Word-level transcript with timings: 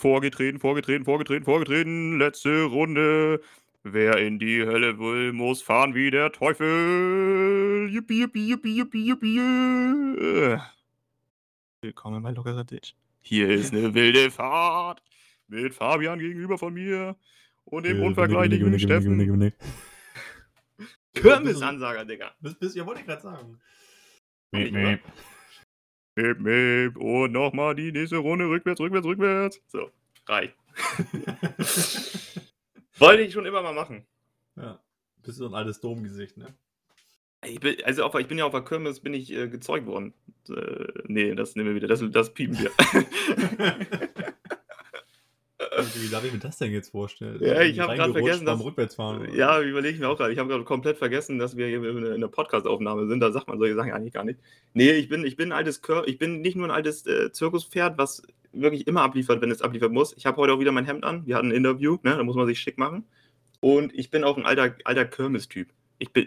vorgetreten, 0.00 0.58
vorgetreten, 0.58 1.04
vorgetreten, 1.04 1.44
vorgetreten. 1.44 2.18
Letzte 2.18 2.64
Runde. 2.64 3.40
Wer 3.82 4.18
in 4.18 4.38
die 4.38 4.62
Hölle 4.62 4.98
will, 4.98 5.32
muss 5.32 5.62
fahren 5.62 5.94
wie 5.94 6.10
der 6.10 6.32
Teufel. 6.32 7.88
Yippie, 7.90 8.20
yippie, 8.20 8.48
yippie, 8.48 8.76
yippie, 8.76 9.06
yippie. 9.06 10.60
Willkommen 11.80 12.22
bei 12.22 12.30
Lockerer 12.30 12.64
Ditch. 12.64 12.94
Hier 13.22 13.48
ist 13.48 13.72
eine 13.72 13.94
wilde 13.94 14.30
Fahrt 14.30 15.02
mit 15.48 15.72
Fabian 15.74 16.18
gegenüber 16.18 16.58
von 16.58 16.74
mir 16.74 17.16
und 17.64 17.84
dem 17.84 17.92
Gewinne, 17.92 18.08
unvergleichlichen 18.08 18.78
Steffen. 18.78 19.52
Kirmesansager, 21.14 22.04
Digga. 22.04 22.32
Bis, 22.40 22.54
bis, 22.54 22.74
ja, 22.74 22.84
wollte 22.84 23.00
ich 23.00 23.06
gerade 23.06 23.22
sagen. 23.22 23.60
Meep, 24.52 24.72
meep. 24.72 25.00
Meep, 26.20 26.40
meep. 26.40 26.96
Und 26.96 27.32
nochmal 27.32 27.74
die 27.74 27.92
nächste 27.92 28.18
Runde 28.18 28.46
rückwärts, 28.46 28.80
rückwärts, 28.80 29.06
rückwärts. 29.06 29.60
So, 29.68 29.90
reicht. 30.26 30.54
Wollte 32.98 33.22
ich 33.22 33.32
schon 33.32 33.46
immer 33.46 33.62
mal 33.62 33.74
machen. 33.74 34.06
ja. 34.56 34.80
Bist 35.22 35.38
du 35.38 35.44
so 35.44 35.50
ein 35.50 35.54
altes 35.54 35.80
Domgesicht, 35.80 36.38
ne? 36.38 36.54
Ich 37.44 37.60
bin, 37.60 37.76
also 37.84 38.04
auf, 38.04 38.14
ich 38.14 38.26
bin 38.26 38.38
ja 38.38 38.44
auf 38.44 38.52
der 38.52 38.62
Kirmes 38.62 39.00
bin 39.00 39.12
ich 39.12 39.30
äh, 39.32 39.48
gezeugt 39.48 39.86
worden. 39.86 40.14
Äh, 40.48 40.86
nee, 41.06 41.34
das 41.34 41.56
nehmen 41.56 41.68
wir 41.68 41.74
wieder. 41.74 41.88
Das, 41.88 42.02
das 42.10 42.32
piepen 42.32 42.58
wir. 42.58 42.70
Wie 45.94 46.08
darf 46.08 46.24
ich 46.24 46.32
mir 46.32 46.38
das 46.38 46.58
denn 46.58 46.72
jetzt 46.72 46.90
vorstellen? 46.90 47.38
Ja, 47.40 47.60
ich 47.62 47.76
Irgendwie 47.76 47.80
hab 47.80 47.88
grad 47.88 47.98
reingerutscht 48.00 48.22
vergessen, 48.24 48.46
dass- 48.46 48.64
Rückwärtsfahren. 48.64 49.34
ja, 49.34 49.60
überlege 49.62 49.94
ich 49.94 50.00
mir 50.00 50.08
auch 50.08 50.16
gerade. 50.16 50.32
Ich 50.32 50.38
habe 50.38 50.48
gerade 50.48 50.64
komplett 50.64 50.98
vergessen, 50.98 51.38
dass 51.38 51.56
wir 51.56 51.66
hier 51.68 51.82
in 51.84 51.96
einer- 51.98 52.08
in 52.08 52.14
einer 52.14 52.28
Podcast-Aufnahme 52.28 53.06
sind. 53.06 53.20
Da 53.20 53.30
sagt 53.30 53.46
man 53.48 53.58
solche 53.58 53.76
Sachen 53.76 53.92
eigentlich 53.92 54.12
gar 54.14 54.24
nicht. 54.24 54.40
Nee, 54.74 54.90
ich 54.92 55.08
bin, 55.08 55.24
ich 55.24 55.36
bin 55.36 55.50
ein 55.52 55.58
altes 55.58 55.80
Kör 55.82 56.06
ich 56.08 56.18
bin 56.18 56.40
nicht 56.40 56.56
nur 56.56 56.66
ein 56.66 56.70
altes 56.72 57.06
äh, 57.06 57.30
Zirkuspferd, 57.30 57.98
was 57.98 58.22
wirklich 58.52 58.86
immer 58.88 59.02
abliefert, 59.02 59.40
wenn 59.42 59.50
es 59.52 59.62
abliefern 59.62 59.92
muss. 59.92 60.12
Ich 60.16 60.26
habe 60.26 60.38
heute 60.38 60.52
auch 60.54 60.58
wieder 60.60 60.72
mein 60.72 60.86
Hemd 60.86 61.04
an. 61.04 61.24
Wir 61.26 61.36
hatten 61.36 61.48
ein 61.48 61.54
Interview, 61.56 61.98
ne? 62.02 62.16
Da 62.16 62.22
muss 62.24 62.34
man 62.36 62.46
sich 62.48 62.58
schick 62.58 62.76
machen. 62.78 63.04
Und 63.60 63.94
ich 63.94 64.10
bin 64.10 64.24
auch 64.24 64.36
ein 64.36 64.46
alter, 64.46 64.74
alter 64.84 65.04
Kirmes-Typ. 65.04 65.68
Ich 65.98 66.12
bin, 66.12 66.26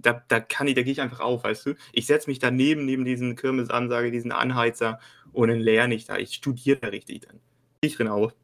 da, 0.00 0.24
da 0.28 0.40
kann 0.40 0.66
ich, 0.66 0.74
da 0.74 0.82
gehe 0.82 0.92
ich 0.92 1.00
einfach 1.00 1.20
auf, 1.20 1.44
weißt 1.44 1.66
du? 1.66 1.74
Ich 1.92 2.06
setze 2.06 2.28
mich 2.28 2.38
daneben, 2.38 2.86
neben 2.86 3.04
diesen 3.04 3.36
Kirmesansage, 3.36 4.10
diesen 4.10 4.32
Anheizer 4.32 4.98
und 5.32 5.48
dann 5.48 5.60
lerne 5.60 5.94
ich 5.94 6.06
da. 6.06 6.16
Ich 6.16 6.32
studiere 6.34 6.78
da 6.80 6.88
richtig 6.88 7.20
dann. 7.20 7.38
Ich 7.82 7.96
drin 7.96 8.08
auf. 8.08 8.34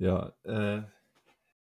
Ja, 0.00 0.32
äh, 0.44 0.82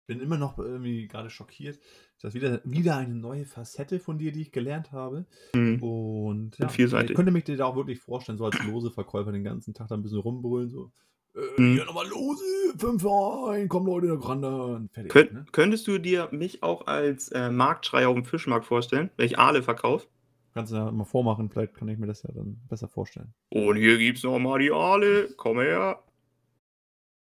bin 0.07 0.21
immer 0.21 0.37
noch 0.37 0.57
irgendwie 0.57 1.07
gerade 1.07 1.29
schockiert. 1.29 1.79
Das 2.21 2.33
ist 2.33 2.41
wieder, 2.41 2.61
wieder 2.63 2.97
eine 2.97 3.13
neue 3.13 3.45
Facette 3.45 3.99
von 3.99 4.17
dir, 4.17 4.31
die 4.31 4.41
ich 4.41 4.51
gelernt 4.51 4.91
habe. 4.91 5.25
Mhm. 5.53 5.83
Und 5.83 6.57
ja, 6.57 6.67
vielseitig. 6.69 7.11
ich 7.11 7.15
könnte 7.15 7.31
mich 7.31 7.43
dir 7.43 7.57
da 7.57 7.65
auch 7.65 7.75
wirklich 7.75 7.99
vorstellen, 7.99 8.37
so 8.37 8.45
als 8.45 8.57
lose 8.63 8.91
Verkäufer 8.91 9.31
den 9.31 9.43
ganzen 9.43 9.73
Tag 9.73 9.87
da 9.87 9.95
ein 9.95 10.01
bisschen 10.01 10.19
rumbrüllen, 10.19 10.69
so. 10.69 10.91
Äh, 11.35 11.61
Mhm. 11.61 11.73
Hier 11.73 11.85
nochmal 11.85 12.07
lose, 12.07 12.43
fünf 12.77 13.05
ein, 13.05 13.69
komm 13.69 13.85
Leute, 13.85 14.07
der 14.07 14.15
ran, 14.17 14.89
fertig. 14.89 15.11
Könnt, 15.11 15.33
ne? 15.33 15.45
Könntest 15.51 15.87
du 15.87 15.97
dir 15.97 16.29
mich 16.31 16.63
auch 16.63 16.87
als 16.87 17.29
äh, 17.29 17.49
Marktschreier 17.49 18.09
auf 18.09 18.15
dem 18.15 18.25
Fischmarkt 18.25 18.65
vorstellen, 18.65 19.09
wenn 19.17 19.25
ich 19.25 19.37
Aale 19.37 19.61
verkaufe? 19.63 20.07
Kannst 20.53 20.71
du 20.71 20.77
ja 20.77 20.91
mal 20.91 21.05
vormachen, 21.05 21.49
vielleicht 21.49 21.75
kann 21.75 21.87
ich 21.87 21.99
mir 21.99 22.07
das 22.07 22.23
ja 22.23 22.31
dann 22.33 22.59
besser 22.67 22.87
vorstellen. 22.87 23.33
Und 23.49 23.77
hier 23.77 23.97
gibt's 23.97 24.23
noch 24.23 24.39
mal 24.39 24.59
die 24.59 24.71
Aale. 24.71 25.29
Komm 25.37 25.59
her. 25.59 26.03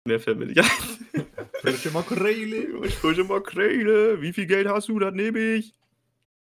Mehr 0.08 0.20
nicht 0.36 0.60
ein. 0.60 1.26
Frische 1.62 1.90
Makrele. 1.92 2.90
Frische 2.92 3.24
Makrele. 3.24 4.22
Wie 4.22 4.34
viel 4.34 4.46
Geld 4.46 4.68
hast 4.68 4.88
du? 4.88 5.00
Das 5.00 5.14
nehme 5.14 5.40
ich. 5.40 5.74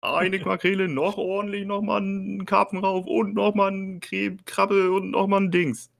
Eine 0.02 0.38
Makrele, 0.40 0.86
noch 0.86 1.16
ordentlich, 1.16 1.64
noch 1.64 1.80
mal 1.80 1.96
einen 1.96 2.44
Karpfen 2.44 2.78
rauf 2.78 3.06
und 3.06 3.32
noch 3.32 3.54
mal 3.54 3.70
ein 3.70 4.00
Kre 4.00 4.36
Krabbe 4.44 4.92
und 4.92 5.10
noch 5.12 5.26
mal 5.26 5.40
ein 5.40 5.50
Dings. 5.50 5.90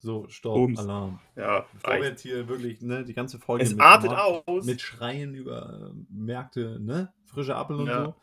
So, 0.00 0.26
Stopp, 0.28 0.56
Bums. 0.56 0.80
Alarm. 0.80 1.20
Ja, 1.36 1.64
Bevor 1.74 1.94
wir 2.00 2.08
jetzt 2.08 2.22
hier 2.22 2.48
wirklich 2.48 2.82
ne, 2.82 3.04
die 3.04 3.14
ganze 3.14 3.38
Folge 3.38 3.62
Es 3.62 3.70
mit, 3.70 3.80
artet 3.80 4.10
Markt- 4.10 4.48
aus. 4.48 4.64
mit 4.66 4.80
Schreien 4.80 5.34
über 5.36 5.92
äh, 5.94 5.96
Märkte, 6.10 6.80
ne? 6.80 7.12
Frische 7.26 7.54
Apfel 7.54 7.76
und 7.76 7.86
Ja. 7.86 8.06
so. 8.06 8.14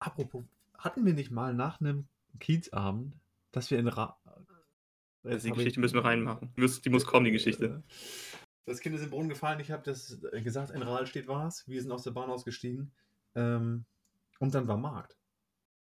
Apropos, 0.00 0.42
hatten 0.76 1.06
wir 1.06 1.14
nicht 1.14 1.30
mal 1.30 1.54
nach 1.54 1.80
einem 1.80 2.06
Kiezabend, 2.40 3.14
dass 3.52 3.70
wir 3.70 3.78
in 3.78 3.86
Ra 3.86 4.18
Also 5.26 5.48
die 5.48 5.52
Geschichte 5.54 5.78
ich- 5.78 5.82
müssen 5.82 5.94
wir 5.94 6.04
reinmachen. 6.04 6.52
Die 6.56 6.60
muss, 6.60 6.80
die 6.80 6.90
muss 6.90 7.04
kommen, 7.06 7.24
die 7.24 7.32
Geschichte. 7.32 7.82
Das 8.64 8.80
Kind 8.80 8.94
ist 8.96 9.02
im 9.02 9.10
Brunnen 9.10 9.28
gefallen. 9.28 9.60
Ich 9.60 9.70
habe 9.70 9.82
das 9.84 10.22
äh, 10.32 10.42
gesagt, 10.42 10.70
in 10.70 10.82
Rahlstedt 10.82 11.28
war 11.28 11.46
es. 11.46 11.66
Wir 11.68 11.80
sind 11.80 11.92
aus 11.92 12.02
der 12.02 12.10
Bahn 12.10 12.30
ausgestiegen. 12.30 12.90
Ähm, 13.34 13.84
und 14.38 14.54
dann 14.54 14.66
war 14.66 14.76
Markt. 14.76 15.16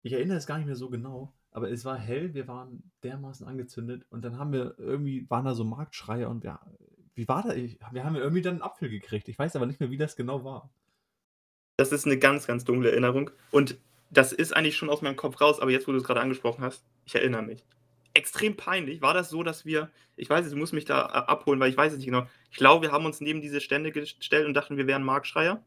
Ich 0.02 0.12
erinnere 0.12 0.36
es 0.38 0.46
gar 0.46 0.58
nicht 0.58 0.66
mehr 0.66 0.76
so 0.76 0.90
genau, 0.90 1.32
aber 1.50 1.70
es 1.70 1.84
war 1.84 1.96
hell. 1.98 2.34
Wir 2.34 2.46
waren 2.46 2.90
dermaßen 3.02 3.46
angezündet. 3.46 4.04
Und 4.10 4.24
dann 4.24 4.38
haben 4.38 4.52
wir 4.52 4.74
irgendwie, 4.78 5.28
waren 5.30 5.44
da 5.44 5.54
so 5.54 5.64
Marktschreier 5.64 6.28
und 6.28 6.42
wir, 6.44 6.60
wie 7.14 7.26
war 7.26 7.42
das? 7.42 7.56
Wir 7.56 8.04
haben 8.04 8.16
irgendwie 8.16 8.42
dann 8.42 8.54
einen 8.54 8.62
Apfel 8.62 8.88
gekriegt. 8.90 9.28
Ich 9.28 9.38
weiß 9.38 9.56
aber 9.56 9.66
nicht 9.66 9.80
mehr, 9.80 9.90
wie 9.90 9.96
das 9.96 10.14
genau 10.14 10.44
war. 10.44 10.70
Das 11.78 11.90
ist 11.92 12.06
eine 12.06 12.18
ganz, 12.18 12.46
ganz 12.46 12.64
dunkle 12.64 12.90
Erinnerung. 12.90 13.30
Und 13.50 13.78
das 14.10 14.32
ist 14.32 14.54
eigentlich 14.54 14.76
schon 14.76 14.90
aus 14.90 15.00
meinem 15.02 15.16
Kopf 15.16 15.40
raus, 15.40 15.60
aber 15.60 15.70
jetzt, 15.70 15.86
wo 15.88 15.92
du 15.92 15.98
es 15.98 16.04
gerade 16.04 16.20
angesprochen 16.20 16.62
hast, 16.64 16.84
ich 17.06 17.14
erinnere 17.14 17.42
mich. 17.42 17.64
Extrem 18.18 18.56
peinlich. 18.56 19.00
War 19.00 19.14
das 19.14 19.30
so, 19.30 19.44
dass 19.44 19.64
wir, 19.64 19.90
ich 20.16 20.28
weiß, 20.28 20.44
es, 20.44 20.50
du 20.50 20.58
musst 20.58 20.72
mich 20.72 20.84
da 20.84 21.06
äh, 21.06 21.30
abholen, 21.30 21.60
weil 21.60 21.70
ich 21.70 21.76
weiß 21.76 21.92
es 21.92 21.98
nicht 21.98 22.06
genau. 22.06 22.26
Ich 22.50 22.56
glaube, 22.56 22.86
wir 22.86 22.92
haben 22.92 23.06
uns 23.06 23.20
neben 23.20 23.40
diese 23.40 23.60
Stände 23.60 23.92
gestellt 23.92 24.44
und 24.44 24.54
dachten, 24.54 24.76
wir 24.76 24.88
wären 24.88 25.04
Marktschreier. 25.04 25.64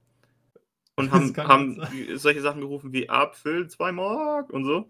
Und 0.95 1.13
haben, 1.13 1.35
haben 1.37 1.81
solche 2.17 2.41
Sachen 2.41 2.59
gerufen 2.59 2.91
wie 2.91 3.09
Apfel, 3.09 3.69
2 3.69 3.93
Mark 3.93 4.49
und 4.49 4.65
so. 4.65 4.81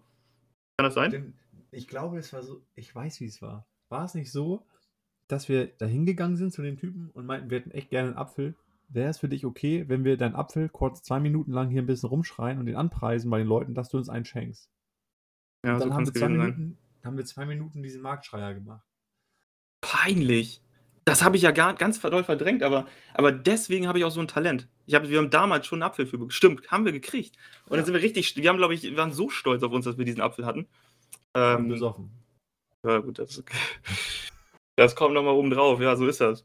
Kann 0.76 0.84
das 0.84 0.94
sein? 0.94 1.34
Ich 1.70 1.86
glaube, 1.86 2.18
es 2.18 2.32
war 2.32 2.42
so, 2.42 2.60
ich 2.74 2.92
weiß, 2.92 3.20
wie 3.20 3.26
es 3.26 3.40
war. 3.40 3.64
War 3.88 4.04
es 4.04 4.14
nicht 4.14 4.32
so, 4.32 4.66
dass 5.28 5.48
wir 5.48 5.68
da 5.78 5.86
hingegangen 5.86 6.36
sind 6.36 6.52
zu 6.52 6.62
den 6.62 6.76
Typen 6.76 7.10
und 7.10 7.26
meinten, 7.26 7.48
wir 7.48 7.60
hätten 7.60 7.70
echt 7.70 7.90
gerne 7.90 8.08
einen 8.08 8.18
Apfel? 8.18 8.56
Wäre 8.88 9.08
es 9.08 9.18
für 9.18 9.28
dich 9.28 9.46
okay, 9.46 9.88
wenn 9.88 10.04
wir 10.04 10.16
deinen 10.16 10.34
Apfel 10.34 10.68
kurz 10.68 11.02
zwei 11.02 11.20
Minuten 11.20 11.52
lang 11.52 11.70
hier 11.70 11.80
ein 11.80 11.86
bisschen 11.86 12.08
rumschreien 12.08 12.58
und 12.58 12.66
den 12.66 12.76
anpreisen 12.76 13.30
bei 13.30 13.38
den 13.38 13.46
Leuten, 13.46 13.74
dass 13.74 13.88
du 13.88 13.98
uns 13.98 14.08
einen 14.08 14.24
schenkst? 14.24 14.68
Ja, 15.64 15.74
Und 15.74 15.78
so 15.78 15.84
dann 15.84 15.94
haben 15.94 16.04
kann 16.04 16.08
es 16.08 16.14
wir, 16.14 16.20
zwei. 16.20 16.28
Minuten, 16.28 16.78
haben 17.04 17.16
wir 17.16 17.24
zwei 17.24 17.46
Minuten 17.46 17.82
diesen 17.82 18.02
Marktschreier 18.02 18.54
gemacht. 18.54 18.86
Peinlich. 19.80 20.62
Das 21.04 21.24
habe 21.24 21.36
ich 21.36 21.42
ja 21.42 21.50
gar, 21.50 21.74
ganz 21.74 22.00
doll 22.00 22.22
verdrängt, 22.22 22.62
aber, 22.62 22.86
aber 23.14 23.32
deswegen 23.32 23.88
habe 23.88 23.98
ich 23.98 24.04
auch 24.04 24.10
so 24.10 24.20
ein 24.20 24.28
Talent. 24.28 24.68
Ich 24.86 24.94
hab, 24.94 25.08
wir 25.08 25.18
haben 25.18 25.30
damals 25.30 25.66
schon 25.66 25.82
einen 25.82 25.90
Apfel 25.90 26.06
für 26.06 26.30
Stimmt, 26.30 26.70
haben 26.70 26.84
wir 26.84 26.92
gekriegt. 26.92 27.36
Und 27.64 27.72
Ja. 27.72 27.76
dann 27.78 27.86
sind 27.86 27.94
wir 27.94 28.02
richtig, 28.02 28.36
wir 28.36 28.48
haben, 28.48 28.58
glaube 28.58 28.74
ich, 28.74 28.96
waren 28.96 29.12
so 29.12 29.28
stolz 29.28 29.62
auf 29.64 29.72
uns, 29.72 29.84
dass 29.84 29.98
wir 29.98 30.04
diesen 30.04 30.20
Apfel 30.20 30.46
hatten. 30.46 30.60
Und 31.34 31.42
Ähm, 31.42 31.68
besoffen. 31.68 32.10
ja, 32.84 32.98
gut, 32.98 33.18
das, 33.18 33.42
das 34.76 34.94
kommt 34.94 35.14
nochmal 35.14 35.34
oben 35.34 35.50
drauf, 35.50 35.80
ja, 35.80 35.96
so 35.96 36.06
ist 36.06 36.20
das. 36.20 36.44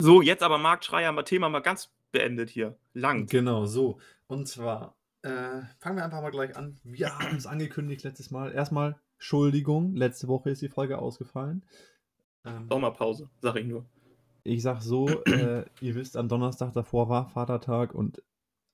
So, 0.00 0.22
jetzt 0.22 0.42
aber 0.42 0.58
Marktschreier, 0.58 1.24
Thema 1.24 1.48
mal 1.48 1.60
ganz 1.60 1.90
beendet 2.12 2.50
hier. 2.50 2.76
Lang. 2.92 3.26
Genau, 3.26 3.66
so. 3.66 3.98
Und 4.26 4.46
zwar, 4.46 4.96
äh, 5.22 5.62
fangen 5.78 5.96
wir 5.96 6.04
einfach 6.04 6.22
mal 6.22 6.30
gleich 6.30 6.56
an. 6.56 6.78
Wir 6.84 7.18
haben 7.18 7.36
es 7.36 7.46
angekündigt 7.46 8.04
letztes 8.04 8.30
Mal. 8.30 8.52
Erstmal, 8.52 9.00
Entschuldigung, 9.22 9.94
letzte 9.94 10.26
Woche 10.26 10.50
ist 10.50 10.62
die 10.62 10.68
Folge 10.68 10.98
ausgefallen. 10.98 11.62
Ähm, 12.44 12.66
Sommerpause, 12.68 13.30
sag 13.40 13.54
ich 13.54 13.66
nur. 13.66 13.86
Ich 14.42 14.62
sag 14.62 14.82
so, 14.82 15.08
äh, 15.26 15.64
ihr 15.80 15.94
wisst, 15.94 16.16
am 16.16 16.28
Donnerstag 16.28 16.72
davor 16.72 17.08
war 17.08 17.28
Vatertag 17.28 17.94
und 17.94 18.20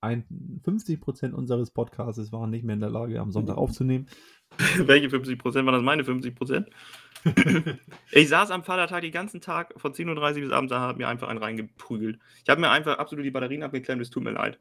ein, 0.00 0.24
50% 0.64 1.32
unseres 1.32 1.70
Podcasts 1.70 2.32
waren 2.32 2.48
nicht 2.48 2.64
mehr 2.64 2.72
in 2.72 2.80
der 2.80 2.88
Lage, 2.88 3.20
am 3.20 3.30
Sonntag 3.30 3.58
aufzunehmen. 3.58 4.08
Welche 4.78 5.08
50% 5.08 5.54
waren 5.54 5.66
das 5.66 5.82
meine 5.82 6.02
50%? 6.02 6.64
Ich 8.12 8.28
saß 8.30 8.50
am 8.50 8.64
Vatertag 8.64 9.02
den 9.02 9.12
ganzen 9.12 9.42
Tag 9.42 9.74
von 9.76 9.92
10.30 9.92 10.36
Uhr 10.36 10.40
bis 10.40 10.52
abends, 10.52 10.70
da 10.70 10.80
hat 10.80 10.96
mir 10.96 11.08
einfach 11.08 11.28
einen 11.28 11.40
reingeprügelt. 11.42 12.18
Ich 12.42 12.48
habe 12.48 12.62
mir 12.62 12.70
einfach 12.70 12.96
absolut 12.96 13.26
die 13.26 13.30
Batterien 13.30 13.64
abgeklemmt, 13.64 14.00
es 14.00 14.08
tut 14.08 14.22
mir 14.22 14.30
leid. 14.30 14.58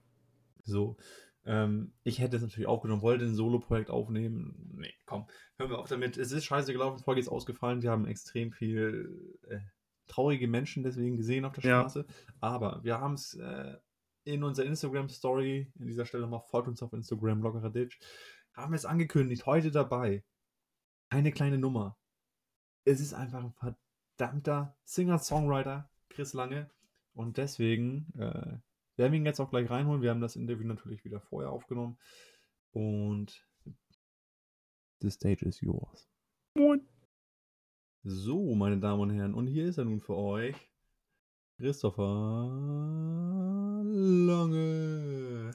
So. 0.65 0.97
Ähm, 1.47 1.93
ich 2.03 2.19
hätte 2.19 2.35
es 2.35 2.41
natürlich 2.41 2.67
aufgenommen, 2.67 3.01
wollte 3.01 3.23
ein 3.23 3.33
Solo-Projekt 3.33 3.89
aufnehmen. 3.89 4.73
Nee, 4.75 4.93
komm, 5.05 5.27
hören 5.57 5.69
wir 5.71 5.79
auf 5.79 5.87
damit. 5.87 6.17
Es 6.17 6.33
ist 6.33 6.43
scheiße 6.43 6.73
gelaufen, 6.73 6.97
die 6.97 7.03
Folge 7.03 7.21
ist 7.21 7.29
ausgefallen. 7.29 7.81
Wir 7.81 7.89
haben 7.89 8.05
extrem 8.05 8.51
viel 8.51 9.39
äh, 9.47 9.59
traurige 10.07 10.49
Menschen 10.49 10.83
deswegen 10.83 11.15
gesehen 11.15 11.45
auf 11.45 11.53
der 11.53 11.63
Ja. 11.63 11.79
Straße. 11.79 12.05
Aber 12.41 12.83
wir 12.83 12.99
haben 12.99 13.13
es 13.13 13.33
äh, 13.35 13.77
in 14.25 14.43
unserer 14.43 14.65
Instagram-Story, 14.65 15.71
an 15.79 15.87
dieser 15.87 16.05
Stelle 16.05 16.27
mal 16.27 16.41
folgt 16.41 16.67
uns 16.67 16.83
auf 16.83 16.91
Instagram, 16.91 17.41
lockerer 17.41 17.69
Ditch, 17.69 17.97
haben 18.53 18.73
wir 18.73 18.77
es 18.77 18.85
angekündigt, 18.85 19.45
heute 19.45 19.71
dabei. 19.71 20.25
Eine 21.09 21.31
kleine 21.31 21.57
Nummer. 21.57 21.97
Es 22.83 22.99
ist 22.99 23.13
einfach 23.13 23.41
ein 23.41 23.53
verdammter 24.17 24.75
Singer-Songwriter, 24.83 25.89
Chris 26.09 26.33
Lange. 26.33 26.69
Und 27.13 27.37
deswegen 27.37 28.11
äh, 28.19 28.57
werden 28.97 29.11
wir 29.13 29.19
ihn 29.19 29.25
jetzt 29.25 29.39
auch 29.39 29.49
gleich 29.49 29.69
reinholen. 29.69 30.01
Wir 30.01 30.09
haben 30.09 30.21
das 30.21 30.35
Interview 30.35 30.67
natürlich 30.67 31.03
wieder 31.05 31.21
vorher 31.21 31.51
aufgenommen. 31.51 31.97
Und 32.71 33.45
the 34.99 35.09
stage 35.09 35.45
is 35.45 35.61
yours. 35.61 36.09
Moin. 36.55 36.81
So, 38.03 38.55
meine 38.55 38.77
Damen 38.79 39.01
und 39.01 39.09
Herren, 39.11 39.33
und 39.33 39.47
hier 39.47 39.65
ist 39.65 39.77
er 39.77 39.85
nun 39.85 39.99
für 39.99 40.15
euch. 40.15 40.55
Christopher 41.57 42.03
Lange. 43.83 45.51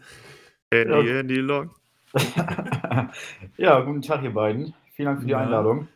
Handy, 0.72 0.92
Ja. 1.08 1.14
Handy, 1.14 1.36
Log. 1.36 1.70
ja, 3.56 3.80
guten 3.80 4.02
Tag, 4.02 4.22
ihr 4.22 4.32
beiden. 4.34 4.74
Vielen 4.92 5.06
Dank 5.06 5.20
für 5.20 5.26
die 5.26 5.32
Ja. 5.32 5.38
Einladung. 5.38 5.88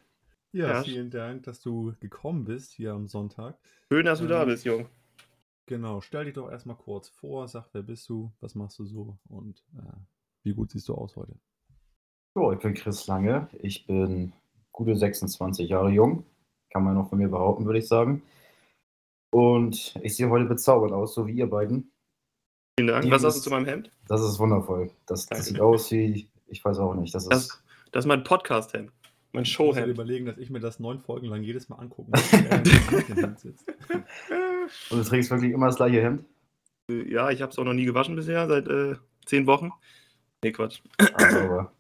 Ja, 0.53 0.69
Ja, 0.69 0.83
vielen 0.83 1.11
Dank, 1.11 1.43
dass 1.43 1.61
du 1.61 1.95
gekommen 2.01 2.45
bist 2.45 2.73
hier 2.73 2.93
am 2.93 3.09
Sonntag. 3.09 3.59
schön, 3.93 4.07
dass 4.07 4.21
du 4.21 4.27
da 4.27 4.43
Ähm, 4.43 4.49
bist, 4.49 4.65
Jung. 4.65 4.89
Genau, 5.67 6.01
stell 6.01 6.25
dich 6.27 6.35
doch 6.35 6.51
erstmal 6.51 6.77
kurz 6.77 7.09
vor, 7.09 7.49
sag, 7.49 7.69
wer 7.73 7.83
bist 7.83 8.09
du, 8.09 8.33
was 8.41 8.55
machst 8.55 8.79
du 8.79 8.85
so 8.87 9.19
und 9.29 9.65
äh, 9.77 9.83
wie 10.45 10.55
gut 10.55 10.71
siehst 10.71 10.89
du 10.89 10.95
aus 10.95 11.17
heute? 11.17 11.35
So, 12.35 12.53
ich 12.53 12.61
bin 12.61 12.75
Chris 12.75 13.07
Lange. 13.07 13.49
Ich 13.63 13.87
bin 13.87 14.33
gute 14.71 14.95
26 14.95 15.69
Jahre 15.69 15.91
jung. 15.91 16.25
Kann 16.73 16.85
man 16.85 16.95
noch 16.95 17.09
von 17.09 17.19
mir 17.19 17.29
behaupten, 17.29 17.65
würde 17.65 17.79
ich 17.81 17.89
sagen. 17.89 18.23
Und 19.33 19.97
ich 20.03 20.17
sehe 20.17 20.29
heute 20.31 20.45
bezaubernd 20.45 20.93
aus, 20.93 21.15
so 21.15 21.27
wie 21.27 21.33
ihr 21.35 21.49
beiden. 21.51 21.91
Vielen 22.79 22.89
Dank. 22.89 23.05
Die 23.05 23.11
Was 23.11 23.25
hast 23.25 23.35
du 23.35 23.39
ist- 23.39 23.45
zu 23.45 23.51
meinem 23.51 23.67
Hemd? 23.67 23.91
Das 24.07 24.21
ist 24.23 24.39
wundervoll. 24.39 24.91
Das, 25.07 25.27
das 25.27 25.47
sieht 25.47 25.61
aus 25.61 25.91
wie, 25.91 26.29
ich 26.47 26.65
weiß 26.65 26.79
auch 26.79 26.95
nicht. 26.95 27.15
Das 27.15 27.25
ist, 27.25 27.31
Das, 27.33 27.63
das 27.93 28.05
ist 28.05 28.09
mein 28.09 28.23
Podcast-Hemd. 28.23 28.93
Mein 29.37 29.45
Ich 29.45 29.59
muss 29.59 29.77
Showhemd. 29.77 29.89
überlegen, 29.89 30.25
dass 30.25 30.39
ich 30.39 30.49
mir 30.49 30.61
das 30.61 30.81
neun 30.81 30.99
Folgen 30.99 31.27
lang 31.27 31.43
jedes 31.43 31.69
Mal 31.69 31.77
angucken 31.77 32.11
muss, 32.11 32.33
und 34.91 34.99
du 34.99 35.05
trägst 35.05 35.31
wirklich 35.31 35.53
immer 35.53 35.67
das 35.67 35.77
gleiche 35.77 36.03
Hemd. 36.03 36.25
Ja, 36.89 37.31
ich 37.31 37.43
habe 37.43 37.53
es 37.53 37.59
auch 37.59 37.65
noch 37.65 37.75
nie 37.75 37.85
gewaschen 37.85 38.17
bisher, 38.17 38.49
seit 38.49 38.67
äh, 38.67 38.95
zehn 39.27 39.47
Wochen. 39.47 39.73
Nee, 40.43 40.53
Quatsch. 40.53 40.81
Also, 41.15 41.39
aber 41.39 41.73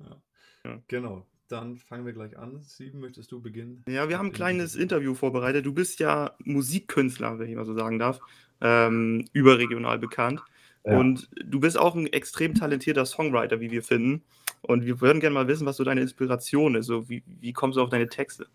Genau, 0.88 1.26
dann 1.48 1.76
fangen 1.76 2.06
wir 2.06 2.14
gleich 2.14 2.38
an. 2.38 2.62
Sieben, 2.62 3.00
möchtest 3.00 3.30
du 3.32 3.42
beginnen? 3.42 3.84
Ja, 3.86 4.08
wir 4.08 4.18
haben 4.18 4.28
ein 4.28 4.32
kleines 4.32 4.74
Interview. 4.74 5.10
Interview 5.10 5.14
vorbereitet. 5.14 5.66
Du 5.66 5.74
bist 5.74 6.00
ja 6.00 6.36
Musikkünstler, 6.38 7.38
wenn 7.38 7.50
ich 7.50 7.56
mal 7.56 7.66
so 7.66 7.74
sagen 7.74 7.98
darf, 7.98 8.18
ähm, 8.62 9.28
überregional 9.34 9.98
bekannt. 9.98 10.40
Ja. 10.86 10.98
Und 10.98 11.28
du 11.44 11.60
bist 11.60 11.78
auch 11.78 11.94
ein 11.94 12.06
extrem 12.06 12.54
talentierter 12.54 13.04
Songwriter, 13.04 13.60
wie 13.60 13.70
wir 13.70 13.82
finden. 13.82 14.22
Und 14.62 14.84
wir 14.84 15.00
würden 15.00 15.20
gerne 15.20 15.34
mal 15.34 15.48
wissen, 15.48 15.66
was 15.66 15.76
so 15.76 15.84
deine 15.84 16.00
Inspiration 16.00 16.74
ist. 16.74 16.86
So, 16.86 17.08
wie, 17.08 17.22
wie 17.26 17.52
kommst 17.52 17.76
du 17.76 17.82
auf 17.82 17.90
deine 17.90 18.08
Texte? 18.08 18.46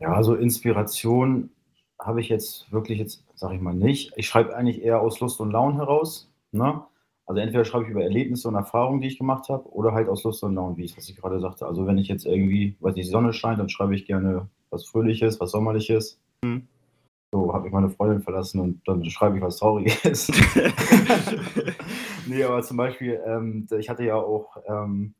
ja, 0.00 0.12
also 0.12 0.34
Inspiration 0.34 1.50
habe 1.98 2.20
ich 2.20 2.28
jetzt 2.28 2.70
wirklich 2.72 2.98
jetzt, 2.98 3.24
sag 3.34 3.52
ich 3.52 3.60
mal, 3.60 3.74
nicht. 3.74 4.12
Ich 4.16 4.26
schreibe 4.26 4.54
eigentlich 4.54 4.82
eher 4.82 5.00
aus 5.00 5.20
Lust 5.20 5.40
und 5.40 5.50
Laune 5.50 5.76
heraus. 5.76 6.30
Ne? 6.52 6.82
Also 7.26 7.40
entweder 7.40 7.64
schreibe 7.64 7.84
ich 7.84 7.90
über 7.90 8.02
Erlebnisse 8.02 8.48
und 8.48 8.54
Erfahrungen, 8.54 9.00
die 9.00 9.08
ich 9.08 9.18
gemacht 9.18 9.48
habe, 9.48 9.66
oder 9.72 9.92
halt 9.92 10.08
aus 10.08 10.24
Lust 10.24 10.42
und 10.42 10.54
Laune, 10.54 10.76
wie 10.76 10.84
ich, 10.84 10.96
was 10.96 11.08
ich 11.08 11.16
gerade 11.16 11.40
sagte. 11.40 11.66
Also 11.66 11.86
wenn 11.86 11.96
ich 11.96 12.08
jetzt 12.08 12.26
irgendwie, 12.26 12.76
weiß 12.80 12.94
nicht, 12.94 13.06
die 13.06 13.10
Sonne 13.10 13.32
scheint, 13.32 13.58
dann 13.58 13.70
schreibe 13.70 13.94
ich 13.94 14.04
gerne 14.04 14.48
was 14.70 14.84
Fröhliches, 14.84 15.40
was 15.40 15.52
Sommerliches. 15.52 16.20
Mhm. 16.42 16.68
So 17.34 17.52
habe 17.52 17.66
ich 17.66 17.72
meine 17.72 17.90
Freundin 17.90 18.22
verlassen 18.22 18.60
und 18.60 18.80
dann 18.86 19.04
schreibe 19.10 19.36
ich 19.38 19.42
was 19.42 19.56
Trauriges. 19.58 20.30
nee, 22.28 22.44
aber 22.44 22.62
zum 22.62 22.76
Beispiel, 22.76 23.20
ähm, 23.26 23.66
ich 23.76 23.90
hatte 23.90 24.04
ja 24.04 24.14
auch 24.14 24.56
ähm, 24.68 25.14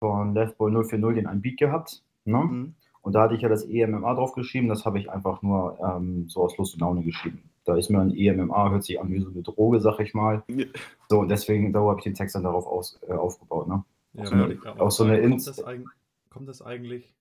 von 0.00 0.34
Leftball 0.34 0.72
040 0.72 1.14
den 1.14 1.28
einen 1.28 1.42
Beat 1.42 1.58
gehabt. 1.58 2.02
Ne? 2.24 2.38
Mhm. 2.38 2.74
Und 3.02 3.12
da 3.14 3.22
hatte 3.22 3.36
ich 3.36 3.42
ja 3.42 3.48
das 3.48 3.64
EMMA 3.68 4.14
draufgeschrieben, 4.14 4.68
das 4.68 4.84
habe 4.84 4.98
ich 4.98 5.12
einfach 5.12 5.42
nur 5.42 5.78
ähm, 5.80 6.24
so 6.28 6.42
aus 6.42 6.56
Lust 6.58 6.74
und 6.74 6.80
Laune 6.80 7.04
geschrieben. 7.04 7.48
Da 7.64 7.76
ist 7.76 7.88
mir 7.88 8.00
ein 8.00 8.12
EMMA, 8.16 8.70
hört 8.70 8.82
sich 8.82 9.00
an 9.00 9.12
wie 9.12 9.20
so 9.20 9.30
eine 9.30 9.42
Droge, 9.42 9.80
sag 9.80 10.00
ich 10.00 10.12
mal. 10.12 10.42
Ja. 10.48 10.64
So, 11.08 11.20
und 11.20 11.28
deswegen, 11.28 11.72
da 11.72 11.82
habe 11.82 11.98
ich 12.00 12.04
den 12.04 12.14
Text 12.14 12.34
dann 12.34 12.42
darauf 12.42 12.66
aus, 12.66 12.98
äh, 13.06 13.12
aufgebaut. 13.12 13.68
Ne? 13.68 13.84
Ja, 14.14 14.26
so 14.26 14.34
eine- 14.34 14.58
auch 14.80 14.90
so 14.90 15.04
eine 15.04 15.20
kommt, 15.20 15.46
das 15.46 15.62
kommt 16.30 16.48
das 16.48 16.62
eigentlich, 16.62 17.14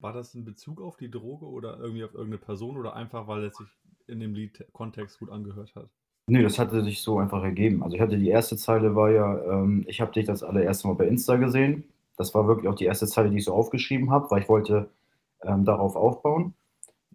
war 0.00 0.12
das 0.12 0.34
in 0.34 0.44
Bezug 0.44 0.80
auf 0.80 0.96
die 0.96 1.10
Droge 1.10 1.46
oder 1.46 1.78
irgendwie 1.78 2.04
auf 2.04 2.14
irgendeine 2.14 2.38
Person 2.38 2.76
oder 2.76 2.94
einfach, 2.96 3.26
weil 3.28 3.44
es 3.44 3.56
sich 3.56 3.68
in 4.06 4.20
dem 4.20 4.34
Lied 4.34 4.66
Kontext 4.72 5.18
gut 5.18 5.30
angehört 5.30 5.74
hat? 5.74 5.90
Nee, 6.26 6.42
das 6.42 6.58
hatte 6.58 6.82
sich 6.84 7.02
so 7.02 7.18
einfach 7.18 7.42
ergeben. 7.42 7.82
Also 7.82 7.96
ich 7.96 8.00
hatte 8.02 8.16
die 8.18 8.28
erste 8.28 8.56
Zeile 8.56 8.94
war 8.94 9.10
ja, 9.10 9.38
ähm, 9.44 9.84
ich 9.88 10.00
habe 10.00 10.12
dich 10.12 10.26
das 10.26 10.42
allererste 10.44 10.86
Mal 10.88 10.94
bei 10.94 11.06
Insta 11.08 11.36
gesehen. 11.36 11.84
Das 12.16 12.34
war 12.34 12.46
wirklich 12.46 12.68
auch 12.68 12.74
die 12.76 12.84
erste 12.84 13.06
Zeile, 13.06 13.30
die 13.30 13.38
ich 13.38 13.44
so 13.44 13.54
aufgeschrieben 13.54 14.10
habe, 14.10 14.30
weil 14.30 14.42
ich 14.42 14.48
wollte 14.48 14.90
ähm, 15.42 15.64
darauf 15.64 15.96
aufbauen. 15.96 16.54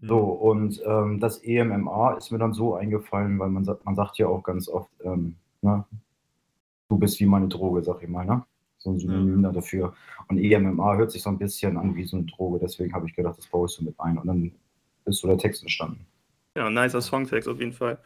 Mhm. 0.02 0.08
So, 0.08 0.20
und 0.20 0.82
ähm, 0.86 1.20
das 1.22 1.44
EMMA 1.44 2.14
ist 2.16 2.32
mir 2.32 2.40
dann 2.40 2.54
so 2.54 2.76
eingefallen, 2.76 3.40
weil 3.40 3.50
man, 3.50 3.66
sagt- 3.66 3.86
man 3.86 3.96
sagt 3.96 4.18
ja 4.20 4.28
auch 4.28 4.44
ganz 4.44 4.70
oft, 4.70 4.92
ähm, 5.04 5.38
ne, 5.62 5.86
du 6.90 6.98
bist 6.98 7.20
wie 7.20 7.28
meine 7.28 7.48
Droge, 7.48 7.84
sag 7.84 8.02
ich 8.02 8.10
mal, 8.10 8.26
ne? 8.26 8.44
So 8.86 8.92
ein 8.92 9.00
Synonym 9.00 9.42
da 9.42 9.52
dafür. 9.52 9.94
Und 10.28 10.38
EMMA 10.38 10.96
hört 10.96 11.12
sich 11.12 11.24
so 11.24 11.30
ein 11.30 11.40
bisschen 11.40 11.76
an 11.78 11.96
wie 11.96 12.06
so 12.06 12.18
eine 12.18 12.26
Droge, 12.28 12.60
deswegen 12.62 12.94
habe 12.94 13.08
ich 13.08 13.16
gedacht, 13.16 13.38
das 13.38 13.48
baue 13.48 13.66
ich 13.66 13.72
so 13.72 13.84
mit 13.84 14.00
ein. 14.00 14.18
Und 14.18 14.28
dann 14.28 14.52
ist 15.06 15.20
so 15.20 15.28
der 15.28 15.38
Text 15.38 15.64
entstanden. 15.64 16.06
Ja, 16.56 16.70
nicer 16.70 17.02
Songtext 17.02 17.50
auf 17.50 17.60
jeden 17.60 17.74
Fall. 17.74 17.98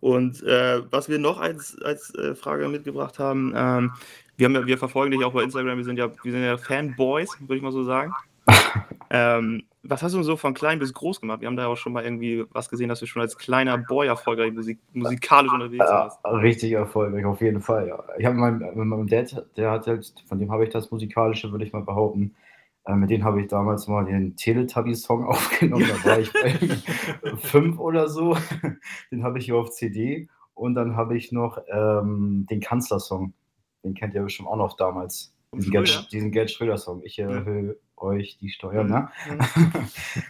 Und 0.00 0.42
äh, 0.44 0.80
was 0.92 1.08
wir 1.08 1.18
noch 1.18 1.40
als, 1.40 1.76
als 1.82 2.14
äh, 2.14 2.36
Frage 2.36 2.68
mitgebracht 2.68 3.18
haben, 3.18 3.52
ähm, 3.54 3.90
wir, 4.36 4.46
haben 4.46 4.54
ja, 4.54 4.66
wir 4.66 4.78
verfolgen 4.78 5.10
dich 5.10 5.24
auch 5.24 5.32
bei 5.32 5.42
Instagram, 5.42 5.76
wir 5.76 5.84
sind 5.84 5.98
ja, 5.98 6.08
wir 6.22 6.32
sind 6.32 6.42
ja 6.42 6.56
Fanboys, 6.56 7.36
würde 7.40 7.56
ich 7.56 7.62
mal 7.62 7.72
so 7.72 7.82
sagen. 7.82 8.12
ähm, 9.10 9.64
was 9.82 10.02
hast 10.02 10.14
du 10.14 10.22
so 10.22 10.36
von 10.36 10.54
klein 10.54 10.78
bis 10.78 10.92
groß 10.92 11.20
gemacht? 11.20 11.40
Wir 11.40 11.48
haben 11.48 11.56
da 11.56 11.66
auch 11.66 11.76
schon 11.76 11.92
mal 11.92 12.04
irgendwie 12.04 12.44
was 12.50 12.68
gesehen, 12.68 12.88
dass 12.88 13.00
du 13.00 13.06
schon 13.06 13.22
als 13.22 13.38
kleiner 13.38 13.78
Boy 13.78 14.08
erfolgreich 14.08 14.52
musik 14.52 14.78
musikalisch 14.92 15.52
unterwegs 15.52 15.84
warst. 15.84 16.18
Richtig 16.24 16.72
erfolgreich, 16.72 17.24
auf 17.24 17.40
jeden 17.40 17.60
Fall, 17.60 17.88
ja. 17.88 18.02
Ich 18.18 18.26
habe 18.26 18.36
meinen 18.36 18.58
mit 18.58 18.76
meinem 18.76 19.06
Dad, 19.06 19.46
der 19.56 19.70
hat 19.70 19.86
halt, 19.86 20.12
von 20.26 20.38
dem 20.38 20.52
habe 20.52 20.64
ich 20.64 20.70
das 20.70 20.90
Musikalische, 20.90 21.50
würde 21.52 21.64
ich 21.64 21.72
mal 21.72 21.82
behaupten. 21.82 22.34
Äh, 22.84 22.96
mit 22.96 23.10
dem 23.10 23.24
habe 23.24 23.40
ich 23.40 23.48
damals 23.48 23.86
mal 23.86 24.04
den 24.04 24.36
Teletubby-Song 24.36 25.24
aufgenommen, 25.26 25.86
da 25.88 26.10
war 26.10 26.18
ich 26.18 26.32
bei 26.32 26.50
fünf 27.36 27.78
oder 27.78 28.08
so. 28.08 28.36
Den 29.10 29.22
habe 29.22 29.38
ich 29.38 29.46
hier 29.46 29.56
auf 29.56 29.70
CD. 29.70 30.28
Und 30.54 30.74
dann 30.74 30.96
habe 30.96 31.16
ich 31.16 31.30
noch 31.30 31.58
ähm, 31.68 32.46
den 32.50 32.60
Kanzler-Song. 32.60 33.32
Den 33.84 33.94
kennt 33.94 34.14
ihr 34.14 34.22
bestimmt 34.22 34.48
auch 34.48 34.56
noch 34.56 34.76
damals. 34.76 35.32
Diesen 35.54 35.70
Gerd, 35.72 36.12
diesen 36.12 36.30
Gerd 36.30 36.50
Schröder-Song. 36.50 37.02
Ich 37.04 37.18
erhöhe 37.18 37.76
euch 37.96 38.38
die 38.38 38.50
Steuern, 38.50 38.86
Mhm. 38.86 38.92
ne? 38.92 39.08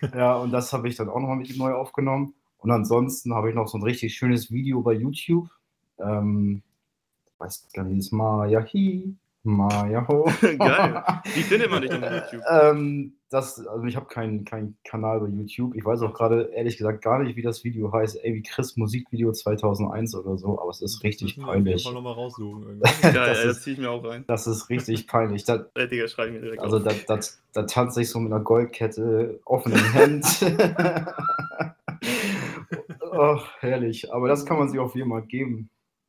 Mhm. 0.03 0.11
Ja, 0.19 0.37
und 0.37 0.53
das 0.53 0.73
habe 0.73 0.89
ich 0.89 0.97
dann 0.97 1.09
auch 1.09 1.21
nochmal 1.21 1.37
mit 1.37 1.51
ihm 1.51 1.59
neu 1.59 1.73
aufgenommen. 1.73 2.35
Und 2.59 2.71
ansonsten 2.71 3.35
habe 3.35 3.49
ich 3.51 3.55
noch 3.55 3.69
so 3.69 3.79
ein 3.79 3.83
richtig 3.83 4.15
schönes 4.15 4.51
Video 4.51 4.81
bei 4.83 4.93
YouTube. 4.93 5.49
Ähm, 5.99 6.63
ich 7.27 7.41
weiß 7.41 7.69
gar 7.73 7.85
nicht, 7.85 7.97
dieses 7.97 8.13
Maya 8.13 8.65
Hi, 8.73 9.15
Maya 9.45 10.07
Ho. 10.09 10.25
Geil. 10.41 11.03
Wie 11.35 11.43
findet 11.43 11.71
man 11.71 11.83
dich 11.83 11.91
denn 11.91 12.05
auf 12.05 12.11
YouTube? 12.33 12.45
ähm, 12.51 13.15
das, 13.31 13.65
also 13.67 13.85
ich 13.85 13.95
habe 13.97 14.07
keinen 14.07 14.45
keinen 14.45 14.79
Kanal 14.85 15.21
bei 15.21 15.27
YouTube. 15.29 15.75
Ich 15.77 15.85
weiß 15.85 16.01
auch 16.03 16.15
gerade 16.15 16.51
ehrlich 16.55 16.79
gesagt 16.79 17.03
gar 17.03 17.19
nicht, 17.23 17.37
wie 17.37 17.43
das 17.43 17.63
Video 17.63 17.93
heißt. 17.93 18.19
Ey, 18.25 18.35
wie 18.35 18.43
Chris 18.43 18.77
Musikvideo 18.77 19.33
2001 19.33 20.15
oder 20.15 20.39
so, 20.39 20.59
aber 20.61 20.71
es 20.71 20.81
ist 20.81 21.03
richtig 21.05 21.39
peinlich. 21.39 21.85
Fall 21.85 21.93
nochmal 21.95 22.15
raussuchen. 22.15 22.81
Geil, 23.03 23.13
das 23.13 23.43
das, 23.43 23.63
ziehe 23.63 23.75
ich 23.75 23.81
mir 23.81 23.91
auch 23.91 24.03
rein. 24.05 24.25
Das 24.27 24.47
ist 24.47 24.71
richtig 24.71 25.07
peinlich. 25.07 25.45
Da, 25.45 25.67
Äh, 25.75 25.89
Digga, 25.89 26.09
schreibe 26.09 26.29
ich 26.31 26.35
mir 26.37 26.41
direkt 26.41 26.63
also 26.63 26.79
da, 26.79 26.93
da, 27.07 27.19
da 27.53 27.63
tanze 27.65 28.01
ich 28.01 28.09
so 28.11 28.19
mit 28.19 28.33
einer 28.33 28.43
Goldkette, 28.43 29.41
offenem 29.45 29.85
Hemd. 29.93 30.25
Ach, 33.13 33.47
herrlich. 33.61 34.13
Aber 34.13 34.29
das 34.29 34.47
kann 34.47 34.59
man 34.59 34.69
sich 34.69 34.79
auf 34.79 34.95
jeden 34.95 35.11
Fall 35.11 35.23
geben. 35.23 35.69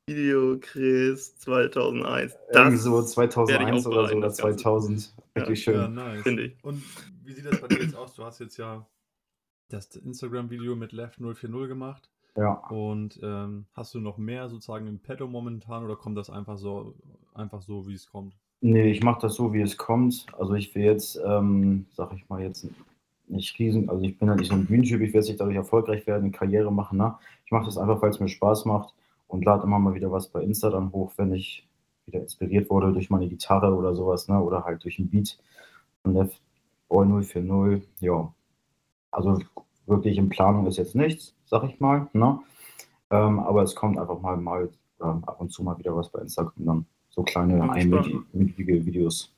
Video 0.09 0.57
Chris 0.59 1.37
2001. 1.37 2.35
Irgendwie 2.51 2.77
Das 2.77 2.83
so 2.83 2.91
werde 2.93 3.05
ich 3.05 3.11
2001 3.11 3.85
oder 3.85 4.07
so 4.07 4.15
oder 4.15 4.27
das 4.27 4.37
Ganze. 4.37 4.57
2000. 4.57 5.13
Richtig 5.35 5.63
schön. 5.63 5.75
Ja, 5.75 5.87
nice. 5.87 6.23
Finde 6.23 6.43
ich. 6.45 6.63
Und 6.63 6.81
wie 7.23 7.33
sieht 7.33 7.45
das 7.45 7.61
bei 7.61 7.67
dir 7.67 7.83
jetzt 7.83 7.95
aus? 7.95 8.15
Du 8.15 8.23
hast 8.23 8.39
jetzt 8.39 8.57
ja 8.57 8.87
das 9.69 9.95
Instagram-Video 9.95 10.75
mit 10.75 10.93
Left040 10.93 11.67
gemacht. 11.67 12.09
Ja. 12.35 12.53
Und 12.69 13.19
ähm, 13.21 13.65
hast 13.73 13.93
du 13.93 13.99
noch 13.99 14.17
mehr 14.17 14.49
sozusagen 14.49 14.87
im 14.87 14.97
Petto 14.97 15.27
momentan 15.27 15.85
oder 15.85 15.95
kommt 15.95 16.17
das 16.17 16.31
einfach 16.31 16.57
so, 16.57 16.95
einfach 17.35 17.61
so, 17.61 17.87
wie 17.87 17.93
es 17.93 18.07
kommt? 18.07 18.35
Nee, 18.61 18.89
ich 18.89 19.03
mache 19.03 19.21
das 19.21 19.35
so, 19.35 19.53
wie 19.53 19.61
es 19.61 19.77
kommt. 19.77 20.25
Also 20.39 20.55
ich 20.55 20.73
will 20.73 20.85
jetzt, 20.85 21.19
ähm, 21.23 21.85
sag 21.93 22.13
ich 22.13 22.27
mal, 22.29 22.41
jetzt 22.41 22.67
nicht 23.27 23.59
riesen, 23.59 23.87
also 23.89 24.03
ich 24.03 24.17
bin 24.17 24.27
halt 24.27 24.39
nicht 24.39 24.49
so 24.49 24.55
ein 24.55 24.65
Bühnentyp, 24.65 25.01
ich 25.01 25.13
will 25.13 25.19
jetzt 25.21 25.27
nicht 25.27 25.39
dadurch 25.39 25.55
erfolgreich 25.55 26.07
werden, 26.07 26.23
eine 26.23 26.31
Karriere 26.31 26.71
machen. 26.71 26.97
Ne? 26.97 27.13
Ich 27.45 27.51
mache 27.51 27.65
das 27.65 27.77
einfach, 27.77 28.01
weil 28.01 28.09
es 28.09 28.19
mir 28.19 28.27
Spaß 28.27 28.65
macht 28.65 28.95
und 29.29 29.45
lade 29.45 29.63
immer 29.63 29.79
mal 29.79 29.93
wieder 29.93 30.11
was 30.11 30.27
bei 30.27 30.43
Insta 30.43 30.69
dann 30.69 30.91
hoch, 30.91 31.13
wenn 31.15 31.33
ich 31.33 31.65
wieder 32.05 32.19
inspiriert 32.19 32.69
wurde 32.69 32.91
durch 32.91 33.09
meine 33.09 33.29
Gitarre 33.29 33.73
oder 33.73 33.95
sowas, 33.95 34.27
ne? 34.27 34.41
Oder 34.41 34.65
halt 34.65 34.83
durch 34.83 34.99
ein 34.99 35.09
Beat 35.09 35.39
von 36.01 36.13
Left 36.13 36.41
Ball 36.89 37.07
040. 37.23 37.87
Ja. 38.01 38.33
Also 39.11 39.39
wirklich 39.85 40.17
in 40.17 40.29
Planung 40.29 40.67
ist 40.67 40.77
jetzt 40.77 40.95
nichts, 40.95 41.35
sag 41.45 41.63
ich 41.63 41.79
mal. 41.79 42.09
Ne? 42.13 42.39
Ähm, 43.11 43.39
aber 43.39 43.63
es 43.63 43.75
kommt 43.75 43.97
einfach 43.97 44.19
mal, 44.19 44.37
mal 44.37 44.69
ähm, 45.01 45.23
ab 45.23 45.39
und 45.39 45.51
zu 45.51 45.63
mal 45.63 45.77
wieder 45.77 45.95
was 45.95 46.09
bei 46.09 46.19
Instagram 46.19 46.65
dann. 46.65 46.85
So 47.09 47.23
kleine 47.23 47.71
einminütige 47.71 48.85
Videos. 48.85 49.33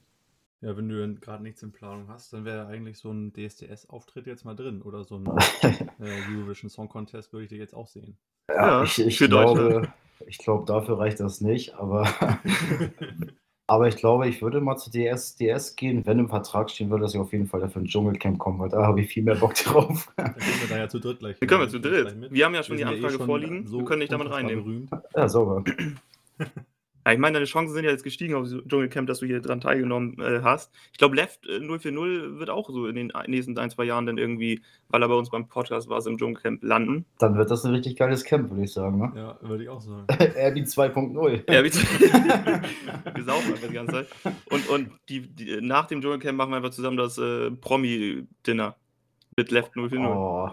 Ja, 0.61 0.77
wenn 0.77 0.89
du 0.89 1.15
gerade 1.15 1.41
nichts 1.41 1.63
in 1.63 1.71
Planung 1.71 2.07
hast, 2.07 2.33
dann 2.33 2.45
wäre 2.45 2.67
eigentlich 2.67 2.99
so 2.99 3.11
ein 3.11 3.33
DSDS-Auftritt 3.33 4.27
jetzt 4.27 4.45
mal 4.45 4.55
drin 4.55 4.81
oder 4.81 5.03
so 5.03 5.15
ein 5.15 5.25
äh, 5.99 6.33
Eurovision 6.35 6.69
Song 6.69 6.87
Contest 6.87 7.33
würde 7.33 7.45
ich 7.45 7.49
dir 7.49 7.57
jetzt 7.57 7.73
auch 7.73 7.87
sehen. 7.87 8.17
Ja, 8.49 8.83
ich, 8.83 8.99
ich 8.99 9.17
für 9.17 9.27
glaube, 9.27 9.93
ich 10.27 10.37
glaube, 10.37 10.65
dafür 10.65 10.99
reicht 10.99 11.19
das 11.19 11.41
nicht, 11.41 11.75
aber, 11.75 12.07
aber 13.67 13.87
ich 13.87 13.95
glaube, 13.95 14.27
ich 14.27 14.41
würde 14.41 14.61
mal 14.61 14.77
zu 14.77 14.91
DS, 14.91 15.35
DS 15.35 15.75
gehen, 15.75 16.05
wenn 16.05 16.19
im 16.19 16.29
Vertrag 16.29 16.69
stehen 16.69 16.89
würde, 16.89 17.03
dass 17.03 17.13
ich 17.13 17.19
auf 17.19 17.31
jeden 17.31 17.47
Fall 17.47 17.61
dafür 17.61 17.81
ein 17.81 17.85
Dschungelcamp 17.85 18.39
komme, 18.39 18.59
weil 18.59 18.69
da 18.69 18.85
habe 18.85 19.01
ich 19.01 19.09
viel 19.11 19.23
mehr 19.23 19.35
Bock 19.35 19.55
drauf. 19.55 20.11
Dann 20.17 20.33
können 20.35 20.61
wir 20.61 20.69
da 20.69 20.77
ja 20.77 20.89
zu 20.89 20.99
dritt 20.99 21.19
gleich. 21.19 21.39
Wir 21.39 21.47
können 21.47 21.61
wir 21.61 21.69
zu 21.69 21.79
dritt. 21.79 22.31
Wir 22.31 22.45
haben 22.45 22.55
ja 22.55 22.63
schon 22.63 22.77
die 22.77 22.83
sind 22.83 22.91
eh 22.91 22.95
Anfrage 22.95 23.23
vorliegen. 23.23 23.71
Wir 23.71 23.85
können 23.85 24.01
dich 24.01 24.09
damit 24.09 24.29
reinnehmen. 24.29 24.63
Berühmt. 24.63 24.89
ja, 25.15 25.27
sauber. 25.27 25.63
Ja, 27.05 27.13
ich 27.13 27.17
meine, 27.19 27.33
deine 27.33 27.45
Chancen 27.45 27.73
sind 27.73 27.83
ja 27.83 27.89
jetzt 27.91 28.03
gestiegen 28.03 28.35
auf 28.35 28.45
so 28.45 28.61
Dschungelcamp, 28.61 29.07
dass 29.07 29.19
du 29.19 29.25
hier 29.25 29.41
dran 29.41 29.59
teilgenommen 29.59 30.19
äh, 30.19 30.41
hast. 30.43 30.71
Ich 30.91 30.99
glaube, 30.99 31.15
Left 31.15 31.47
äh, 31.47 31.59
040 31.59 32.37
wird 32.37 32.49
auch 32.51 32.69
so 32.69 32.85
in 32.85 32.95
den 32.95 33.15
ein- 33.15 33.29
nächsten 33.31 33.57
ein, 33.57 33.71
zwei 33.71 33.85
Jahren 33.85 34.05
dann 34.05 34.17
irgendwie, 34.19 34.61
weil 34.89 35.01
er 35.01 35.07
bei 35.07 35.15
uns 35.15 35.29
beim 35.31 35.47
Podcast 35.47 35.89
war, 35.89 36.05
im 36.05 36.17
Dschungelcamp 36.17 36.63
landen. 36.63 37.05
Dann 37.17 37.35
wird 37.37 37.49
das 37.49 37.63
ein 37.65 37.73
richtig 37.73 37.95
geiles 37.95 38.23
Camp, 38.23 38.51
würde 38.51 38.63
ich 38.63 38.71
sagen. 38.71 38.99
Ne? 38.99 39.11
Ja, 39.15 39.37
würde 39.41 39.63
ich 39.63 39.69
auch 39.69 39.81
sagen. 39.81 40.05
Airbnb 40.35 40.67
2.0. 40.67 41.51
Ja, 41.51 41.63
wir, 41.63 43.15
wir 43.15 43.23
saufen 43.23 43.53
einfach 43.53 43.67
die 43.67 43.73
ganze 43.73 43.93
Zeit. 43.93 44.07
Und, 44.51 44.69
und 44.69 44.91
die, 45.09 45.21
die, 45.21 45.59
nach 45.61 45.87
dem 45.87 46.01
Dschungelcamp 46.01 46.37
machen 46.37 46.51
wir 46.51 46.57
einfach 46.57 46.69
zusammen 46.71 46.97
das 46.97 47.17
äh, 47.17 47.49
Promi-Dinner 47.51 48.75
mit 49.37 49.49
Left 49.51 49.73
040. 49.73 49.99
Oh, 50.01 50.49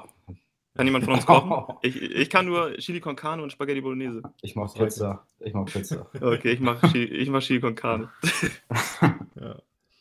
Kann 0.79 0.87
jemand 0.87 1.05
von 1.07 1.15
uns 1.15 1.27
kochen? 1.27 1.75
Ich, 1.83 2.01
ich 2.01 2.31
kann 2.31 2.47
nur 2.47 2.73
Chili 2.77 3.01
con 3.01 3.17
Carne 3.17 3.43
und 3.43 3.51
Spaghetti 3.51 3.81
Bolognese. 3.81 4.23
ich 4.43 4.55
mach. 4.55 4.73
Pizza. 4.73 5.27
Ich 5.41 5.53
mach 5.53 5.65
Pizza. 5.65 6.09
Okay, 6.21 6.53
ich 6.53 6.61
mache 6.61 6.87
Chili, 6.87 7.07
ich 7.07 7.29
mach 7.31 7.43
Chili 7.43 7.61
con 7.61 7.75
Carne. 7.75 8.09
Ja. 9.35 9.61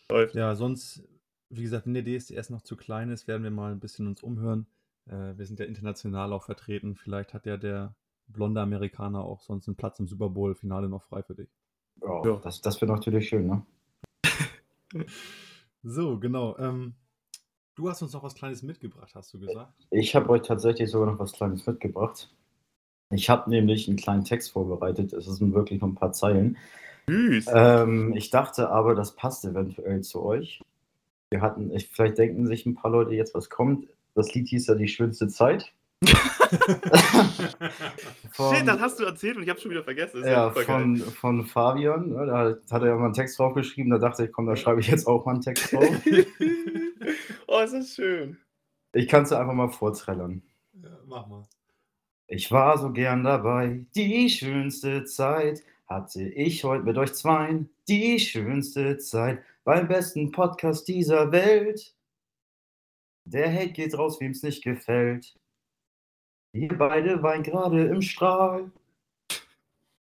Läuft. 0.10 0.36
ja, 0.36 0.55
sonst, 0.55 1.03
wie 1.50 1.63
gesagt, 1.63 1.86
wenn 1.88 1.96
der 1.96 2.03
DSDS 2.05 2.51
noch 2.51 2.62
zu 2.62 2.75
klein 2.77 3.10
ist, 3.10 3.27
werden 3.27 3.41
wir 3.43 3.50
mal 3.51 3.72
ein 3.72 3.79
bisschen 3.79 4.05
uns 4.07 4.22
umhören. 4.22 4.67
Äh, 5.07 5.36
wir 5.38 5.46
sind 5.48 5.60
ja 5.60 5.65
international 5.65 6.31
auch 6.31 6.43
vertreten. 6.43 6.96
Vielleicht 6.96 7.34
hat 7.34 7.46
ja 7.48 7.57
der 7.57 7.96
blonde 8.27 8.62
Amerikaner 8.62 9.24
auch 9.24 9.41
sonst 9.41 9.67
einen 9.67 9.75
Platz 9.77 10.00
im 10.00 10.07
Super 10.07 10.29
Bowl-Finale 10.29 10.89
noch 10.89 11.01
frei 11.03 11.24
für 11.24 11.34
dich. 11.36 11.50
Oh, 12.01 12.22
Ja. 12.24 12.36
Das, 12.43 12.62
das 12.62 12.79
wäre 12.81 12.91
natürlich 12.91 13.29
schön, 13.29 13.48
ne? 13.48 13.63
So, 15.84 16.19
genau. 16.19 16.57
Ähm, 16.57 16.93
du 17.77 17.89
hast 17.89 18.01
uns 18.01 18.13
noch 18.13 18.24
was 18.24 18.36
Kleines 18.36 18.63
mitgebracht, 18.63 19.12
hast 19.15 19.34
du 19.34 19.39
gesagt? 19.39 19.72
Ich 19.91 20.15
habe 20.15 20.29
euch 20.29 20.41
tatsächlich 20.41 20.89
sogar 20.89 21.12
noch 21.12 21.19
was 21.19 21.31
Kleines 21.31 21.65
mitgebracht. 21.65 22.29
Ich 23.12 23.29
habe 23.29 23.50
nämlich 23.50 23.88
einen 23.88 23.96
kleinen 23.96 24.25
Text 24.25 24.51
vorbereitet. 24.51 25.13
Es 25.13 25.25
sind 25.25 25.53
wirklich 25.53 25.79
nur 25.79 25.91
ein 25.91 25.96
paar 25.96 26.12
Zeilen. 26.12 26.57
Ähm, 27.10 28.13
ich 28.17 28.31
dachte 28.31 28.69
aber, 28.69 28.96
das 28.96 29.15
passt 29.15 29.46
eventuell 29.46 30.01
zu 30.01 30.24
euch. 30.24 30.62
Wir 31.29 31.41
hatten, 31.41 31.72
ich, 31.72 31.89
vielleicht 31.89 32.17
denken 32.17 32.48
sich 32.48 32.65
ein 32.65 32.75
paar 32.75 32.91
Leute 32.91 33.15
jetzt, 33.15 33.34
was 33.34 33.50
kommt. 33.50 33.88
Das 34.13 34.34
Lied 34.34 34.50
hieß 34.50 34.67
ja 34.67 34.75
die 34.75 34.89
schönste 34.89 35.29
Zeit. 35.29 35.72
Shit, 38.33 38.67
das 38.67 38.79
hast 38.79 38.99
du 38.99 39.05
erzählt 39.05 39.37
und 39.37 39.43
ich 39.43 39.49
habe 39.49 39.59
schon 39.59 39.71
wieder 39.71 39.83
vergessen. 39.83 40.23
Ja, 40.23 40.49
super 40.49 40.63
von, 40.63 40.97
von 40.97 41.45
Fabian. 41.45 42.09
Ne, 42.09 42.25
da 42.25 42.75
hat 42.75 42.81
er 42.81 42.89
ja 42.89 42.95
mal 42.95 43.05
einen 43.05 43.13
Text 43.13 43.39
draufgeschrieben. 43.39 43.91
Da 43.91 43.97
dachte 43.97 44.25
ich, 44.25 44.31
komm, 44.31 44.45
da 44.45 44.55
schreibe 44.55 44.79
ich 44.79 44.87
jetzt 44.87 45.07
auch 45.07 45.25
mal 45.25 45.33
einen 45.33 45.41
Text 45.41 45.73
drauf. 45.73 45.83
oh, 47.47 47.59
ist 47.59 47.73
das 47.73 47.95
schön. 47.95 48.37
Ich 48.93 49.07
kann 49.07 49.23
es 49.23 49.31
einfach 49.31 49.53
mal 49.53 49.69
vorzellern. 49.69 50.41
ja, 50.73 50.89
mach 51.05 51.27
mal. 51.27 51.43
Ich 52.27 52.51
war 52.51 52.77
so 52.77 52.91
gern 52.91 53.23
dabei, 53.23 53.85
die 53.95 54.29
schönste 54.29 55.05
Zeit 55.05 55.63
hatte 55.87 56.23
ich 56.23 56.63
heute 56.63 56.83
mit 56.83 56.97
euch 56.97 57.13
zweien. 57.13 57.69
Die 57.87 58.19
schönste 58.19 58.97
Zeit 58.97 59.41
beim 59.63 59.87
besten 59.87 60.31
Podcast 60.31 60.87
dieser 60.87 61.31
Welt. 61.31 61.95
Der 63.23 63.53
Hate 63.53 63.71
geht 63.71 63.97
raus, 63.97 64.19
wem's 64.19 64.43
nicht 64.43 64.63
gefällt. 64.63 65.37
Wir 66.53 66.69
beide 66.77 67.21
weinen 67.23 67.43
gerade 67.43 67.85
im 67.85 68.01
Strahl. 68.01 68.71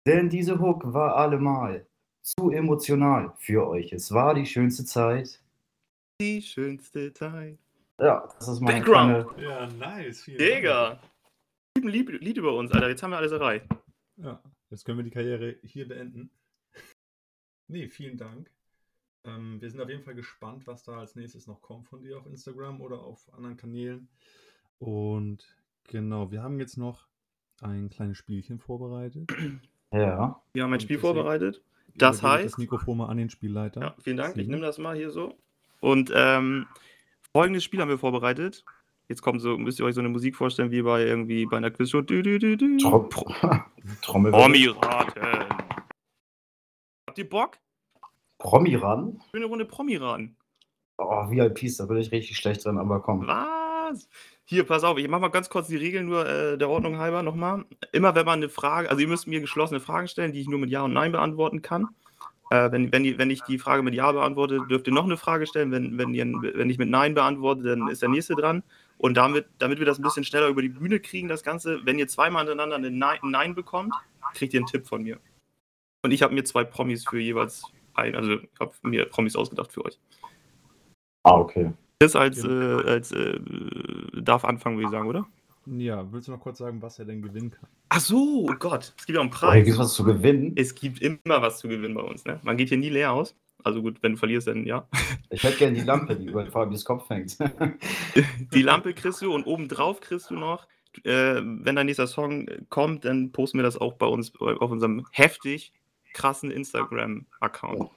Denn 0.07 0.29
diese 0.29 0.59
Hook 0.59 0.93
war 0.93 1.17
allemal 1.17 1.87
zu 2.23 2.51
emotional 2.51 3.33
für 3.39 3.67
euch. 3.69 3.93
Es 3.93 4.13
war 4.13 4.35
die 4.35 4.47
schönste 4.47 4.85
Zeit. 4.85 5.41
Die 6.21 6.43
schönste 6.43 7.13
Zeit. 7.13 7.59
Ja, 8.01 8.29
das 8.39 8.49
ist 8.49 8.61
meine 8.61 8.81
Background. 8.81 9.37
kleine. 9.37 9.49
Ja, 9.49 9.67
nice. 9.67 10.25
Digga. 10.25 11.01
Lieb, 11.77 12.09
lieb, 12.09 12.21
Lied 12.21 12.37
über 12.37 12.55
uns, 12.55 12.73
Alter. 12.73 12.89
Jetzt 12.89 13.03
haben 13.03 13.11
wir 13.11 13.19
alles 13.19 13.33
erreicht. 13.33 13.67
Ja, 14.17 14.43
jetzt 14.71 14.85
können 14.85 14.99
wir 14.99 15.05
die 15.05 15.11
Karriere 15.11 15.57
hier 15.63 15.89
beenden. 15.89 16.31
Nee, 17.69 17.89
vielen 17.89 18.19
Dank. 18.19 18.51
Ähm, 19.25 19.61
wir 19.61 19.71
sind 19.71 19.81
auf 19.81 19.89
jeden 19.89 20.03
Fall 20.03 20.15
gespannt, 20.15 20.67
was 20.67 20.83
da 20.83 20.99
als 20.99 21.15
nächstes 21.15 21.47
noch 21.47 21.63
kommt 21.63 21.89
von 21.89 22.03
dir 22.03 22.19
auf 22.19 22.27
Instagram 22.27 22.81
oder 22.81 23.01
auf 23.01 23.33
anderen 23.33 23.57
Kanälen. 23.57 24.09
Und 24.79 25.57
genau, 25.89 26.31
wir 26.31 26.43
haben 26.43 26.59
jetzt 26.59 26.77
noch 26.77 27.07
ein 27.61 27.91
kleines 27.91 28.17
Spielchen 28.19 28.59
vorbereitet. 28.59 29.31
Ja. 29.93 30.41
Wir 30.53 30.63
haben 30.65 30.73
ein 30.73 30.81
Spiel 30.81 30.97
deswegen- 30.97 31.15
vorbereitet. 31.15 31.63
Das 31.95 32.23
heißt- 32.23 32.45
Das 32.45 32.59
Mikrofon 32.59 32.97
mal 32.99 33.07
an 33.09 33.19
den 33.19 33.29
Spielleiter. 33.29 33.81
Ja, 33.81 33.95
vielen 34.03 34.17
Dank. 34.17 34.37
Ich 34.39 34.49
nehme 34.49 34.63
das 34.63 34.79
mal 34.79 34.97
hier 34.97 35.11
so. 35.11 35.37
Und 35.81 36.11
ähm, 36.15 36.67
folgendes 37.33 37.65
Spiel 37.65 37.81
haben 37.81 37.91
wir 37.91 37.99
vorbereitet. 37.99 38.65
Jetzt 39.09 39.21
kommt 39.21 39.43
so, 39.43 39.59
müsst 39.59 39.79
ihr 39.79 39.85
euch 39.85 39.95
so 39.95 40.01
eine 40.01 40.09
Musik 40.09 40.35
vorstellen 40.37 40.71
wie 40.71 40.81
bei 40.83 41.05
irgendwie 41.05 41.45
bei 41.45 41.59
einer 41.59 41.71
Quizshow. 41.71 42.01
Du, 42.01 42.23
du, 42.23 42.39
du, 42.39 42.57
du. 42.57 42.79
Trom 42.79 43.09
Pro- 43.11 43.31
Trommelwirbel. 44.03 44.73
Promi-Raten. 44.73 45.49
Habt 47.09 47.19
ihr 47.19 47.29
Bock? 47.29 47.59
Promi-Raten? 48.39 49.21
Schöne 49.31 49.47
Runde 49.47 49.65
Promi-Raten. 49.67 50.37
Oh, 50.99 51.31
VIPs, 51.31 51.77
da 51.79 51.87
bin 51.87 51.99
ich 51.99 52.11
richtig 52.13 52.37
schlecht 52.37 52.65
drin, 52.65 52.79
aber 52.79 53.01
komm. 53.03 53.27
Was? 53.27 54.09
Hier, 54.53 54.65
pass 54.65 54.85
auf, 54.85 54.99
ich 54.99 55.09
mache 55.09 55.23
mal 55.23 55.29
ganz 55.29 55.49
kurz 55.49 55.69
die 55.69 55.79
Regeln 55.79 56.05
nur 56.05 56.29
äh, 56.29 56.59
der 56.59 56.69
Ordnung 56.69 56.99
halber 56.99 57.23
nochmal. 57.23 57.65
Immer 57.91 58.15
wenn 58.15 58.27
man 58.27 58.41
eine 58.41 58.51
Frage, 58.51 58.91
also 58.91 59.01
ihr 59.01 59.09
müsst 59.09 59.27
mir 59.27 59.41
geschlossene 59.41 59.81
Fragen 59.81 60.09
stellen, 60.09 60.35
die 60.35 60.43
ich 60.43 60.47
nur 60.47 60.59
mit 60.59 60.69
Ja 60.69 60.83
und 60.83 60.93
Nein 60.93 61.11
beantworten 61.11 61.63
kann. 61.63 61.89
Äh, 62.51 62.71
wenn, 62.71 62.93
wenn, 62.93 63.03
die, 63.03 63.17
wenn 63.17 63.31
ich 63.31 63.41
die 63.45 63.59
Frage 63.59 63.83
mit 63.83 63.95
Ja 63.95 64.13
beantworte, 64.13 64.61
dürft 64.69 64.87
ihr 64.89 64.93
noch 64.93 65.07
eine 65.07 65.17
Frage 65.17 65.47
stellen. 65.47 65.73
Wenn, 65.73 65.97
wenn, 65.97 66.13
ihr, 66.13 66.27
wenn 66.27 66.69
ich 66.69 66.77
mit 66.77 66.91
Nein 66.91 67.15
beantworte, 67.15 67.63
dann 67.63 67.89
ist 67.89 68.03
der 68.03 68.11
nächste 68.11 68.35
dran. 68.35 68.63
Und 68.99 69.17
damit, 69.17 69.47
damit 69.57 69.79
wir 69.79 69.87
das 69.87 69.99
ein 69.99 70.03
bisschen 70.03 70.23
schneller 70.23 70.49
über 70.49 70.61
die 70.61 70.69
Bühne 70.69 71.01
kriegen, 71.01 71.29
das 71.29 71.43
Ganze, 71.43 71.81
wenn 71.87 71.99
ihr 71.99 72.09
zweimal 72.09 72.47
hintereinander 72.47 72.77
ein 72.77 72.99
Nein, 72.99 73.21
ein 73.23 73.31
Nein 73.31 73.55
bekommt, 73.55 73.95
kriegt 74.35 74.53
ihr 74.53 74.61
einen 74.61 74.67
Tipp 74.67 74.87
von 74.87 75.03
mir. 75.03 75.19
Und 76.03 76.11
ich 76.11 76.23
habe 76.23 76.35
mir 76.35 76.45
zwei 76.45 76.65
Promis 76.65 77.07
für 77.09 77.19
jeweils 77.19 77.63
ein, 77.95 78.15
also 78.15 78.33
ich 78.35 78.61
habe 78.61 78.75
mir 78.83 79.07
Promis 79.07 79.35
ausgedacht 79.35 79.73
für 79.73 79.87
euch. 79.87 79.99
Ah, 81.23 81.39
okay. 81.39 81.73
Das 82.03 82.17
als, 82.17 82.43
Genau. 82.43 82.81
äh, 82.81 82.85
als 82.91 83.13
äh, 83.13 83.39
darf 84.21 84.45
anfangen, 84.45 84.77
würde 84.77 84.87
ich 84.87 84.91
sagen, 84.91 85.09
oder? 85.09 85.27
Ja, 85.67 86.05
willst 86.13 86.27
du 86.27 86.33
noch 86.33 86.41
kurz 86.41 86.59
sagen, 86.59 86.83
was 86.83 86.99
er 86.99 87.05
denn 87.05 87.23
gewinnen 87.23 87.51
kann? 87.53 87.69
Ach 87.89 88.01
so, 88.01 88.47
oh 88.49 88.55
Gott, 88.59 88.93
es 88.99 89.07
gibt 89.07 89.17
ja 89.17 89.21
auch 89.21 89.25
einen 89.25 89.33
Oh, 89.33 89.37
hier 89.37 89.49
Preis. 89.49 89.65
gibt 89.65 89.75
es 89.75 89.79
was 89.79 89.95
zu 89.95 90.03
gewinnen. 90.05 90.53
Es 90.57 90.75
gibt 90.75 91.01
immer 91.01 91.41
was 91.41 91.59
zu 91.59 91.69
gewinnen 91.69 91.95
bei 91.95 92.03
uns, 92.03 92.25
ne? 92.25 92.41
Man 92.43 92.57
geht 92.57 92.71
hier 92.71 92.79
nie 92.79 92.89
leer 92.89 93.13
aus. 93.13 93.37
Also 93.63 93.81
gut, 93.81 94.03
wenn 94.03 94.13
du 94.13 94.19
verlierst, 94.19 94.49
dann 94.49 94.67
ja. 94.67 94.89
Ich 95.31 95.45
hätte 95.45 95.59
gerne 95.59 95.79
die 95.79 95.85
Lampe, 95.85 96.17
die 96.17 96.27
über 96.27 96.45
Fabius 96.47 96.85
Kopf 96.85 97.09
hängt. 97.11 97.39
Die 98.53 98.63
Lampe 98.63 98.93
kriegst 98.93 99.23
du 99.23 99.33
und 99.33 99.45
obendrauf 99.45 100.01
kriegst 100.01 100.31
du 100.31 100.35
noch, 100.35 100.67
äh, 101.05 101.37
wenn 101.41 101.77
dein 101.77 101.87
nächster 101.87 102.09
Song 102.09 102.47
kommt, 102.69 103.05
dann 103.05 103.31
posten 103.31 103.59
wir 103.59 103.63
das 103.63 103.77
auch 103.79 103.93
bei 103.95 104.07
uns 104.07 104.33
auf 104.41 104.71
unserem 104.73 105.07
heftig 105.13 105.73
krassen 106.13 106.51
Instagram-Account. 106.51 107.89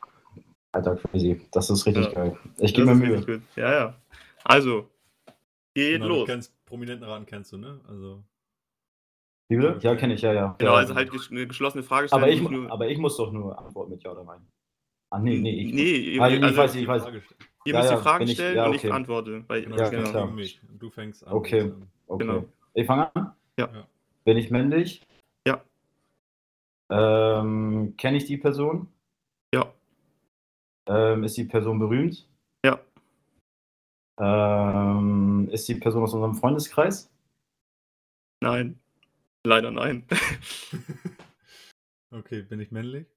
Alter, 0.76 0.98
crazy. 0.98 1.40
Das 1.52 1.70
ist 1.70 1.86
richtig 1.86 2.06
Ja. 2.08 2.12
geil. 2.12 2.38
Ich 2.58 2.74
gebe 2.74 2.94
mir 2.94 2.96
Mühe. 2.96 3.42
Ja, 3.56 3.72
ja. 3.74 3.96
Also, 4.44 4.90
geht 5.74 5.94
Genau, 6.02 6.08
Du 6.08 6.14
los. 6.16 6.28
kennst 6.28 6.66
Prominentenraten 6.66 7.26
kennst 7.26 7.52
du, 7.54 7.58
ne? 7.58 7.80
Also 7.88 8.24
Wie 9.48 9.56
bitte? 9.56 9.78
Ja, 9.82 9.96
kenne 9.96 10.16
ich, 10.16 10.22
ja, 10.22 10.34
ja. 10.34 10.56
Genau, 10.58 10.72
ja. 10.74 10.78
also 10.80 10.96
halt 10.96 11.10
eine 11.32 11.48
geschlossene 11.48 11.84
Frage 11.84 12.08
stellen. 12.08 12.24
aber, 12.24 12.32
ich, 12.32 12.42
nur- 12.42 12.70
aber 12.72 12.88
ich 12.90 12.98
muss 12.98 13.16
doch 13.16 13.32
nur 13.32 13.58
antworten 13.58 13.92
mit 13.92 14.04
Ja 14.04 14.12
oder 14.12 14.24
Nein. 14.26 14.42
Ah, 15.12 15.20
nee, 15.20 15.38
nee, 15.38 15.52
ich. 15.62 15.74
nee, 15.74 16.20
Ah, 16.20 16.28
ich 16.30 16.44
also, 16.44 16.58
weiß, 16.58 16.76
ich 16.76 16.88
weiß. 16.88 17.04
Stellen. 17.04 17.24
ihr 17.66 17.74
Ja, 17.74 17.80
müsst 17.80 17.92
ja, 17.92 17.98
die 17.98 18.04
Fragen 18.04 18.20
wenn 18.22 18.28
ich- 18.28 18.34
stellen 18.34 18.56
ja, 18.58 18.66
und 18.66 18.76
okay. 18.76 18.88
ich 18.88 18.94
antworte. 18.94 19.44
Weil, 19.48 19.62
Genau, 19.64 19.76
Ja, 19.78 19.82
das 19.84 19.92
genau. 19.92 20.10
klar. 20.10 20.28
Und 20.28 20.82
du 20.82 20.90
fängst 20.90 21.26
an. 21.26 21.34
Okay. 21.34 21.60
sagen. 21.62 21.90
Okay. 22.08 22.26
Genau. 22.26 22.46
Ich 22.74 22.86
fange 22.86 23.16
an? 23.16 23.32
Ja. 23.58 23.70
Ja. 23.74 23.88
Bin 24.26 24.38
ich 24.38 24.52
männlich? 24.52 25.02
Ja. 25.48 25.62
Ähm, 26.90 27.94
Kenne 27.98 28.18
ich 28.18 28.26
die 28.26 28.38
Person? 28.38 28.88
Ja. 29.54 29.72
Ähm, 30.88 31.24
ist 31.24 31.38
die 31.38 31.46
Person 31.46 31.80
berühmt? 31.80 32.28
Ja. 32.64 32.80
Ähm, 34.20 35.50
ist 35.52 35.68
die 35.68 35.76
Person 35.76 36.04
aus 36.04 36.14
unserem 36.14 36.36
Freundeskreis? 36.36 37.12
Nein. 38.42 38.80
Leider 39.44 39.72
nein. 39.72 40.08
okay, 42.12 42.42
bin 42.42 42.60
ich 42.60 42.72
männlich? 42.72 43.08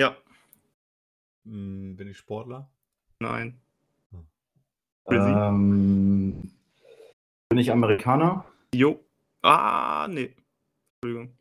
ja. 0.00 0.16
Hm, 1.44 1.96
bin 1.96 2.08
ich 2.08 2.18
Sportler? 2.18 2.70
Nein. 3.20 3.60
Sie? 5.10 5.14
Ähm, 5.14 6.52
bin 7.48 7.58
ich 7.58 7.72
Amerikaner? 7.72 8.44
Jo. 8.74 9.02
Ah, 9.42 10.06
nee. 10.08 10.34
Entschuldigung. 11.02 11.38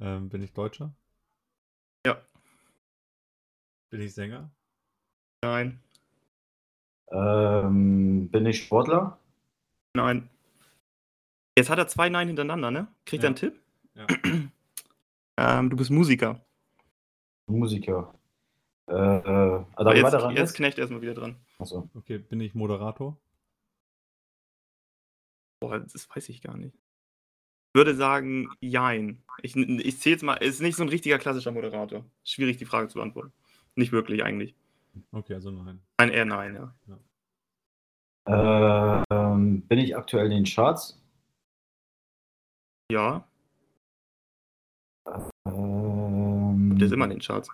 Ähm, 0.00 0.28
bin 0.28 0.42
ich 0.42 0.52
Deutscher? 0.52 0.94
Ja. 2.06 2.22
Bin 3.90 4.00
ich 4.00 4.14
Sänger? 4.14 4.48
Nein. 5.42 5.80
Ähm, 7.08 8.28
bin 8.30 8.46
ich 8.46 8.62
Sportler? 8.64 9.18
Nein. 9.94 10.30
Jetzt 11.58 11.68
hat 11.68 11.78
er 11.78 11.88
zwei 11.88 12.08
Nein 12.08 12.28
hintereinander, 12.28 12.70
ne? 12.70 12.86
Kriegt 13.06 13.24
er 13.24 13.30
Ja. 13.30 13.30
einen 13.30 13.36
Tipp? 13.36 13.60
Ja. 13.94 14.06
Ähm, 15.38 15.68
du 15.68 15.76
bist 15.76 15.90
Musiker. 15.90 16.40
Musiker. 17.46 18.14
Äh, 18.88 18.94
äh, 18.94 19.64
ich 19.90 20.02
jetzt, 20.02 20.02
weiter 20.04 20.30
jetzt 20.30 20.54
Knecht 20.54 20.78
erstmal 20.78 21.02
wieder 21.02 21.12
dran. 21.12 21.36
Achso. 21.58 21.90
Okay, 21.92 22.16
bin 22.16 22.40
ich 22.40 22.54
Moderator? 22.54 23.18
Boah, 25.60 25.78
das 25.78 26.08
weiß 26.08 26.30
ich 26.30 26.40
gar 26.40 26.56
nicht. 26.56 26.74
Würde 27.76 27.94
sagen, 27.94 28.48
jein. 28.60 29.22
Ich, 29.42 29.54
ich 29.54 30.00
zähle 30.00 30.14
jetzt 30.14 30.22
mal, 30.22 30.34
ist 30.34 30.60
nicht 30.60 30.76
so 30.76 30.82
ein 30.82 30.88
richtiger 30.88 31.18
klassischer 31.18 31.52
Moderator. 31.52 32.04
Schwierig, 32.24 32.56
die 32.56 32.64
Frage 32.64 32.88
zu 32.88 32.94
beantworten. 32.94 33.32
Nicht 33.76 33.92
wirklich 33.92 34.24
eigentlich. 34.24 34.56
Okay, 35.12 35.34
also 35.34 35.50
nein. 35.50 35.80
Ein 35.98 36.08
eher 36.10 36.24
nein, 36.24 36.54
ja. 36.56 36.74
Ähm, 38.28 39.62
bin 39.68 39.78
ich 39.78 39.96
aktuell 39.96 40.24
in 40.26 40.30
den 40.32 40.44
Charts? 40.44 41.00
Ja, 42.90 43.24
Ähm, 45.46 46.76
der 46.78 46.86
ist 46.86 46.92
immer 46.92 47.04
in 47.04 47.10
den 47.10 47.20
Charts. 47.20 47.48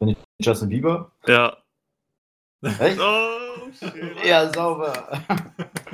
bin 0.00 0.08
ich 0.10 0.18
Justin 0.42 0.68
Bieber? 0.68 1.12
Ja. 1.26 1.56
Echt? 2.62 2.98
Oh, 3.00 3.70
shit. 3.72 3.94
Ja, 4.24 4.52
sauber. 4.52 4.92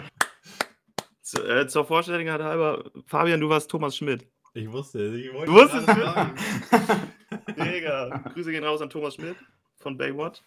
Zu, 1.27 1.43
äh, 1.43 1.67
zur 1.67 1.85
Vorstellung 1.85 2.29
halber, 2.31 2.85
Fabian, 3.07 3.41
du 3.41 3.49
warst 3.49 3.69
Thomas 3.69 3.97
Schmidt. 3.97 4.25
Ich 4.55 4.71
wusste 4.71 5.01
es. 5.09 5.15
Ich 5.21 5.33
wollte 5.35 5.47
Du 5.47 5.55
wusstest 5.55 5.89
es? 5.89 5.97
sagen. 5.97 6.39
Mega. 7.57 8.19
Grüße 8.33 8.53
gehen 8.53 8.63
raus 8.63 8.81
an 8.81 8.89
Thomas 8.91 9.17
Schmidt 9.17 9.35
von 9.81 9.99
Baywatch. 9.99 10.41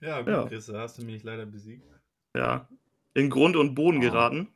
Ja, 0.00 0.18
gut, 0.18 0.28
Ja. 0.28 0.46
Chris, 0.46 0.66
da 0.66 0.80
hast 0.80 0.98
du 0.98 1.04
mich 1.04 1.22
leider 1.22 1.46
besiegt. 1.46 1.84
Ja. 2.36 2.66
In 3.14 3.30
Grund 3.30 3.54
und 3.54 3.76
Boden 3.76 4.00
geraten. 4.00 4.48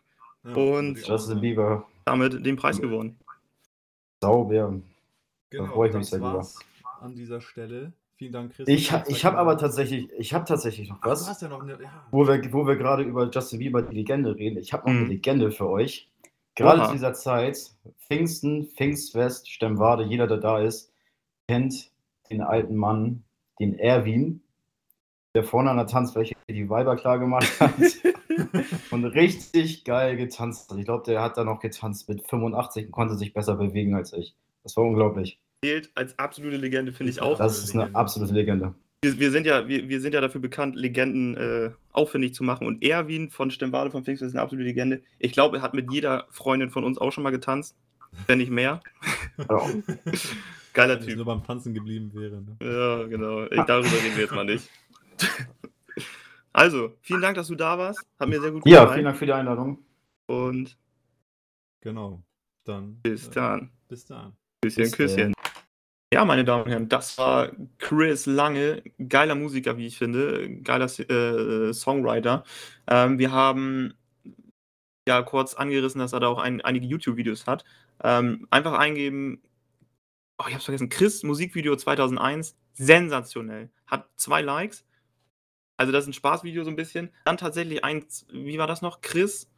Ja, 0.42 0.54
Und- 0.54 1.06
Justin. 1.06 1.40
Bieber. 1.40 1.86
Damit 2.04 2.44
den 2.44 2.56
Preis 2.56 2.80
gewonnen. 2.80 3.16
Sauber. 4.20 4.80
Genau, 5.50 5.66
freue 5.66 5.88
ich 5.90 5.94
mich 5.94 6.06
sehr 6.08 6.18
drüber. 6.18 6.34
war's 6.34 6.58
an 7.00 7.14
dieser 7.14 7.40
Stelle. 7.40 7.92
Vielen 8.16 8.32
Dank, 8.32 8.52
Chris. 8.54 8.66
Ich, 8.68 8.92
ich 9.08 9.24
habe 9.24 9.36
aber 9.36 9.50
genommen 9.56 9.56
hast. 9.56 9.60
tatsächlich, 9.60 10.10
ich 10.18 10.32
habe 10.32 10.44
tatsächlich 10.46 10.88
noch 10.88 10.96
Ach, 11.00 11.04
du 11.04 11.10
was. 11.10 11.28
hast 11.28 11.42
ja 11.42 11.48
noch 11.48 11.62
eine. 11.62 11.72
Ja. 11.72 12.06
Wo 12.10 12.26
wir, 12.26 12.52
wo 12.52 12.66
wir 12.66 12.76
gerade 12.76 13.02
über 13.02 13.28
Justin 13.30 13.58
Bieber, 13.58 13.82
die 13.82 13.94
Legende, 13.94 14.34
reden. 14.36 14.58
Ich 14.58 14.72
habe 14.72 14.86
noch 14.88 14.92
Mhm. 14.94 15.04
eine 15.04 15.08
Legende 15.14 15.50
für 15.52 15.68
euch. 15.68 16.10
Gerade 16.54 16.80
Oha. 16.80 16.86
zu 16.86 16.92
dieser 16.94 17.12
Zeit, 17.12 17.58
Pfingsten, 18.06 18.70
Pfingstfest, 18.74 19.50
Stemmwade, 19.50 20.04
jeder, 20.04 20.26
der 20.26 20.38
da 20.38 20.58
ist, 20.60 20.90
kennt 21.48 21.90
den 22.30 22.40
alten 22.40 22.76
Mann, 22.76 23.24
den 23.60 23.78
Erwin, 23.78 24.40
der 25.34 25.44
vorne 25.44 25.70
an 25.70 25.76
der 25.76 25.86
Tanzfläche 25.86 26.34
die 26.48 26.70
Weiber 26.70 26.96
klar 26.96 27.18
gemacht 27.18 27.60
hat 27.60 27.74
und 28.90 29.04
richtig 29.04 29.84
geil 29.84 30.16
getanzt 30.16 30.70
hat. 30.70 30.78
Ich 30.78 30.86
glaube, 30.86 31.04
der 31.04 31.20
hat 31.20 31.36
da 31.36 31.44
noch 31.44 31.60
getanzt 31.60 32.08
mit 32.08 32.26
85 32.26 32.86
und 32.86 32.92
konnte 32.92 33.16
sich 33.16 33.34
besser 33.34 33.56
bewegen 33.56 33.94
als 33.94 34.14
ich. 34.14 34.34
Das 34.62 34.74
war 34.78 34.84
unglaublich. 34.84 35.38
Gilt 35.66 35.90
als 35.96 36.16
absolute 36.16 36.58
Legende, 36.58 36.92
finde 36.92 37.10
ich 37.10 37.20
auch. 37.20 37.38
Das 37.38 37.58
ist 37.58 37.74
eine 37.74 37.92
absolute 37.92 38.32
Legende. 38.32 38.72
Wir, 39.02 39.18
wir, 39.18 39.32
sind 39.32 39.46
ja, 39.46 39.66
wir, 39.66 39.88
wir 39.88 40.00
sind 40.00 40.14
ja 40.14 40.20
dafür 40.20 40.40
bekannt, 40.40 40.76
Legenden 40.76 41.36
äh, 41.36 41.70
aufwendig 41.90 42.34
zu 42.34 42.44
machen. 42.44 42.68
Und 42.68 42.84
Erwin 42.84 43.30
von 43.30 43.50
Stemmwade 43.50 43.90
von 43.90 44.04
Pfingst 44.04 44.22
ist 44.22 44.32
eine 44.32 44.42
absolute 44.42 44.64
Legende. 44.64 45.02
Ich 45.18 45.32
glaube, 45.32 45.56
er 45.56 45.62
hat 45.62 45.74
mit 45.74 45.92
jeder 45.92 46.28
Freundin 46.30 46.70
von 46.70 46.84
uns 46.84 46.98
auch 46.98 47.10
schon 47.10 47.24
mal 47.24 47.30
getanzt. 47.30 47.74
Wenn 48.28 48.38
nicht 48.38 48.50
mehr. 48.50 48.80
Ja. 49.38 49.60
Geiler 50.72 51.00
Wenn 51.00 51.06
Typ. 51.06 51.16
nur 51.16 51.26
beim 51.26 51.42
Tanzen 51.42 51.74
geblieben 51.74 52.12
wäre. 52.14 52.42
Ne? 52.42 52.56
Ja, 52.60 53.02
genau. 53.08 53.44
Ich, 53.44 53.60
darüber 53.62 53.88
reden 53.90 54.14
wir 54.14 54.22
jetzt 54.22 54.34
mal 54.34 54.44
nicht. 54.44 54.70
Also, 56.52 56.94
vielen 57.02 57.20
Dank, 57.20 57.36
dass 57.36 57.48
du 57.48 57.54
da 57.54 57.76
warst. 57.76 58.00
Hat 58.18 58.30
mir 58.30 58.40
sehr 58.40 58.50
gut 58.50 58.64
ja, 58.64 58.80
gefallen. 58.80 58.94
vielen 58.94 59.04
Dank 59.04 59.18
für 59.18 59.26
die 59.26 59.32
Einladung. 59.32 59.78
Und 60.24 60.78
Genau. 61.82 62.22
Dann. 62.64 62.98
bis 63.02 63.28
äh, 63.28 63.30
dann. 63.32 63.70
Bis 63.88 64.06
dann. 64.06 64.32
Küsschen, 64.62 64.82
Bis 64.84 64.92
Küsschen. 64.92 65.35
Ja, 66.16 66.24
meine 66.24 66.46
Damen 66.46 66.62
und 66.62 66.70
Herren, 66.70 66.88
das 66.88 67.18
war 67.18 67.50
Chris 67.76 68.24
Lange, 68.24 68.82
geiler 69.06 69.34
Musiker, 69.34 69.76
wie 69.76 69.86
ich 69.86 69.98
finde, 69.98 70.48
geiler 70.62 70.86
äh, 70.86 71.74
Songwriter. 71.74 72.42
Ähm, 72.86 73.18
wir 73.18 73.32
haben 73.32 73.92
ja 75.06 75.20
kurz 75.20 75.52
angerissen, 75.52 75.98
dass 75.98 76.14
er 76.14 76.20
da 76.20 76.28
auch 76.28 76.38
ein, 76.38 76.62
einige 76.62 76.86
YouTube-Videos 76.86 77.46
hat. 77.46 77.66
Ähm, 78.02 78.46
einfach 78.48 78.78
eingeben, 78.78 79.42
oh, 80.38 80.46
ich 80.48 80.54
hab's 80.54 80.64
vergessen, 80.64 80.88
Chris 80.88 81.22
Musikvideo 81.22 81.76
2001, 81.76 82.56
sensationell. 82.72 83.68
Hat 83.86 84.08
zwei 84.16 84.40
Likes. 84.40 84.86
Also 85.76 85.92
das 85.92 86.04
ist 86.04 86.08
ein 86.08 86.14
Spaßvideo 86.14 86.64
so 86.64 86.70
ein 86.70 86.76
bisschen. 86.76 87.10
Dann 87.26 87.36
tatsächlich 87.36 87.84
eins, 87.84 88.26
wie 88.32 88.56
war 88.56 88.66
das 88.66 88.80
noch? 88.80 89.02
Chris 89.02 89.50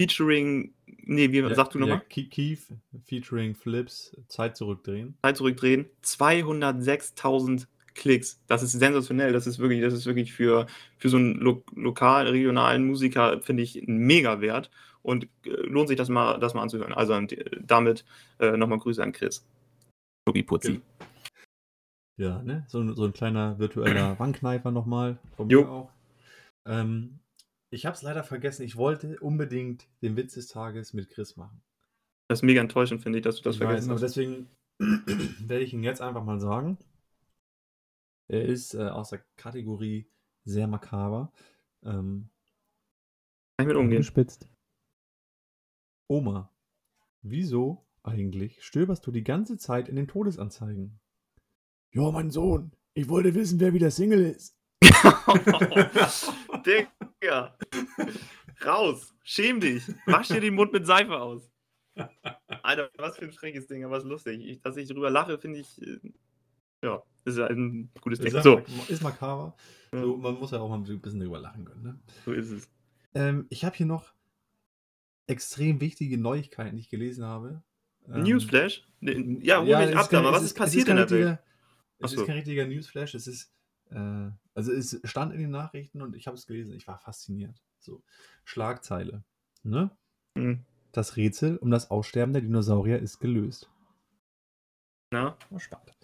featuring, 0.00 0.74
nee, 0.86 1.30
wie 1.32 1.54
sagst 1.54 1.74
du 1.74 1.78
nochmal? 1.78 1.98
Ja, 1.98 2.04
Ke- 2.08 2.28
Keith 2.28 2.66
featuring 3.04 3.54
Flips, 3.54 4.16
Zeit 4.28 4.56
zurückdrehen. 4.56 5.16
Zeit 5.22 5.36
zurückdrehen, 5.36 5.86
206.000 6.02 7.66
Klicks. 7.94 8.42
Das 8.46 8.62
ist 8.62 8.72
sensationell. 8.72 9.32
Das 9.32 9.46
ist 9.46 9.58
wirklich, 9.58 9.80
das 9.80 9.94
ist 9.94 10.04
wirklich 10.06 10.32
für, 10.32 10.66
für 10.98 11.08
so 11.08 11.16
einen 11.16 11.36
lo 11.36 11.64
lokal, 11.74 12.26
regionalen 12.28 12.86
Musiker, 12.86 13.40
finde 13.40 13.62
ich, 13.62 13.76
ein 13.76 13.96
Mega-Wert. 13.98 14.70
Und 15.02 15.24
äh, 15.44 15.50
lohnt 15.50 15.88
sich 15.88 15.96
das 15.96 16.08
mal, 16.08 16.38
das 16.38 16.52
mal 16.54 16.62
anzuhören. 16.62 16.92
Also 16.92 17.14
äh, 17.14 17.44
damit 17.62 18.04
äh, 18.38 18.56
nochmal 18.56 18.78
Grüße 18.78 19.02
an 19.02 19.12
Chris. 19.12 19.46
Tobi 20.26 20.42
Putzi. 20.42 20.80
Ja, 22.18 22.42
ne? 22.42 22.64
So, 22.68 22.80
ein- 22.80 22.94
so 22.94 23.04
ein 23.04 23.12
kleiner 23.12 23.58
virtueller 23.58 24.18
Wangenkneifer 24.18 24.70
nochmal. 24.72 25.18
Von 25.36 25.48
Jo. 25.48 25.60
mir 25.62 25.70
auch. 25.70 25.90
Ähm, 26.66 27.18
ich 27.70 27.86
habe 27.86 27.96
es 27.96 28.02
leider 28.02 28.22
vergessen. 28.22 28.62
Ich 28.62 28.76
wollte 28.76 29.18
unbedingt 29.20 29.88
den 30.02 30.16
Witz 30.16 30.34
des 30.34 30.48
Tages 30.48 30.92
mit 30.92 31.10
Chris 31.10 31.36
machen. 31.36 31.62
Das 32.28 32.40
ist 32.40 32.42
mega 32.42 32.60
enttäuschend, 32.60 33.02
finde 33.02 33.18
ich, 33.18 33.24
dass 33.24 33.36
du 33.36 33.42
das 33.42 33.56
Ich 33.56 33.60
weiß, 33.60 33.66
vergessen 33.68 33.90
aber 33.90 34.00
hast. 34.00 34.16
deswegen 34.16 34.48
werde 35.48 35.64
ich 35.64 35.72
ihn 35.72 35.82
jetzt 35.82 36.00
einfach 36.00 36.24
mal 36.24 36.40
sagen. 36.40 36.78
Er 38.28 38.44
ist 38.44 38.74
äh, 38.74 38.88
aus 38.88 39.10
der 39.10 39.24
Kategorie 39.36 40.10
sehr 40.44 40.66
makaber. 40.66 41.32
Ähm, 41.84 42.28
Kann 43.56 43.66
ich 43.66 43.66
mit 43.66 43.76
umgehen. 43.76 43.98
Gespitzt. 43.98 44.48
Oma, 46.08 46.52
wieso 47.22 47.86
eigentlich 48.02 48.62
stöberst 48.62 49.06
du 49.06 49.10
die 49.10 49.24
ganze 49.24 49.56
Zeit 49.58 49.88
in 49.88 49.96
den 49.96 50.08
Todesanzeigen? 50.08 51.00
Ja, 51.92 52.10
mein 52.10 52.30
Sohn, 52.30 52.72
ich 52.94 53.08
wollte 53.08 53.34
wissen, 53.34 53.58
wer 53.60 53.72
wieder 53.72 53.90
Single 53.90 54.22
ist. 54.22 54.56
Digga. 56.66 57.56
Raus. 58.64 59.14
Schäm 59.22 59.60
dich. 59.60 59.84
Wasch 60.06 60.28
dir 60.28 60.40
den 60.40 60.54
Mund 60.54 60.72
mit 60.72 60.86
Seife 60.86 61.18
aus. 61.18 61.50
Alter, 62.62 62.90
was 62.98 63.16
für 63.16 63.24
ein 63.24 63.32
freches 63.32 63.66
Ding, 63.66 63.84
aber 63.84 63.98
ist 63.98 64.04
lustig. 64.04 64.40
Ich, 64.44 64.60
dass 64.60 64.76
ich 64.76 64.88
drüber 64.88 65.10
lache, 65.10 65.38
finde 65.38 65.60
ich. 65.60 65.80
äh, 65.80 65.98
Ja, 66.82 67.02
ist 67.24 67.38
ja 67.38 67.46
ein 67.46 67.90
gutes 68.00 68.18
Ding. 68.20 68.34
Ist, 68.34 68.42
So, 68.42 68.62
ist 68.88 69.02
makaber. 69.02 69.56
Ja. 69.92 70.00
So, 70.02 70.16
man 70.16 70.34
muss 70.34 70.50
ja 70.50 70.58
auch 70.60 70.68
mal 70.68 70.76
ein 70.78 71.00
bisschen 71.00 71.20
drüber 71.20 71.38
lachen 71.38 71.64
können. 71.64 71.82
Ne? 71.82 72.00
so 72.24 72.32
ist 72.32 72.50
es. 72.50 72.68
Ähm, 73.14 73.46
ich 73.48 73.64
habe 73.64 73.74
hier 73.76 73.86
noch 73.86 74.12
extrem 75.26 75.80
wichtige 75.80 76.18
Neuigkeiten, 76.18 76.76
die 76.76 76.82
ich 76.82 76.90
gelesen 76.90 77.24
habe. 77.24 77.62
Ähm, 78.08 78.22
Newsflash? 78.22 78.86
Ja, 79.00 79.60
hol 79.60 79.68
Ja, 79.68 79.80
mich 79.80 79.90
es 79.90 79.96
ab, 79.96 80.12
aber 80.12 80.28
es 80.28 80.34
was 80.34 80.42
ist 80.42 80.46
es 80.48 80.54
passiert 80.54 80.88
in 80.88 80.96
der 80.96 81.10
Welt? 81.10 81.38
Es 81.98 82.12
ist 82.12 82.26
kein 82.26 82.36
richtiger 82.36 82.66
Newsflash, 82.66 83.14
es 83.14 83.26
ist, 83.26 83.50
äh, 83.90 84.30
also 84.54 84.72
es 84.72 85.00
stand 85.04 85.32
in 85.32 85.40
den 85.40 85.50
Nachrichten 85.50 86.02
und 86.02 86.16
ich 86.16 86.26
habe 86.26 86.36
es 86.36 86.46
gelesen, 86.46 86.74
ich 86.74 86.86
war 86.86 86.98
fasziniert. 86.98 87.62
So, 87.78 88.02
Schlagzeile, 88.44 89.22
ne? 89.62 89.90
Hm. 90.36 90.64
Das 90.92 91.16
Rätsel 91.16 91.56
um 91.58 91.70
das 91.70 91.90
Aussterben 91.90 92.32
der 92.32 92.42
Dinosaurier 92.42 92.98
ist 92.98 93.18
gelöst. 93.18 93.70
Na? 95.10 95.36
War 95.50 95.60
spannend. 95.60 95.94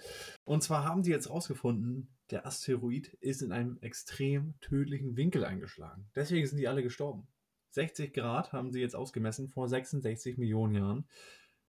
Und 0.44 0.62
zwar 0.62 0.84
haben 0.84 1.02
sie 1.02 1.10
jetzt 1.10 1.30
rausgefunden, 1.30 2.08
der 2.30 2.46
Asteroid 2.46 3.08
ist 3.20 3.42
in 3.42 3.52
einem 3.52 3.78
extrem 3.80 4.54
tödlichen 4.60 5.16
Winkel 5.16 5.44
eingeschlagen. 5.44 6.08
Deswegen 6.14 6.46
sind 6.46 6.58
die 6.58 6.68
alle 6.68 6.82
gestorben. 6.82 7.26
60 7.70 8.12
Grad 8.12 8.52
haben 8.52 8.70
sie 8.70 8.80
jetzt 8.80 8.94
ausgemessen 8.94 9.48
vor 9.48 9.68
66 9.68 10.38
Millionen 10.38 10.74
Jahren. 10.74 11.08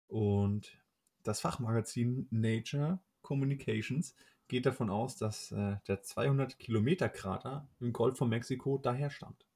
Und 0.08 0.78
das 1.24 1.40
Fachmagazin 1.40 2.28
Nature 2.32 3.00
Communications 3.22 4.16
geht 4.52 4.66
davon 4.66 4.90
aus, 4.90 5.16
dass 5.16 5.54
äh, 5.54 5.78
der 5.88 6.02
200 6.04 6.60
Kilometer 6.60 7.08
Krater 7.08 7.70
im 7.80 7.94
Golf 7.94 8.18
von 8.18 8.28
Mexiko 8.28 8.78
daher 8.78 9.10
stammt. 9.10 9.48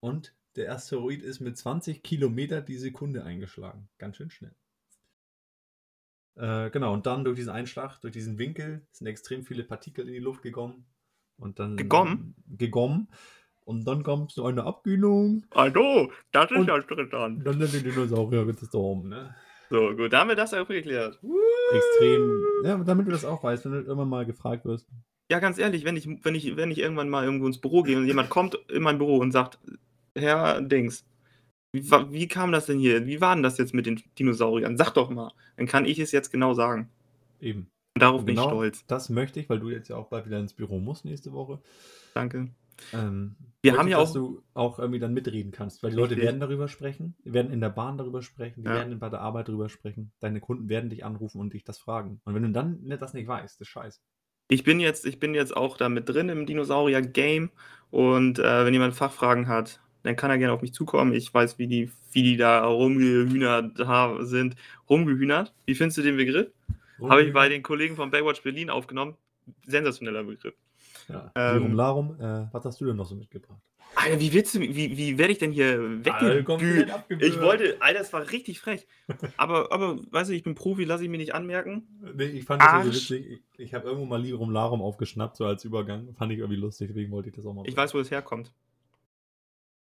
Und 0.00 0.34
der 0.56 0.72
Asteroid 0.72 1.22
ist 1.22 1.40
mit 1.40 1.58
20 1.58 2.02
Kilometer 2.02 2.62
die 2.62 2.78
Sekunde 2.78 3.22
eingeschlagen. 3.22 3.90
Ganz 3.98 4.16
schön 4.16 4.30
schnell. 4.30 4.54
Äh, 6.36 6.70
genau, 6.70 6.94
und 6.94 7.04
dann 7.04 7.22
durch 7.22 7.36
diesen 7.36 7.50
Einschlag, 7.50 7.98
durch 8.00 8.14
diesen 8.14 8.38
Winkel 8.38 8.86
sind 8.92 9.06
extrem 9.06 9.44
viele 9.44 9.62
Partikel 9.64 10.06
in 10.08 10.14
die 10.14 10.20
Luft 10.20 10.40
gekommen. 10.40 10.86
Und 11.36 11.58
dann. 11.58 11.76
Gekommen? 11.76 12.34
Gekommen. 12.48 13.08
Und 13.66 13.84
dann 13.84 14.02
kommt 14.02 14.32
so 14.32 14.46
eine 14.46 14.64
Abkühlung. 14.64 15.44
Also, 15.50 16.10
das 16.32 16.50
ist 16.50 16.56
Und- 16.56 16.68
ja 16.68 16.78
interessant. 16.78 17.46
Dann 17.46 17.60
sind 17.60 17.74
die 17.74 17.90
Dinosaurier 17.90 18.46
gestorben, 18.46 19.10
ne? 19.10 19.36
So, 19.70 19.94
gut, 19.96 20.12
da 20.12 20.20
haben 20.20 20.28
wir 20.28 20.36
das 20.36 20.52
auch 20.52 20.66
geklärt. 20.66 21.20
Extrem. 21.72 22.42
Ja, 22.64 22.76
damit 22.78 23.06
du 23.06 23.12
das 23.12 23.24
auch 23.24 23.42
weißt, 23.42 23.64
wenn 23.64 23.72
du 23.72 23.78
irgendwann 23.78 24.08
mal 24.08 24.26
gefragt 24.26 24.64
wirst. 24.64 24.88
Ja, 25.30 25.38
ganz 25.38 25.58
ehrlich, 25.58 25.84
wenn 25.84 25.96
ich, 25.96 26.08
wenn 26.24 26.34
ich, 26.34 26.56
wenn 26.56 26.72
ich 26.72 26.78
irgendwann 26.78 27.08
mal 27.08 27.24
irgendwo 27.24 27.46
ins 27.46 27.60
Büro 27.60 27.82
gehe 27.82 27.96
und 27.96 28.06
jemand 28.06 28.30
kommt 28.30 28.56
in 28.68 28.82
mein 28.82 28.98
Büro 28.98 29.18
und 29.18 29.30
sagt, 29.30 29.60
Herr 30.18 30.60
Dings, 30.60 31.04
wie, 31.72 31.88
wie 32.10 32.26
kam 32.26 32.50
das 32.50 32.66
denn 32.66 32.80
hier? 32.80 33.06
Wie 33.06 33.20
war 33.20 33.36
denn 33.36 33.44
das 33.44 33.58
jetzt 33.58 33.72
mit 33.72 33.86
den 33.86 34.02
Dinosauriern? 34.18 34.76
Sag 34.76 34.90
doch 34.90 35.08
mal. 35.08 35.32
Dann 35.56 35.66
kann 35.66 35.84
ich 35.84 36.00
es 36.00 36.10
jetzt 36.10 36.32
genau 36.32 36.52
sagen. 36.52 36.90
Eben. 37.40 37.68
Und 37.94 38.02
darauf 38.02 38.20
Und 38.20 38.26
bin 38.26 38.34
ich 38.34 38.40
genau 38.40 38.50
stolz. 38.50 38.84
Das 38.86 39.08
möchte 39.08 39.38
ich, 39.38 39.48
weil 39.48 39.60
du 39.60 39.70
jetzt 39.70 39.88
ja 39.88 39.96
auch 39.96 40.08
bald 40.08 40.26
wieder 40.26 40.40
ins 40.40 40.52
Büro 40.52 40.80
musst 40.80 41.04
nächste 41.04 41.32
Woche. 41.32 41.60
Danke. 42.14 42.48
Ähm, 42.92 43.36
Wir 43.62 43.76
haben 43.76 43.88
ja 43.88 43.98
dass 43.98 44.10
auch- 44.10 44.14
du 44.14 44.42
auch 44.54 44.78
irgendwie 44.78 44.98
dann 45.00 45.12
mitreden 45.12 45.52
kannst, 45.52 45.82
weil 45.82 45.90
die 45.90 45.96
Leute 45.96 46.16
werden 46.16 46.40
darüber 46.40 46.66
sprechen, 46.68 47.14
die 47.24 47.32
werden 47.34 47.52
in 47.52 47.60
der 47.60 47.68
Bahn 47.70 47.98
darüber 47.98 48.22
sprechen, 48.22 48.62
die 48.62 48.68
Ja. 48.68 48.74
werden 48.76 48.98
bei 48.98 49.08
der 49.10 49.20
Arbeit 49.20 49.48
darüber 49.48 49.68
sprechen, 49.68 50.12
deine 50.20 50.40
Kunden 50.40 50.68
werden 50.68 50.88
dich 50.90 51.04
anrufen 51.04 51.40
und 51.40 51.52
dich 51.52 51.64
das 51.64 51.78
fragen. 51.78 52.20
Und 52.24 52.34
wenn 52.34 52.42
du 52.42 52.50
dann 52.50 52.80
ne- 52.82 52.96
das 52.98 53.12
nicht 53.14 53.28
weißt, 53.28 53.60
das 53.60 53.66
ist 53.66 53.72
scheiße. 53.72 54.00
Ich 54.48 54.64
bin 54.64 54.80
jetzt, 54.80 55.06
ich 55.06 55.18
bin 55.20 55.34
jetzt 55.34 55.56
auch 55.56 55.76
da 55.76 55.88
mit 55.88 56.08
drin 56.08 56.28
im 56.28 56.46
Dinosaurier-Game 56.46 57.50
und 57.90 58.38
äh, 58.38 58.64
wenn 58.64 58.72
jemand 58.72 58.94
Fachfragen 58.94 59.46
hat, 59.46 59.80
dann 60.02 60.16
kann 60.16 60.30
er 60.30 60.38
gerne 60.38 60.52
auf 60.54 60.62
mich 60.62 60.72
zukommen. 60.72 61.12
Ich 61.12 61.32
weiß, 61.32 61.58
wie 61.58 61.66
die, 61.66 61.90
wie 62.12 62.22
die 62.22 62.36
da 62.38 62.64
rumgehühnert 62.64 63.76
sind. 64.26 64.56
Rumgehühnert. 64.88 65.52
Wie 65.66 65.74
findest 65.74 65.98
du 65.98 66.02
den 66.02 66.16
Begriff? 66.16 66.48
Habe 67.02 67.22
ich 67.22 67.32
bei 67.32 67.48
den 67.48 67.62
Kollegen 67.62 67.96
von 67.96 68.10
Baywatch 68.10 68.42
Berlin 68.42 68.70
aufgenommen. 68.70 69.14
Sensationeller 69.66 70.24
Begriff. 70.24 70.54
Ja. 71.10 71.32
Ähm, 71.34 71.56
Lirum 71.58 71.74
Larum, 71.74 72.20
äh, 72.20 72.46
was 72.52 72.64
hast 72.64 72.80
du 72.80 72.86
denn 72.86 72.96
noch 72.96 73.06
so 73.06 73.14
mitgebracht? 73.16 73.60
Alter, 73.96 74.20
wie 74.20 74.32
willst 74.32 74.54
du, 74.54 74.60
wie, 74.60 74.96
wie 74.96 75.18
werde 75.18 75.32
ich 75.32 75.38
denn 75.38 75.50
hier 75.50 76.00
abgebüht. 76.06 76.88
Ich 77.18 77.40
wollte, 77.40 77.76
Alter, 77.80 77.98
das 77.98 78.12
war 78.12 78.30
richtig 78.30 78.60
frech. 78.60 78.86
Aber, 79.36 79.72
aber, 79.72 79.98
weißt 80.12 80.30
du, 80.30 80.34
ich 80.34 80.44
bin 80.44 80.54
Profi, 80.54 80.84
lasse 80.84 81.02
ich 81.04 81.10
mir 81.10 81.16
nicht 81.18 81.34
anmerken. 81.34 81.88
Nee, 82.14 82.24
ich 82.26 82.44
fand 82.44 82.62
das 82.62 82.70
so 82.70 82.76
Arsch. 82.76 83.10
witzig. 83.10 83.26
Ich, 83.26 83.42
ich 83.58 83.74
habe 83.74 83.86
irgendwo 83.86 84.06
mal 84.06 84.22
Lirum 84.22 84.50
Larum 84.50 84.80
aufgeschnappt, 84.80 85.36
so 85.36 85.44
als 85.44 85.64
Übergang. 85.64 86.14
Fand 86.14 86.32
ich 86.32 86.38
irgendwie 86.38 86.60
lustig, 86.60 86.88
deswegen 86.88 87.10
wollte 87.10 87.30
ich 87.30 87.34
das 87.34 87.44
auch 87.44 87.52
mal 87.52 87.64
Ich 87.66 87.76
weiß, 87.76 87.92
wo 87.94 87.98
es 87.98 88.10
herkommt. 88.10 88.52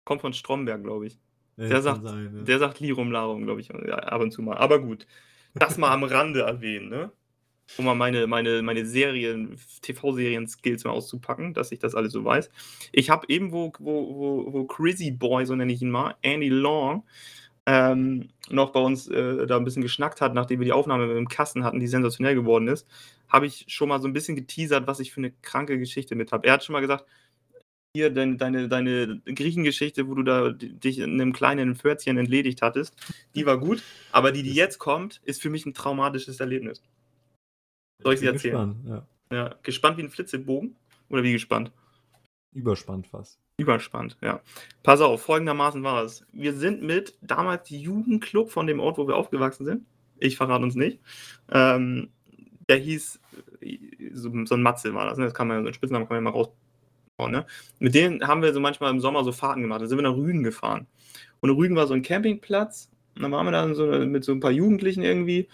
Kommt 0.05 0.21
von 0.21 0.33
Stromberg, 0.33 0.83
glaube 0.83 1.07
ich. 1.07 1.19
Ja, 1.57 1.67
der 1.67 1.81
sagt- 1.81 2.03
sein, 2.03 2.33
ja. 2.37 2.43
Der 2.43 2.59
sagt 2.59 2.79
Lirum 2.79 3.11
Larum, 3.11 3.43
glaube 3.43 3.61
ich, 3.61 3.73
ab 3.73 4.21
und 4.21 4.31
zu 4.31 4.41
mal. 4.43 4.57
Aber 4.57 4.79
gut, 4.79 5.07
das 5.55 5.77
mal 5.77 5.91
am 5.91 6.03
Rande 6.03 6.41
erwähnen, 6.41 6.89
ne? 6.89 7.11
Um 7.77 7.85
mal 7.85 7.95
meine, 7.95 8.27
meine, 8.27 8.61
meine 8.61 8.85
Serien, 8.85 9.57
TV-Serien-Skills 9.81 10.85
mal 10.85 10.91
auszupacken, 10.91 11.53
dass 11.53 11.71
ich 11.71 11.79
das 11.79 11.95
alles 11.95 12.13
so 12.13 12.23
weiß. 12.23 12.49
Ich 12.91 13.09
habe 13.09 13.25
eben, 13.29 13.51
wo, 13.51 13.71
wo, 13.79 14.15
wo, 14.15 14.53
wo 14.53 14.63
Crazy 14.65 15.11
Boy, 15.11 15.45
so 15.45 15.55
nenne 15.55 15.73
ich 15.73 15.81
ihn 15.81 15.91
mal, 15.91 16.15
Andy 16.21 16.49
Long, 16.49 17.03
ähm, 17.65 18.29
noch 18.49 18.71
bei 18.71 18.79
uns 18.79 19.09
äh, 19.09 19.45
da 19.45 19.57
ein 19.57 19.65
bisschen 19.65 19.81
geschnackt 19.81 20.21
hat, 20.21 20.33
nachdem 20.33 20.61
wir 20.61 20.65
die 20.65 20.71
Aufnahme 20.71 21.11
im 21.17 21.27
Kasten 21.27 21.65
hatten, 21.65 21.81
die 21.81 21.87
sensationell 21.87 22.33
geworden 22.33 22.69
ist, 22.69 22.87
habe 23.27 23.45
ich 23.45 23.65
schon 23.67 23.89
mal 23.89 23.99
so 23.99 24.07
ein 24.07 24.13
bisschen 24.13 24.37
geteasert, 24.37 24.87
was 24.87 25.01
ich 25.01 25.11
für 25.11 25.19
eine 25.19 25.31
kranke 25.41 25.77
Geschichte 25.77 26.15
mit 26.15 26.31
habe. 26.31 26.47
Er 26.47 26.53
hat 26.53 26.63
schon 26.63 26.73
mal 26.73 26.79
gesagt, 26.79 27.05
hier 27.93 28.09
deine, 28.09 28.37
deine, 28.37 28.69
deine 28.69 29.21
Griechengeschichte, 29.25 30.07
wo 30.07 30.13
du 30.15 30.23
da 30.23 30.51
dich 30.51 30.99
in 30.99 31.19
einem 31.19 31.33
kleinen 31.33 31.75
Pförtchen 31.75 32.17
entledigt 32.17 32.61
hattest, 32.61 32.95
die 33.35 33.45
war 33.45 33.59
gut, 33.59 33.83
aber 34.11 34.31
die, 34.31 34.43
die 34.43 34.53
jetzt 34.53 34.77
kommt, 34.77 35.19
ist 35.25 35.41
für 35.41 35.49
mich 35.49 35.65
ein 35.65 35.73
traumatisches 35.73 36.39
Erlebnis. 36.39 36.81
Soll 37.99 38.13
ich 38.13 38.19
sie 38.19 38.27
erzählen? 38.27 38.75
Gespannt, 38.83 39.05
ja. 39.31 39.37
Ja, 39.37 39.55
gespannt 39.63 39.97
wie 39.97 40.03
ein 40.03 40.09
Flitzebogen? 40.09 40.75
Oder 41.09 41.23
wie 41.23 41.33
gespannt? 41.33 41.71
Überspannt 42.53 43.07
fast. 43.07 43.39
Überspannt, 43.57 44.17
ja. 44.21 44.41
Pass 44.83 45.01
auf, 45.01 45.21
folgendermaßen 45.23 45.83
war 45.83 46.03
es. 46.03 46.25
Wir 46.31 46.53
sind 46.53 46.83
mit 46.83 47.17
damals 47.21 47.69
Jugendclub 47.69 48.51
von 48.51 48.67
dem 48.67 48.79
Ort, 48.79 48.97
wo 48.97 49.07
wir 49.07 49.15
aufgewachsen 49.15 49.65
sind. 49.65 49.85
Ich 50.19 50.37
verrate 50.37 50.63
uns 50.63 50.75
nicht. 50.75 50.99
Ähm, 51.51 52.09
der 52.69 52.77
hieß, 52.77 53.19
so, 54.13 54.45
so 54.45 54.55
ein 54.55 54.61
Matze 54.61 54.93
war 54.93 55.05
das, 55.05 55.17
ne? 55.17 55.25
das 55.25 55.33
kann 55.33 55.47
man 55.47 55.63
so 55.63 55.67
einen 55.67 55.73
Spitznamen 55.73 56.07
kann 56.07 56.17
man 56.17 56.25
ja 56.25 56.31
mal 56.31 56.37
rausbauen, 56.37 57.31
ne? 57.31 57.45
Mit 57.79 57.95
denen 57.95 58.27
haben 58.27 58.41
wir 58.41 58.53
so 58.53 58.59
manchmal 58.59 58.91
im 58.91 58.99
Sommer 58.99 59.23
so 59.23 59.31
Fahrten 59.31 59.61
gemacht. 59.61 59.81
Da 59.81 59.87
sind 59.87 59.97
wir 59.97 60.03
nach 60.03 60.15
Rügen 60.15 60.43
gefahren. 60.43 60.87
Und 61.39 61.49
Rügen 61.51 61.75
war 61.75 61.87
so 61.87 61.93
ein 61.93 62.01
Campingplatz. 62.01 62.89
Und 63.15 63.23
dann 63.23 63.31
waren 63.31 63.45
wir 63.45 63.51
da 63.51 63.73
so 63.73 63.87
mit 64.05 64.23
so 64.23 64.31
ein 64.31 64.39
paar 64.39 64.51
Jugendlichen 64.51 65.03
irgendwie. 65.03 65.47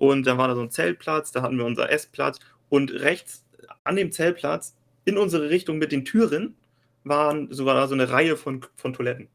Und 0.00 0.26
dann 0.26 0.38
war 0.38 0.48
da 0.48 0.54
so 0.54 0.62
ein 0.62 0.70
Zeltplatz, 0.70 1.30
da 1.30 1.42
hatten 1.42 1.58
wir 1.58 1.66
unser 1.66 1.90
Essplatz. 1.90 2.38
Und 2.70 2.90
rechts 2.90 3.44
an 3.84 3.96
dem 3.96 4.12
Zeltplatz, 4.12 4.74
in 5.04 5.18
unsere 5.18 5.50
Richtung 5.50 5.76
mit 5.76 5.92
den 5.92 6.06
Türen, 6.06 6.56
waren 7.04 7.52
so, 7.52 7.66
war 7.66 7.74
da 7.74 7.86
so 7.86 7.92
eine 7.94 8.08
Reihe 8.08 8.38
von, 8.38 8.64
von 8.76 8.94
Toiletten. 8.94 9.28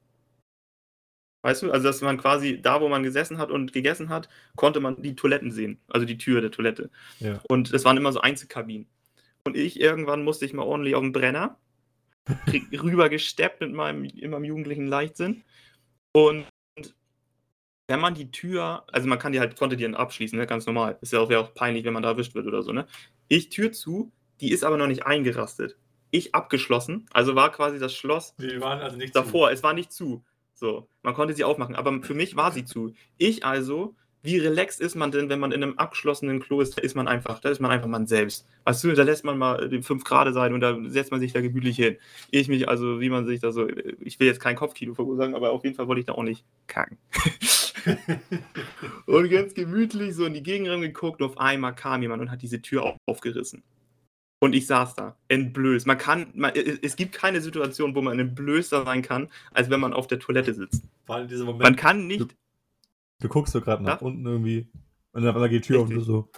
Weißt 1.44 1.62
du, 1.62 1.72
also 1.72 1.86
dass 1.86 2.02
man 2.02 2.18
quasi 2.18 2.60
da, 2.60 2.82
wo 2.82 2.90
man 2.90 3.04
gesessen 3.04 3.38
hat 3.38 3.52
und 3.52 3.74
gegessen 3.74 4.10
hat, 4.10 4.28
konnte 4.56 4.80
man 4.80 5.04
die 5.04 5.16
Toiletten 5.16 5.52
sehen, 5.52 5.80
also 5.88 6.04
die 6.08 6.18
Tür 6.18 6.42
der 6.42 6.50
Toilette. 6.50 6.90
Ja. 7.20 7.40
Und 7.48 7.72
das 7.72 7.86
waren 7.86 7.98
immer 7.98 8.12
so 8.12 8.22
Einzelkabinen. 8.22 8.88
Und 9.44 9.56
ich, 9.56 9.80
irgendwann 9.80 10.24
musste 10.24 10.46
ich 10.46 10.54
mal 10.54 10.64
ordentlich 10.64 10.96
auf 10.96 11.04
den 11.04 11.12
Brenner, 11.12 11.60
ri- 12.48 12.82
rüber 12.82 13.10
gesteppt 13.10 13.62
mit 13.62 13.72
meinem, 13.72 14.06
in 14.06 14.32
meinem 14.32 14.46
jugendlichen 14.46 14.88
Leichtsinn. 14.88 15.44
Und 16.16 16.48
wenn 17.88 18.00
man 18.00 18.16
die 18.16 18.32
Tür, 18.32 18.84
also 18.92 19.08
man 19.08 19.20
kann 19.20 19.32
die 19.32 19.40
halt, 19.40 19.58
konnte 19.58 19.78
die 19.78 19.84
dann 19.84 19.96
abschließen, 19.96 20.38
ne, 20.38 20.48
ganz 20.48 20.66
normal. 20.66 20.98
Ist 21.02 21.14
ja 21.14 21.20
auch, 21.20 21.32
auch 21.32 21.54
peinlich, 21.54 21.86
wenn 21.86 21.94
man 21.94 22.04
da 22.04 22.10
erwischt 22.10 22.36
wird 22.36 22.48
oder 22.48 22.64
so, 22.64 22.72
ne? 22.72 22.88
Ich 23.28 23.50
Tür 23.50 23.72
zu, 23.72 24.12
die 24.42 24.52
ist 24.52 24.64
aber 24.64 24.78
noch 24.78 24.88
nicht 24.88 25.06
eingerastet. 25.06 25.78
Ich 26.12 26.34
abgeschlossen, 26.34 27.08
also 27.12 27.36
war 27.36 27.52
quasi 27.52 27.80
das 27.80 27.94
Schloss 27.94 28.36
Die 28.38 28.62
waren 28.62 28.80
also 28.80 28.98
nicht 28.98 29.16
davor. 29.16 29.52
Es 29.52 29.64
war 29.64 29.74
nicht 29.74 29.92
zu. 29.92 30.24
So, 30.54 30.88
man 31.04 31.14
konnte 31.14 31.34
sie 31.34 31.44
aufmachen, 31.44 31.76
aber 31.76 32.02
für 32.02 32.14
mich 32.14 32.36
war 32.36 32.52
sie 32.52 32.64
zu. 32.64 32.94
Ich 33.18 33.44
also, 33.44 33.96
wie 34.24 34.38
relaxed 34.38 34.80
ist 34.80 34.96
man 34.96 35.12
denn, 35.12 35.30
wenn 35.30 35.40
man 35.40 35.52
in 35.52 35.62
einem 35.62 35.78
abgeschlossenen 35.78 36.40
Klo 36.40 36.62
ist? 36.62 36.78
Da 36.78 36.82
ist 36.82 36.96
man 36.96 37.08
einfach, 37.08 37.40
da 37.42 37.50
ist 37.50 37.60
man 37.60 37.72
einfach 37.72 37.88
man 37.88 38.08
selbst. 38.08 38.48
Weißt 38.64 38.84
du, 38.86 38.94
da 38.94 39.04
lässt 39.04 39.26
man 39.26 39.38
mal 39.38 39.68
den 39.68 39.84
5 39.84 40.04
Grad 40.06 40.34
sein 40.34 40.54
und 40.54 40.62
da 40.62 40.78
setzt 40.88 41.12
man 41.12 41.20
sich 41.20 41.34
da 41.34 41.42
gemütlich 41.42 41.76
hin. 41.76 41.98
Ich 42.32 42.48
mich 42.48 42.70
also, 42.70 43.02
wie 43.02 43.10
man 43.10 43.26
sich 43.26 43.42
da 43.42 43.52
so, 43.52 43.68
ich 44.00 44.20
will 44.20 44.28
jetzt 44.28 44.40
kein 44.40 44.56
Kopfkino 44.56 44.94
verursachen, 44.94 45.36
aber 45.36 45.52
auf 45.52 45.64
jeden 45.66 45.76
Fall 45.76 45.88
wollte 45.88 46.00
ich 46.00 46.06
da 46.06 46.14
auch 46.14 46.24
nicht 46.24 46.46
kacken. 46.68 46.98
und 49.06 49.30
ganz 49.30 49.54
gemütlich 49.54 50.16
so 50.16 50.26
in 50.26 50.34
die 50.34 50.44
Gegend 50.44 50.68
geguckt 50.82 51.22
und 51.22 51.30
auf 51.30 51.38
einmal 51.38 51.76
kam 51.76 52.02
jemand 52.02 52.22
und 52.22 52.32
hat 52.32 52.42
diese 52.42 52.62
Tür 52.62 52.84
auf, 52.84 52.98
aufgerissen. 53.06 53.64
Und 54.40 54.54
ich 54.54 54.68
saß 54.68 54.96
da, 54.96 55.18
entblößt. 55.28 55.88
Man 55.88 55.98
kann, 55.98 56.28
man, 56.34 56.52
es 56.54 56.96
gibt 56.96 57.14
keine 57.14 57.42
Situation, 57.42 57.96
wo 57.96 58.02
man 58.02 58.20
entblößter 58.20 58.84
sein 58.84 59.02
kann, 59.02 59.30
als 59.52 59.70
wenn 59.70 59.80
man 59.80 59.94
auf 59.94 60.08
der 60.08 60.20
Toilette 60.20 60.54
sitzt. 60.54 60.84
Vor 61.06 61.16
allem 61.16 61.24
in 61.24 61.30
diesem 61.30 61.46
Moment. 61.46 61.64
Man 61.64 61.76
kann 61.76 62.06
nicht, 62.06 62.36
du 63.22 63.28
guckst 63.28 63.54
so 63.54 63.62
gerade 63.62 63.84
nach 63.84 64.02
Ja. 64.02 64.06
unten 64.06 64.26
irgendwie 64.26 64.68
und 65.14 65.24
dann 65.24 65.50
geht 65.50 65.64
die 65.64 65.68
Tür 65.68 65.78
auf 65.80 65.84
und 65.84 65.92
du 65.92 66.00
Richtig. 66.00 66.08
so. 66.08 66.30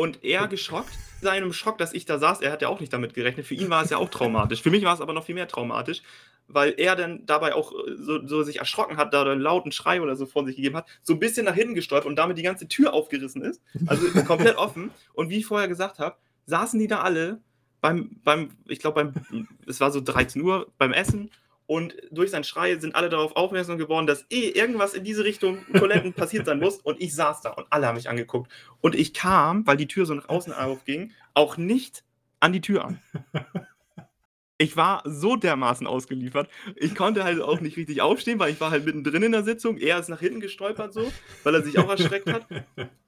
und 0.00 0.24
er 0.24 0.46
geschockt, 0.46 0.92
seinem 1.20 1.52
Schock, 1.52 1.78
dass 1.78 1.92
ich 1.92 2.04
da 2.04 2.18
saß, 2.18 2.40
er 2.40 2.52
hat 2.52 2.62
ja 2.62 2.68
auch 2.68 2.78
nicht 2.78 2.92
damit 2.92 3.14
gerechnet. 3.14 3.46
Für 3.46 3.54
ihn 3.54 3.68
war 3.68 3.82
es 3.82 3.90
ja 3.90 3.96
auch 3.96 4.08
traumatisch. 4.08 4.62
Für 4.62 4.70
mich 4.70 4.84
war 4.84 4.94
es 4.94 5.00
aber 5.00 5.12
noch 5.12 5.24
viel 5.24 5.34
mehr 5.34 5.48
traumatisch, 5.48 6.02
weil 6.48 6.74
er 6.78 6.96
dann 6.96 7.24
dabei 7.26 7.54
auch 7.54 7.72
äh, 7.72 7.94
so, 7.96 8.26
so 8.26 8.42
sich 8.42 8.58
erschrocken 8.58 8.96
hat, 8.96 9.14
da 9.14 9.22
einen 9.22 9.40
lauten 9.40 9.70
Schrei 9.70 10.00
oder 10.00 10.16
so 10.16 10.26
von 10.26 10.46
sich 10.46 10.56
gegeben 10.56 10.76
hat, 10.76 10.86
so 11.02 11.12
ein 11.12 11.20
bisschen 11.20 11.44
nach 11.44 11.54
hinten 11.54 11.74
gestolpert 11.74 12.08
und 12.08 12.16
damit 12.16 12.38
die 12.38 12.42
ganze 12.42 12.66
Tür 12.68 12.94
aufgerissen 12.94 13.42
ist. 13.42 13.62
Also 13.86 14.06
komplett 14.26 14.56
offen. 14.56 14.90
Und 15.12 15.30
wie 15.30 15.38
ich 15.38 15.46
vorher 15.46 15.68
gesagt 15.68 15.98
habe, 15.98 16.16
saßen 16.46 16.80
die 16.80 16.88
da 16.88 17.00
alle 17.00 17.40
beim, 17.80 18.20
beim 18.24 18.50
ich 18.66 18.80
glaube, 18.80 19.04
beim, 19.04 19.48
es 19.66 19.80
war 19.80 19.90
so 19.90 20.00
13 20.00 20.42
Uhr, 20.42 20.72
beim 20.78 20.92
Essen. 20.92 21.30
Und 21.66 21.94
durch 22.10 22.30
seinen 22.30 22.44
Schrei 22.44 22.78
sind 22.78 22.94
alle 22.94 23.10
darauf 23.10 23.36
aufmerksam 23.36 23.76
geworden, 23.76 24.06
dass 24.06 24.24
eh 24.30 24.48
irgendwas 24.48 24.94
in 24.94 25.04
diese 25.04 25.24
Richtung 25.24 25.66
Toiletten 25.74 26.12
passiert 26.14 26.46
sein 26.46 26.60
muss. 26.60 26.78
Und 26.78 26.98
ich 27.00 27.14
saß 27.14 27.42
da 27.42 27.50
und 27.50 27.66
alle 27.68 27.86
haben 27.86 27.96
mich 27.96 28.08
angeguckt. 28.08 28.50
Und 28.80 28.94
ich 28.94 29.12
kam, 29.12 29.66
weil 29.66 29.76
die 29.76 29.86
Tür 29.86 30.06
so 30.06 30.14
nach 30.14 30.30
außen 30.30 30.54
aufging, 30.54 31.12
auch 31.34 31.58
nicht 31.58 32.04
an 32.40 32.54
die 32.54 32.62
Tür 32.62 32.86
an. 32.86 33.02
Ich 34.60 34.76
war 34.76 35.02
so 35.06 35.36
dermaßen 35.36 35.86
ausgeliefert. 35.86 36.50
Ich 36.76 36.94
konnte 36.96 37.22
halt 37.24 37.40
auch 37.40 37.60
nicht 37.60 37.76
richtig 37.76 38.02
aufstehen, 38.02 38.38
weil 38.40 38.50
ich 38.52 38.60
war 38.60 38.70
halt 38.72 38.84
mittendrin 38.84 39.22
in 39.22 39.32
der 39.32 39.44
Sitzung. 39.44 39.78
Er 39.78 39.98
ist 40.00 40.08
nach 40.08 40.18
hinten 40.20 40.40
gestolpert 40.40 40.92
so, 40.92 41.12
weil 41.44 41.54
er 41.54 41.62
sich 41.62 41.78
auch 41.78 41.88
erschreckt 41.88 42.30
hat. 42.32 42.46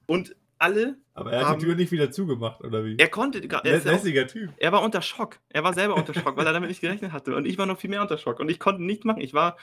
Und 0.07 0.35
alle, 0.57 0.97
Aber 1.13 1.33
er 1.33 1.49
hat 1.49 1.59
die 1.61 1.65
Tür 1.65 1.75
nicht 1.75 1.91
wieder 1.91 2.11
zugemacht, 2.11 2.61
oder 2.63 2.85
wie? 2.85 2.95
er 2.97 3.07
konnte, 3.09 3.45
gar- 3.47 3.65
er, 3.65 3.71
Lä 3.71 3.77
ist 3.79 3.85
ja 3.85 3.91
auch, 3.91 3.95
lässiger 3.95 4.27
Typ. 4.27 4.51
er 4.57 4.71
war 4.71 4.81
unter 4.83 5.01
Schock. 5.01 5.39
Er 5.49 5.63
war 5.63 5.73
selber 5.73 5.95
unter 5.95 6.13
Schock, 6.13 6.37
weil 6.37 6.45
er 6.45 6.53
damit 6.53 6.69
nicht 6.69 6.81
gerechnet 6.81 7.11
hatte. 7.11 7.35
Und 7.35 7.45
ich 7.45 7.57
war 7.57 7.65
noch 7.65 7.79
viel 7.79 7.89
mehr 7.89 8.01
unter 8.01 8.17
Schock. 8.17 8.39
Und 8.39 8.49
ich 8.49 8.59
konnte 8.59 8.83
nichts 8.83 9.03
machen. 9.03 9.21
Ich 9.21 9.33
war 9.33 9.57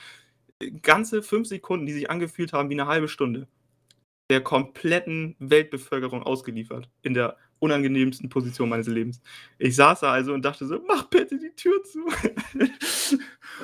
ganze 0.81 1.23
fünf 1.23 1.47
Sekunden, 1.47 1.85
die 1.85 1.93
sich 1.93 2.11
angefühlt 2.11 2.51
haben 2.53 2.69
wie 2.69 2.73
eine 2.73 2.87
halbe 2.87 3.07
Stunde, 3.07 3.47
der 4.29 4.41
kompletten 4.41 5.35
Weltbevölkerung 5.39 6.21
ausgeliefert. 6.21 6.89
In 7.01 7.13
der 7.13 7.37
unangenehmsten 7.59 8.29
Position 8.29 8.69
meines 8.69 8.87
Lebens. 8.87 9.21
Ich 9.57 9.75
saß 9.75 9.99
da 10.01 10.11
also 10.11 10.33
und 10.33 10.43
dachte 10.43 10.65
so, 10.65 10.81
mach 10.87 11.03
bitte 11.09 11.37
die 11.37 11.53
Tür 11.55 11.83
zu. 11.83 11.99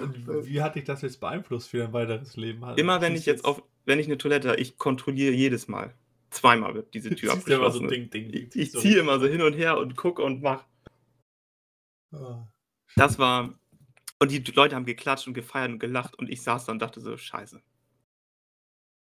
Und 0.02 0.46
wie 0.48 0.62
hat 0.62 0.76
dich 0.76 0.84
das 0.84 1.02
jetzt 1.02 1.20
beeinflusst 1.20 1.70
für 1.70 1.80
dein 1.80 1.94
weiteres 1.94 2.36
Leben? 2.36 2.64
Also, 2.64 2.80
Immer 2.80 3.02
wenn 3.02 3.16
ich 3.16 3.26
jetzt 3.26 3.46
auf, 3.46 3.64
wenn 3.86 4.00
ich 4.00 4.08
eine 4.08 4.18
Toilette, 4.18 4.56
ich 4.58 4.78
kontrolliere 4.78 5.34
jedes 5.34 5.68
Mal. 5.68 5.94
Zweimal 6.30 6.74
wird 6.74 6.94
diese 6.94 7.10
Tür 7.16 7.32
immer 7.34 7.42
so 7.42 7.54
abgeschlossen. 7.54 7.88
Ding, 7.88 8.10
Ding, 8.10 8.32
Ding. 8.32 8.50
ich 8.54 8.56
ich 8.56 8.72
ziehe 8.74 9.00
immer 9.00 9.20
so 9.20 9.28
hin 9.28 9.42
und 9.42 9.54
her 9.54 9.78
und 9.78 9.96
gucke 9.96 10.22
und 10.22 10.42
mach. 10.42 10.66
Ah. 12.14 12.48
Das 12.96 13.18
war. 13.20 13.58
Und 14.20 14.32
die 14.32 14.40
Leute 14.52 14.76
haben 14.76 14.86
geklatscht 14.86 15.28
und 15.28 15.34
gefeiert 15.34 15.72
und 15.72 15.80
gelacht 15.80 16.18
und 16.18 16.30
ich 16.30 16.42
saß 16.42 16.66
da 16.66 16.72
und 16.72 16.80
dachte 16.82 17.02
so, 17.02 17.16
scheiße. 17.18 17.62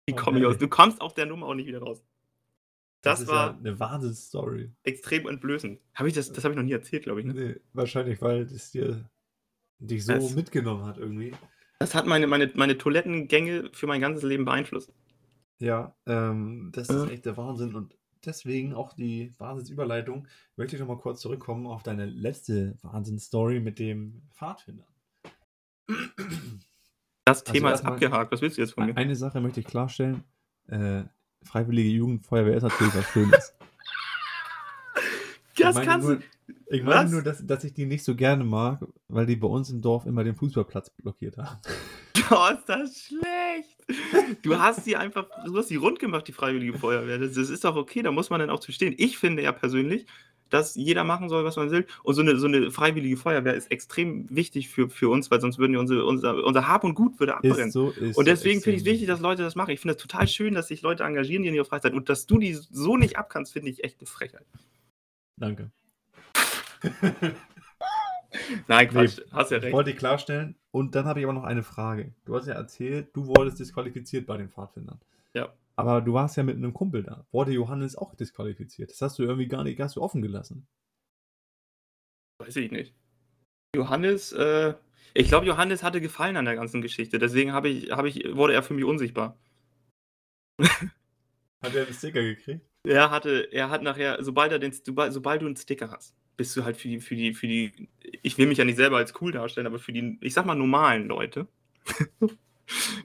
Wie 0.08 0.15
komme 0.15 0.39
ich 0.39 0.45
Okay. 0.45 0.54
aus? 0.56 0.60
Du 0.60 0.67
kommst 0.67 1.02
auf 1.02 1.13
der 1.13 1.25
Nummer 1.25 1.47
auch 1.47 1.56
nicht 1.56 1.67
wieder 1.67 1.80
raus. 1.82 2.04
Das, 3.01 3.21
ist 3.21 3.27
war 3.29 3.51
ja 3.53 3.57
eine 3.57 3.79
Wahnsinnsstory. 3.79 4.71
extrem 4.83 5.27
entblößend. 5.27 5.79
Habe 5.93 6.09
ich 6.09 6.15
das, 6.15 6.31
das 6.33 6.43
habe 6.43 6.53
ich 6.53 6.57
noch 6.57 6.63
nie 6.65 6.73
erzählt, 6.73 7.03
glaube 7.03 7.21
ich. 7.21 7.25
Ne? 7.25 7.33
Nee, 7.33 7.55
wahrscheinlich, 7.73 8.21
weil 8.21 8.41
es 8.41 8.71
dir 8.71 9.09
dich 9.79 10.05
so 10.05 10.13
Es- 10.13 10.35
mitgenommen 10.35 10.83
hat 10.85 10.97
irgendwie. 10.97 11.33
Das 11.79 11.95
hat 11.95 12.05
meine, 12.07 12.27
meine, 12.27 12.51
meine 12.55 12.77
Toilettengänge 12.77 13.69
für 13.71 13.88
mein 13.88 14.01
ganzes 14.01 14.23
Leben 14.23 14.43
beeinflusst. 14.43 14.91
Ja, 15.59 15.95
ähm, 16.05 16.71
das 16.73 16.89
ist 16.89 17.09
echt 17.09 17.25
der 17.25 17.38
Wahnsinn. 17.38 17.73
Und 17.73 17.95
deswegen 18.25 18.73
auch 18.73 18.91
die 18.93 19.33
Wahnsinnsüberleitung. 19.38 20.27
Möchte 20.57 20.75
ich 20.75 20.81
noch 20.81 20.89
mal 20.89 20.97
kurz 20.97 21.21
zurückkommen 21.21 21.67
auf 21.67 21.83
deine 21.83 22.05
letzte 22.05 22.77
Wahnsinnsstory 22.81 23.62
mit 23.62 23.79
dem 23.79 24.23
Pfadfinder. 24.33 24.85
Das 27.25 27.41
Also 27.41 27.53
Thema 27.53 27.69
ist 27.69 27.73
erstmal- 27.75 27.93
abgehakt. 27.93 28.31
Was 28.31 28.41
willst 28.41 28.57
du 28.57 28.62
jetzt 28.62 28.73
von 28.73 28.85
mir? 28.85 28.97
Eine 28.97 29.15
Sache 29.15 29.39
möchte 29.39 29.59
ich 29.62 29.65
klarstellen. 29.65 30.23
Äh, 30.67 31.03
Freiwillige 31.43 31.89
Jugendfeuerwehr 31.89 32.58
ist 32.58 32.63
natürlich 32.63 32.95
was 32.95 33.06
Schönes. 33.10 33.54
Das 35.58 35.78
ich 35.78 35.84
kannst 35.84 36.08
nur, 36.08 36.17
du. 36.17 36.23
ich 36.69 36.84
meine 36.84 37.04
Was? 37.04 37.12
nur 37.12 37.21
dass, 37.21 37.45
dass 37.45 37.63
ich 37.63 37.73
die 37.73 37.86
nicht 37.86 38.04
so 38.04 38.15
gerne 38.15 38.43
mag, 38.43 38.80
weil 39.10 39.25
die 39.25 39.36
bei 39.36 39.47
uns 39.47 39.69
im 39.69 39.82
Dorf 39.82 40.06
immer 40.06 40.23
den 40.23 40.36
Fußballplatz 40.36 40.89
blockiert 40.91 41.38
haben. 41.38 41.60
Oh, 42.32 42.54
ist 42.54 42.69
das 42.69 43.08
schlecht. 43.08 44.39
Du 44.43 44.60
hast 44.60 44.86
die 44.86 44.95
einfach, 44.95 45.25
du 45.45 45.58
hast 45.58 45.69
die 45.71 45.78
rund 45.78 45.97
gemacht, 45.97 46.28
die 46.28 46.32
Freiwillige 46.32 46.78
Feuerwehr. 46.78 47.17
Das, 47.17 47.34
das 47.34 47.49
ist 47.49 47.65
doch 47.65 47.75
okay, 47.75 48.04
da 48.04 48.12
muss 48.12 48.30
man 48.30 48.39
dann 48.39 48.52
auch 48.52 48.60
zu 48.60 48.71
stehen. 48.71 48.93
Ich 48.97 49.17
finde 49.17 49.41
ja 49.41 49.52
persönlich, 49.52 50.06
dass 50.49 50.75
jeder 50.75 51.03
machen 51.03 51.29
soll, 51.29 51.43
was 51.43 51.55
man 51.55 51.71
will. 51.71 51.85
Und 52.03 52.13
so 52.15 52.21
eine, 52.21 52.38
so 52.38 52.47
eine 52.47 52.71
Freiwillige 52.71 53.17
Feuerwehr 53.17 53.53
ist 53.53 53.71
extrem 53.71 54.25
wichtig 54.29 54.69
für, 54.69 54.89
für 54.89 55.09
uns, 55.09 55.31
weil 55.31 55.41
sonst 55.41 55.57
würden 55.59 55.73
wir 55.73 55.79
unsere, 55.79 56.05
unser, 56.05 56.43
unser 56.43 56.67
Hab 56.67 56.83
und 56.83 56.95
Gut 56.95 57.19
würde 57.19 57.35
abbrennen. 57.35 57.67
Ist 57.67 57.73
so, 57.73 57.89
ist 57.89 57.99
Und 57.99 58.13
so, 58.15 58.23
deswegen 58.23 58.57
ist 58.57 58.63
finde 58.63 58.77
ich 58.77 58.83
so. 58.83 58.89
es 58.89 58.93
wichtig, 58.93 59.07
dass 59.07 59.19
Leute 59.19 59.43
das 59.43 59.55
machen. 59.55 59.71
Ich 59.71 59.79
finde 59.79 59.95
es 59.95 60.01
total 60.01 60.27
schön, 60.27 60.53
dass 60.53 60.67
sich 60.67 60.81
Leute 60.81 61.03
engagieren, 61.03 61.43
die 61.43 61.49
in 61.49 61.55
ihrer 61.55 61.65
Freizeit. 61.65 61.93
Und 61.93 62.09
dass 62.09 62.25
du 62.25 62.38
die 62.38 62.53
so 62.53 62.97
nicht 62.97 63.17
abkannst, 63.17 63.53
finde 63.53 63.69
ich 63.69 63.83
echt 63.83 63.99
eine 63.99 64.07
Frechheit. 64.07 64.45
Danke. 65.38 65.71
Nein, 68.67 68.89
Quatsch, 68.89 69.21
hast 69.31 69.51
ja 69.51 69.57
recht. 69.57 69.73
Wollte 69.73 69.91
ich 69.91 69.97
klarstellen. 69.97 70.55
Und 70.71 70.95
dann 70.95 71.05
habe 71.05 71.19
ich 71.19 71.25
aber 71.25 71.33
noch 71.33 71.43
eine 71.43 71.63
Frage. 71.63 72.13
Du 72.25 72.35
hast 72.35 72.47
ja 72.47 72.53
erzählt, 72.53 73.09
du 73.13 73.25
wurdest 73.27 73.59
disqualifiziert 73.59 74.25
bei 74.27 74.38
den 74.38 74.49
Pfadfindern. 74.49 74.99
Ja. 75.33 75.49
Aber 75.79 76.01
du 76.01 76.11
warst 76.11 76.35
ja 76.35 76.43
mit 76.43 76.57
einem 76.57 76.73
Kumpel 76.73 77.03
da. 77.03 77.25
Wurde 77.31 77.53
Johannes 77.53 77.95
auch 77.95 78.13
disqualifiziert? 78.13 78.91
Das 78.91 79.01
hast 79.01 79.17
du 79.17 79.23
irgendwie 79.23 79.47
gar 79.47 79.63
nicht, 79.63 79.79
hast 79.79 79.95
du 79.95 80.01
offen 80.01 80.21
gelassen. 80.21 80.67
Weiß 82.41 82.57
ich 82.57 82.69
nicht. 82.69 82.93
Johannes, 83.73 84.33
äh, 84.33 84.73
ich 85.13 85.29
glaube, 85.29 85.45
Johannes 85.45 85.81
hatte 85.81 86.01
Gefallen 86.01 86.35
an 86.35 86.43
der 86.43 86.57
ganzen 86.57 86.81
Geschichte. 86.81 87.17
Deswegen 87.17 87.53
habe 87.53 87.69
ich, 87.69 87.91
habe 87.91 88.09
ich, 88.09 88.35
wurde 88.35 88.55
er 88.55 88.61
für 88.61 88.73
mich 88.73 88.83
unsichtbar. 88.83 89.39
Hat 90.59 91.73
er 91.73 91.85
einen 91.85 91.93
Sticker 91.93 92.23
gekriegt? 92.23 92.65
Er 92.85 93.09
hatte, 93.09 93.47
er 93.51 93.69
hat 93.69 93.81
nachher, 93.81 94.21
sobald 94.21 94.51
er 94.51 94.59
den, 94.59 94.73
sobald, 94.73 95.13
sobald 95.13 95.41
du 95.41 95.45
einen 95.45 95.55
Sticker 95.55 95.91
hast, 95.91 96.13
bist 96.35 96.57
du 96.57 96.65
halt 96.65 96.75
für 96.75 96.89
die, 96.89 96.99
für 96.99 97.15
die, 97.15 97.33
für 97.33 97.47
die, 97.47 97.89
ich 98.21 98.37
will 98.37 98.47
mich 98.47 98.57
ja 98.57 98.65
nicht 98.65 98.77
selber 98.77 98.97
als 98.97 99.13
cool 99.21 99.31
darstellen, 99.31 99.67
aber 99.67 99.79
für 99.79 99.93
die, 99.93 100.17
ich 100.21 100.33
sag 100.33 100.45
mal, 100.45 100.55
normalen 100.55 101.07
Leute, 101.07 101.47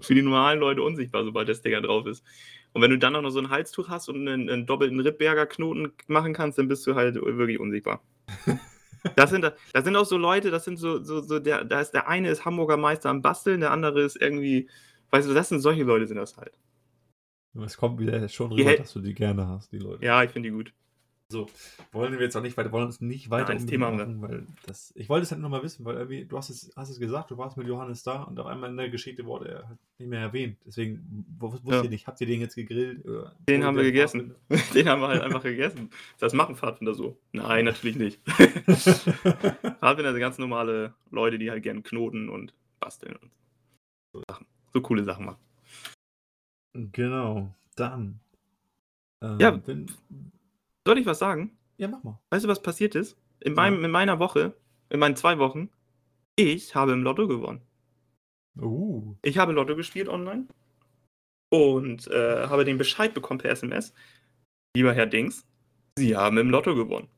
für 0.01 0.15
die 0.15 0.23
normalen 0.23 0.61
Leute 0.61 0.83
unsichtbar, 0.83 1.25
sobald 1.25 1.49
der 1.49 1.55
Sticker 1.55 1.81
drauf 1.81 2.07
ist. 2.07 2.25
Und 2.75 2.83
wenn 2.83 2.91
du 2.91 2.99
dann 2.99 3.17
auch 3.17 3.23
noch 3.23 3.31
so 3.31 3.39
ein 3.39 3.49
Halstuch 3.49 3.89
hast 3.89 4.09
und 4.11 4.29
einen, 4.29 4.51
einen 4.51 4.67
doppelten 4.67 5.01
Rittberger 5.01 5.47
Knoten 5.47 5.93
machen 6.09 6.35
kannst, 6.35 6.59
dann 6.59 6.69
bist 6.69 6.87
du 6.87 6.95
halt 6.95 7.15
wirklich 7.15 7.59
unsichtbar. 7.59 8.03
Das 9.17 9.29
sind, 9.29 9.43
das 9.45 9.85
sind 9.85 9.95
auch 9.97 10.07
so 10.07 10.17
Leute, 10.17 10.51
das 10.51 10.65
sind 10.65 10.79
so, 10.79 11.03
so, 11.05 11.21
so 11.21 11.39
der, 11.39 11.63
da 11.67 11.79
ist 11.83 11.91
der 11.91 12.09
eine 12.09 12.31
ist 12.31 12.47
Hamburger 12.47 12.79
Meister 12.79 13.11
am 13.11 13.21
Basteln, 13.21 13.61
der 13.61 13.71
andere 13.71 14.01
ist 14.01 14.17
irgendwie, 14.17 14.67
weißt 15.11 15.29
du, 15.29 15.35
das 15.35 15.51
sind 15.51 15.61
solche 15.61 15.83
Leute 15.83 16.07
sind 16.07 16.17
das 16.17 16.39
halt. 16.39 16.59
Es 17.63 17.77
kommt 17.77 18.01
wieder 18.01 18.27
schon 18.31 18.49
Die 18.49 18.63
rüber, 18.63 18.71
hält- 18.71 18.81
dass 18.81 18.95
du 18.95 19.01
die 19.01 19.13
gerne 19.13 19.47
hast, 19.47 19.73
die 19.73 19.79
Leute. 19.79 20.03
Ja, 20.03 20.23
ich 20.25 20.31
finde 20.31 20.49
die 20.49 20.55
gut. 20.55 20.73
So, 21.33 21.47
wollen 21.93 22.13
wir 22.13 22.21
jetzt 22.21 22.37
auch 22.37 22.43
nicht 22.43 22.57
weiter, 22.59 22.71
wollen 22.71 22.85
uns 22.85 23.01
nicht 23.01 23.31
weiter 23.31 23.55
Nein, 23.55 23.63
um 23.63 23.67
Thema 23.67 23.91
machen, 23.91 24.21
weil 24.21 24.47
das, 24.67 24.93
ich 24.95 25.09
wollte 25.09 25.23
es 25.25 25.31
halt 25.31 25.41
nur 25.41 25.49
mal 25.49 25.63
wissen, 25.63 25.85
weil 25.85 25.97
irgendwie, 25.97 26.27
du 26.27 26.37
hast 26.37 26.51
es, 26.51 26.71
hast 26.77 26.91
es 26.91 27.01
gesagt, 27.01 27.31
du 27.31 27.39
warst 27.39 27.57
mit 27.57 27.67
Johannes 27.67 28.03
da 28.03 28.25
und 28.25 28.39
auf 28.39 28.47
einmal 28.47 28.69
in 28.71 28.77
der 28.77 28.91
Geschichte 28.91 29.25
wurde 29.25 29.49
er 29.49 29.69
halt 29.69 29.79
nicht 29.99 30.09
mehr 30.09 30.21
erwähnt. 30.21 30.59
Deswegen 30.67 31.25
wusste 31.39 31.63
Ja. 31.71 31.83
ich 31.83 31.89
nicht, 31.91 32.07
habt 32.07 32.21
ihr 32.21 32.27
den 32.27 32.41
jetzt 32.43 32.55
gegrillt? 32.57 33.05
Oder 33.07 33.35
Den 33.49 33.65
haben 33.65 33.77
wir 33.77 33.85
gegessen. 33.85 34.35
Den 34.75 34.87
haben 34.89 35.01
wir 35.01 35.09
halt 35.09 35.23
einfach 35.23 35.43
gegessen. 35.43 35.89
Das 36.19 36.35
machen 36.35 36.57
Pfadfinder 36.57 36.95
so. 36.95 37.19
Nein, 37.33 37.65
natürlich 37.65 37.97
nicht. 37.97 38.21
Pfadfinder 38.29 40.13
sind 40.13 40.21
ganz 40.21 40.37
normale 40.39 40.95
Leute, 41.11 41.39
die 41.39 41.51
halt 41.51 41.63
gerne 41.63 41.81
knoten 41.83 42.29
und 42.29 42.53
basteln 42.81 43.17
und 43.17 43.31
so 44.13 44.23
Sachen. 44.29 44.47
So 44.75 44.81
coole 44.83 45.05
Sachen 45.05 45.25
machen. 45.25 45.39
genau, 46.93 47.55
dann. 47.77 48.21
Ähm, 49.23 49.39
Ja. 49.41 49.61
Wenn, 49.67 49.87
Soll 50.87 50.99
ich 50.99 51.07
was 51.07 51.19
sagen? 51.19 51.57
ja, 51.77 51.89
mach 51.89 52.03
mal. 52.05 52.21
Weißt 52.31 52.45
du, 52.45 52.49
was 52.49 52.63
passiert 52.63 52.95
ist? 52.95 53.17
In, 53.41 53.55
meinem, 53.55 53.85
in 53.85 53.91
meiner 53.91 54.19
Woche, 54.19 54.55
in 54.91 55.01
meinen 55.01 55.17
zwei 55.17 55.39
Wochen, 55.39 55.71
ich 56.37 56.75
habe 56.75 56.93
im 56.93 57.03
Lotto 57.03 57.27
gewonnen. 57.27 57.63
Uh, 58.57 59.17
Ich 59.23 59.39
habe 59.39 59.53
Lotto 59.53 59.75
gespielt 59.75 60.09
online 60.09 60.47
und 61.51 62.07
äh, 62.09 62.47
habe 62.47 62.65
den 62.65 62.79
Bescheid 62.79 63.13
bekommen 63.13 63.39
per 63.39 63.51
SMS. 63.51 63.93
Lieber 64.77 64.93
Herr 64.95 65.07
Dings, 65.07 65.45
Sie 65.97 66.17
haben 66.17 66.39
im 66.39 66.51
Lotto 66.51 66.75
gewonnen. 66.75 67.09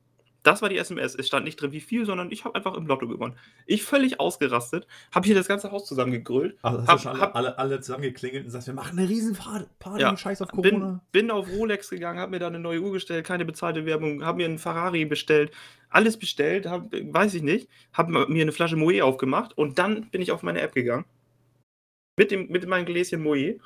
Das 0.46 0.62
war 0.62 0.68
die 0.68 0.78
SMS. 0.78 1.16
Es 1.16 1.26
stand 1.26 1.44
nicht 1.44 1.60
drin, 1.60 1.72
wie 1.72 1.80
viel, 1.80 2.06
sondern 2.06 2.30
ich 2.30 2.44
habe 2.44 2.54
einfach 2.54 2.74
im 2.74 2.86
Lotto 2.86 3.08
gewonnen. 3.08 3.36
Ich 3.66 3.82
völlig 3.82 4.20
ausgerastet, 4.20 4.86
habe 5.12 5.26
hier 5.26 5.34
das 5.34 5.48
ganze 5.48 5.72
Haus 5.72 5.86
zusammengegrölt, 5.86 6.56
also 6.62 6.86
Hab- 6.86 7.04
alle, 7.06 7.20
hab- 7.20 7.34
alle, 7.34 7.58
alle 7.58 7.80
zusammengeklingelt 7.80 8.44
und 8.44 8.50
sagst, 8.50 8.68
wir 8.68 8.74
machen 8.74 8.96
eine 8.96 9.08
riesen 9.08 9.34
Party, 9.34 10.00
Ja, 10.00 10.16
scheiß 10.16 10.42
auf 10.42 10.50
bin, 10.52 10.78
Corona. 10.78 11.02
bin 11.10 11.32
auf 11.32 11.48
Rolex 11.50 11.90
gegangen, 11.90 12.20
habe 12.20 12.30
mir 12.30 12.38
da 12.38 12.46
eine 12.46 12.60
neue 12.60 12.80
Uhr 12.80 12.92
gestellt, 12.92 13.26
keine 13.26 13.44
bezahlte 13.44 13.84
Werbung, 13.86 14.24
habe 14.24 14.36
mir 14.38 14.44
einen 14.46 14.58
Ferrari 14.58 15.04
bestellt, 15.04 15.50
alles 15.88 16.16
bestellt, 16.16 16.66
hab, 16.66 16.92
weiß 16.92 17.34
ich 17.34 17.42
nicht, 17.42 17.68
habe 17.92 18.26
mir 18.28 18.42
eine 18.42 18.52
Flasche 18.52 18.76
Moe 18.76 19.02
aufgemacht 19.02 19.58
und 19.58 19.78
dann 19.80 20.08
bin 20.10 20.20
ich 20.22 20.30
auf 20.30 20.44
meine 20.44 20.60
App 20.60 20.74
gegangen. 20.74 21.06
Mit, 22.16 22.30
dem, 22.30 22.48
mit 22.48 22.66
meinem 22.66 22.86
Gläschen 22.86 23.20
Moe 23.22 23.58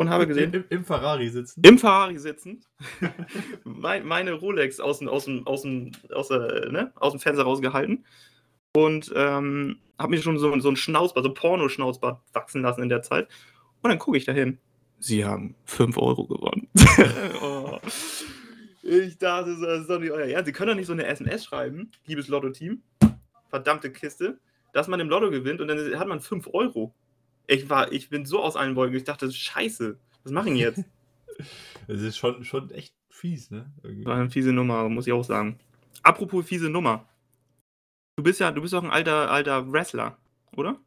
und 0.00 0.08
habe 0.08 0.26
gesehen, 0.26 0.54
Im, 0.54 0.64
im 0.70 0.84
Ferrari 0.84 1.28
sitzen. 1.28 1.60
im 1.62 1.78
Ferrari 1.78 2.16
sitzend, 2.18 2.64
mein, 3.64 4.06
meine 4.06 4.32
Rolex 4.32 4.80
aus 4.80 5.00
dem, 5.00 5.08
aus 5.08 5.26
dem, 5.26 5.46
aus 5.46 5.60
dem, 5.60 5.92
aus 6.10 6.28
der, 6.28 6.70
ne, 6.70 6.90
aus 6.94 7.12
dem 7.12 7.20
Fenster 7.20 7.44
rausgehalten 7.44 8.06
und 8.74 9.12
ähm, 9.14 9.78
habe 9.98 10.10
mir 10.12 10.22
schon 10.22 10.38
so, 10.38 10.58
so 10.58 10.70
ein 10.70 10.76
Schnauzbart, 10.76 11.26
so 11.26 11.34
Porno-Schnauzbart 11.34 12.22
wachsen 12.32 12.62
lassen 12.62 12.82
in 12.82 12.88
der 12.88 13.02
Zeit. 13.02 13.28
Und 13.82 13.90
dann 13.90 13.98
gucke 13.98 14.16
ich 14.16 14.24
dahin. 14.24 14.58
Sie 15.00 15.22
haben 15.24 15.54
5 15.66 15.98
Euro 15.98 16.26
gewonnen. 16.26 16.68
oh. 17.42 17.78
Ich 18.82 19.18
dachte, 19.18 19.54
das 19.60 19.82
ist 19.82 19.90
doch 19.90 19.98
nicht 19.98 20.12
euer 20.12 20.28
Ernst. 20.28 20.46
Sie 20.46 20.52
können 20.52 20.68
doch 20.68 20.76
nicht 20.76 20.86
so 20.86 20.94
eine 20.94 21.04
SMS 21.04 21.44
schreiben, 21.44 21.90
liebes 22.06 22.28
Lotto-Team. 22.28 22.82
Verdammte 23.50 23.92
Kiste, 23.92 24.38
dass 24.72 24.88
man 24.88 24.98
im 25.00 25.10
Lotto 25.10 25.30
gewinnt 25.30 25.60
und 25.60 25.68
dann 25.68 25.98
hat 25.98 26.08
man 26.08 26.20
5 26.20 26.48
Euro. 26.54 26.94
Ich, 27.50 27.68
war, 27.68 27.90
ich 27.92 28.08
bin 28.10 28.24
so 28.26 28.42
aus 28.42 28.56
allen 28.56 28.76
Wolken. 28.76 28.96
Ich 28.96 29.04
dachte, 29.04 29.30
scheiße, 29.30 29.98
was 30.22 30.32
mache 30.32 30.50
ich 30.50 30.58
jetzt? 30.58 30.84
Es 31.88 32.02
ist 32.02 32.18
schon, 32.18 32.44
schon 32.44 32.70
echt 32.70 32.94
fies, 33.08 33.50
ne? 33.50 33.72
Irgendwie. 33.82 34.04
War 34.04 34.16
eine 34.16 34.28
fiese 34.30 34.52
Nummer, 34.52 34.88
muss 34.90 35.06
ich 35.06 35.12
auch 35.14 35.24
sagen. 35.24 35.58
Apropos 36.02 36.44
fiese 36.46 36.68
Nummer. 36.68 37.08
Du 38.16 38.22
bist 38.22 38.40
ja, 38.40 38.50
du 38.52 38.60
bist 38.60 38.74
doch 38.74 38.84
ein 38.84 38.90
alter, 38.90 39.30
alter 39.30 39.72
Wrestler, 39.72 40.18
oder? 40.54 40.78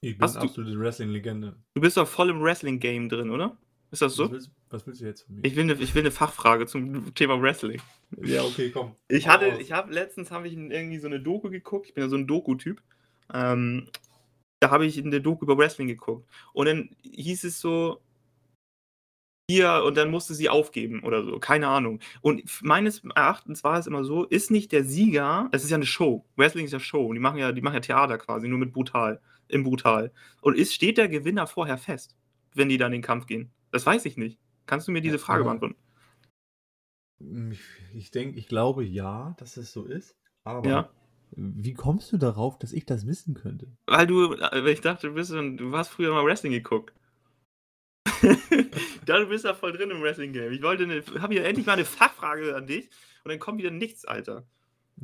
Ich 0.00 0.18
bin 0.18 0.22
Hast 0.24 0.36
eine 0.36 0.44
du- 0.44 0.48
absolute 0.50 0.78
Wrestling-Legende. 0.78 1.54
Du 1.74 1.80
bist 1.80 1.96
doch 1.96 2.08
voll 2.08 2.30
im 2.30 2.42
Wrestling-Game 2.42 3.08
drin, 3.08 3.30
oder? 3.30 3.56
Ist 3.92 4.02
das 4.02 4.12
Was, 4.12 4.16
so? 4.16 4.30
willst, 4.32 4.50
was 4.70 4.86
willst 4.86 5.00
du 5.00 5.04
jetzt 5.06 5.22
von 5.22 5.36
mir? 5.36 5.44
Ich 5.44 5.54
will, 5.54 5.62
eine, 5.62 5.74
ich 5.74 5.94
will 5.94 6.02
eine 6.02 6.10
Fachfrage 6.10 6.66
zum 6.66 7.14
Thema 7.14 7.40
Wrestling. 7.40 7.80
ja, 8.24 8.42
okay, 8.42 8.70
komm. 8.72 8.96
Ich 9.08 9.28
hatte, 9.28 9.46
ich 9.60 9.70
habe 9.70 9.92
letztens 9.92 10.32
habe 10.32 10.48
ich 10.48 10.54
irgendwie 10.54 10.98
so 10.98 11.06
eine 11.06 11.20
Doku 11.20 11.48
geguckt. 11.48 11.86
Ich 11.88 11.94
bin 11.94 12.02
ja 12.02 12.10
so 12.10 12.16
ein 12.16 12.26
Doku-Typ. 12.26 12.82
Ähm, 13.32 13.86
da 14.62 14.70
habe 14.70 14.86
ich 14.86 14.96
eine 14.96 15.20
Doku 15.20 15.44
über 15.44 15.58
Wrestling 15.58 15.88
geguckt. 15.88 16.28
Und 16.52 16.66
dann 16.66 16.90
hieß 17.02 17.42
es 17.44 17.60
so, 17.60 18.00
hier, 19.50 19.82
und 19.84 19.96
dann 19.96 20.10
musste 20.10 20.34
sie 20.34 20.48
aufgeben 20.48 21.02
oder 21.02 21.24
so. 21.24 21.40
Keine 21.40 21.66
Ahnung. 21.66 21.98
Und 22.20 22.44
meines 22.62 23.02
Erachtens 23.04 23.64
war 23.64 23.76
es 23.78 23.88
immer 23.88 24.04
so, 24.04 24.24
ist 24.24 24.52
nicht 24.52 24.70
der 24.70 24.84
Sieger, 24.84 25.48
es 25.50 25.64
ist 25.64 25.70
ja 25.70 25.76
eine 25.76 25.86
Show. 25.86 26.24
Wrestling 26.36 26.64
ist 26.64 26.72
ja 26.72 26.78
Show. 26.78 27.06
Und 27.06 27.14
die 27.16 27.20
machen 27.20 27.38
ja, 27.38 27.50
die 27.50 27.60
machen 27.60 27.74
ja 27.74 27.80
Theater 27.80 28.18
quasi, 28.18 28.46
nur 28.46 28.60
mit 28.60 28.72
brutal. 28.72 29.20
Im 29.48 29.64
Brutal. 29.64 30.12
Und 30.40 30.56
ist, 30.56 30.72
steht 30.72 30.96
der 30.96 31.08
Gewinner 31.08 31.48
vorher 31.48 31.76
fest, 31.76 32.16
wenn 32.54 32.68
die 32.68 32.78
dann 32.78 32.92
in 32.92 33.00
den 33.00 33.04
Kampf 33.04 33.26
gehen? 33.26 33.50
Das 33.72 33.84
weiß 33.84 34.04
ich 34.06 34.16
nicht. 34.16 34.38
Kannst 34.64 34.86
du 34.86 34.92
mir 34.92 35.02
diese 35.02 35.18
Frage 35.18 35.42
beantworten? 35.42 35.74
Ich, 37.50 37.60
ich 37.94 38.10
denke, 38.12 38.38
ich 38.38 38.46
glaube 38.46 38.84
ja, 38.84 39.34
dass 39.38 39.56
es 39.56 39.72
so 39.72 39.84
ist. 39.84 40.16
Aber 40.44 40.66
Ja. 40.68 40.90
Wie 41.36 41.74
kommst 41.74 42.12
du 42.12 42.18
darauf, 42.18 42.58
dass 42.58 42.72
ich 42.72 42.84
das 42.86 43.06
wissen 43.06 43.34
könnte? 43.34 43.68
Weil 43.86 44.06
du, 44.06 44.34
äh, 44.34 44.64
weil 44.64 44.68
ich 44.68 44.80
dachte, 44.80 45.08
du, 45.08 45.14
bist, 45.14 45.30
du 45.32 45.76
hast 45.76 45.88
früher 45.88 46.12
mal 46.12 46.24
Wrestling 46.24 46.52
geguckt. 46.52 46.92
da 49.06 49.18
du 49.18 49.26
bist 49.26 49.44
ja 49.44 49.54
voll 49.54 49.72
drin 49.72 49.90
im 49.90 50.02
Wrestling-Game. 50.02 50.52
Ich 50.52 50.62
wollte, 50.62 50.84
eine, 50.84 51.02
habe 51.20 51.34
hier 51.34 51.44
endlich 51.44 51.66
mal 51.66 51.72
eine 51.74 51.84
Fachfrage 51.84 52.54
an 52.54 52.66
dich 52.66 52.88
und 53.24 53.30
dann 53.30 53.38
kommt 53.38 53.58
wieder 53.58 53.70
nichts, 53.70 54.04
Alter. 54.04 54.46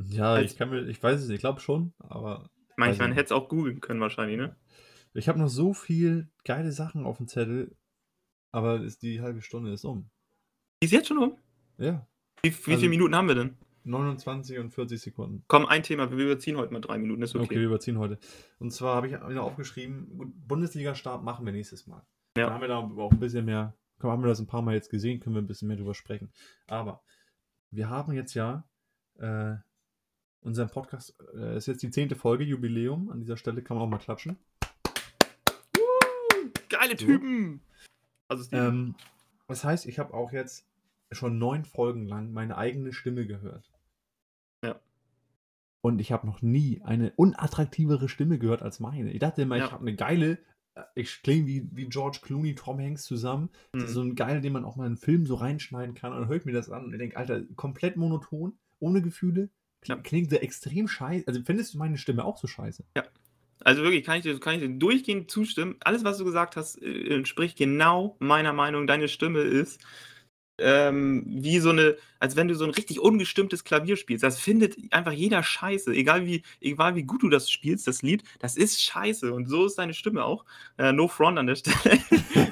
Ja, 0.08 0.34
Als- 0.34 0.52
ich 0.52 0.58
kann 0.58 0.70
mir, 0.70 0.86
ich 0.88 1.02
weiß 1.02 1.20
es 1.20 1.26
nicht, 1.28 1.36
ich 1.36 1.40
glaube 1.40 1.60
schon, 1.60 1.92
aber 1.98 2.50
Ich 2.70 2.76
meine, 2.76 2.90
Weiß 2.90 2.96
ich 2.96 3.00
man 3.00 3.10
ich 3.12 3.16
hätte 3.16 3.26
es 3.26 3.32
auch 3.32 3.48
googeln 3.48 3.80
können 3.80 4.00
wahrscheinlich, 4.00 4.36
ne? 4.36 4.56
ich 5.14 5.28
habe 5.28 5.38
noch 5.38 5.48
so 5.48 5.72
viel 5.74 6.28
geile 6.44 6.70
Sachen 6.70 7.04
auf 7.04 7.16
dem 7.16 7.26
Zettel, 7.26 7.74
aber 8.52 8.80
ist 8.82 9.02
die 9.02 9.20
halbe 9.20 9.42
Stunde 9.42 9.72
ist 9.72 9.84
um. 9.84 10.10
Die 10.82 10.86
ist 10.86 10.92
jetzt 10.92 11.08
schon 11.08 11.18
um? 11.18 11.38
Ja, 11.78 12.06
Wie, 12.42 12.50
wie 12.52 12.70
Also- 12.72 12.80
viele 12.80 12.90
Minuten 12.90 13.16
haben 13.16 13.28
wir 13.28 13.34
denn? 13.34 13.56
29 13.88 14.58
und 14.58 14.70
40 14.70 15.00
Sekunden. 15.00 15.44
Komm, 15.48 15.66
ein 15.66 15.82
Thema, 15.82 16.10
wir 16.10 16.24
überziehen 16.24 16.56
heute 16.56 16.72
mal 16.72 16.80
drei 16.80 16.98
Minuten, 16.98 17.22
ist 17.22 17.34
Okay, 17.34 17.44
okay. 17.44 17.56
wir 17.56 17.66
überziehen 17.66 17.98
heute. 17.98 18.18
Und 18.58 18.72
zwar 18.72 18.96
habe 18.96 19.08
ich 19.08 19.14
wieder 19.14 19.42
aufgeschrieben, 19.42 20.34
Bundesliga-Start 20.46 21.24
machen 21.24 21.44
wir 21.46 21.52
nächstes 21.52 21.86
Mal. 21.86 22.02
Ja. 22.36 22.46
Da 22.46 22.54
haben 22.54 22.60
wir 22.60 22.68
da 22.68 22.78
auch 22.78 23.10
ein 23.10 23.18
bisschen 23.20 23.44
mehr 23.44 23.74
haben 24.02 24.22
wir 24.22 24.28
das 24.28 24.38
ein 24.38 24.46
paar 24.46 24.62
Mal 24.62 24.74
jetzt 24.74 24.90
gesehen, 24.90 25.20
können 25.20 25.34
wir 25.34 25.42
ein 25.42 25.46
bisschen 25.46 25.68
mehr 25.68 25.76
drüber 25.76 25.94
sprechen. 25.94 26.30
Aber 26.66 27.02
wir 27.70 27.88
haben 27.88 28.12
jetzt 28.12 28.34
ja 28.34 28.64
äh, 29.18 29.56
unseren 30.40 30.70
Podcast, 30.70 31.16
äh, 31.34 31.56
ist 31.56 31.66
jetzt 31.66 31.82
die 31.82 31.90
zehnte 31.90 32.14
Folge, 32.14 32.44
Jubiläum. 32.44 33.10
An 33.10 33.20
dieser 33.20 33.36
Stelle 33.36 33.62
kann 33.62 33.76
man 33.76 33.86
auch 33.86 33.90
mal 33.90 33.98
klatschen. 33.98 34.38
Geile. 36.68 36.96
Typen! 36.96 37.60
Also. 38.28 38.54
Ähm, 38.54 38.94
das 39.48 39.64
heißt, 39.64 39.86
ich 39.86 39.98
habe 39.98 40.12
auch 40.12 40.32
jetzt 40.32 40.66
schon 41.10 41.38
neun 41.38 41.64
Folgen 41.64 42.06
lang 42.06 42.32
meine 42.32 42.58
eigene 42.58 42.92
Stimme 42.92 43.26
gehört. 43.26 43.72
Ja. 45.82 45.90
Und 45.90 46.00
ich 46.00 46.12
habe 46.12 46.26
noch 46.26 46.42
nie 46.42 46.80
eine 46.82 47.12
unattraktivere 47.16 48.08
Stimme 48.08 48.38
gehört 48.38 48.62
als 48.62 48.80
meine. 48.80 49.12
Ich 49.12 49.20
dachte 49.20 49.42
immer, 49.42 49.56
ich 49.56 49.62
Ja. 49.62 49.72
habe 49.72 49.82
eine 49.86 49.94
geile, 49.96 50.38
äh, 50.74 50.82
ich 50.94 51.22
klinge 51.22 51.46
wie, 51.46 51.68
wie 51.72 51.86
George 51.86 52.18
Clooney, 52.22 52.54
Tom 52.54 52.78
Hanks 52.80 53.04
zusammen. 53.04 53.50
Mhm. 53.72 53.86
so 53.86 54.02
ein 54.02 54.14
geil, 54.14 54.40
den 54.40 54.52
man 54.52 54.64
auch 54.64 54.76
mal 54.76 54.84
in 54.84 54.92
einen 54.92 54.96
Film 54.96 55.26
so 55.26 55.36
reinschneiden 55.36 55.94
kann. 55.94 56.12
Und 56.12 56.20
dann 56.20 56.28
höre 56.28 56.36
ich 56.36 56.44
mir 56.44 56.52
das 56.52 56.70
an 56.70 56.84
und 56.84 56.92
ich 56.92 56.98
denke, 56.98 57.16
Alter, 57.16 57.42
komplett 57.56 57.96
monoton, 57.96 58.58
ohne 58.80 59.02
Gefühle. 59.02 59.50
Kling, 59.80 59.96
Ja. 59.96 60.02
Klingt 60.02 60.30
so 60.30 60.36
extrem 60.36 60.88
scheiße. 60.88 61.26
Also 61.28 61.40
findest 61.44 61.74
du 61.74 61.78
meine 61.78 61.98
Stimme 61.98 62.24
auch 62.24 62.36
so 62.38 62.48
scheiße? 62.48 62.84
Also 63.60 63.82
wirklich, 63.82 64.04
kann 64.04 64.16
ich 64.16 64.22
dir, 64.22 64.38
kann 64.40 64.54
ich 64.54 64.60
dir 64.60 64.68
durchgehend 64.78 65.30
zustimmen. 65.30 65.76
Alles, 65.80 66.02
was 66.04 66.18
du 66.18 66.24
gesagt 66.24 66.56
hast, 66.56 66.80
äh, 66.82 67.14
entspricht 67.14 67.56
genau 67.58 68.16
meiner 68.20 68.52
Meinung. 68.52 68.86
Deine 68.86 69.08
Stimme 69.08 69.40
ist 69.40 69.80
ähm, 70.58 71.24
wie 71.26 71.58
so 71.60 71.70
eine, 71.70 71.96
als 72.18 72.36
wenn 72.36 72.48
du 72.48 72.54
so 72.54 72.64
ein 72.64 72.70
richtig 72.70 73.00
ungestimmtes 73.00 73.64
Klavier 73.64 73.96
spielst. 73.96 74.24
Das 74.24 74.38
findet 74.38 74.76
einfach 74.92 75.12
jeder 75.12 75.42
scheiße. 75.42 75.92
Egal 75.92 76.26
wie, 76.26 76.42
egal 76.60 76.94
wie 76.94 77.04
gut 77.04 77.22
du 77.22 77.28
das 77.28 77.50
spielst, 77.50 77.86
das 77.86 78.02
Lied, 78.02 78.24
das 78.40 78.56
ist 78.56 78.82
scheiße. 78.82 79.32
Und 79.32 79.48
so 79.48 79.66
ist 79.66 79.78
deine 79.78 79.94
Stimme 79.94 80.24
auch. 80.24 80.44
Äh, 80.76 80.92
no 80.92 81.08
front 81.08 81.38
an 81.38 81.46
der 81.46 81.56
Stelle. 81.56 81.76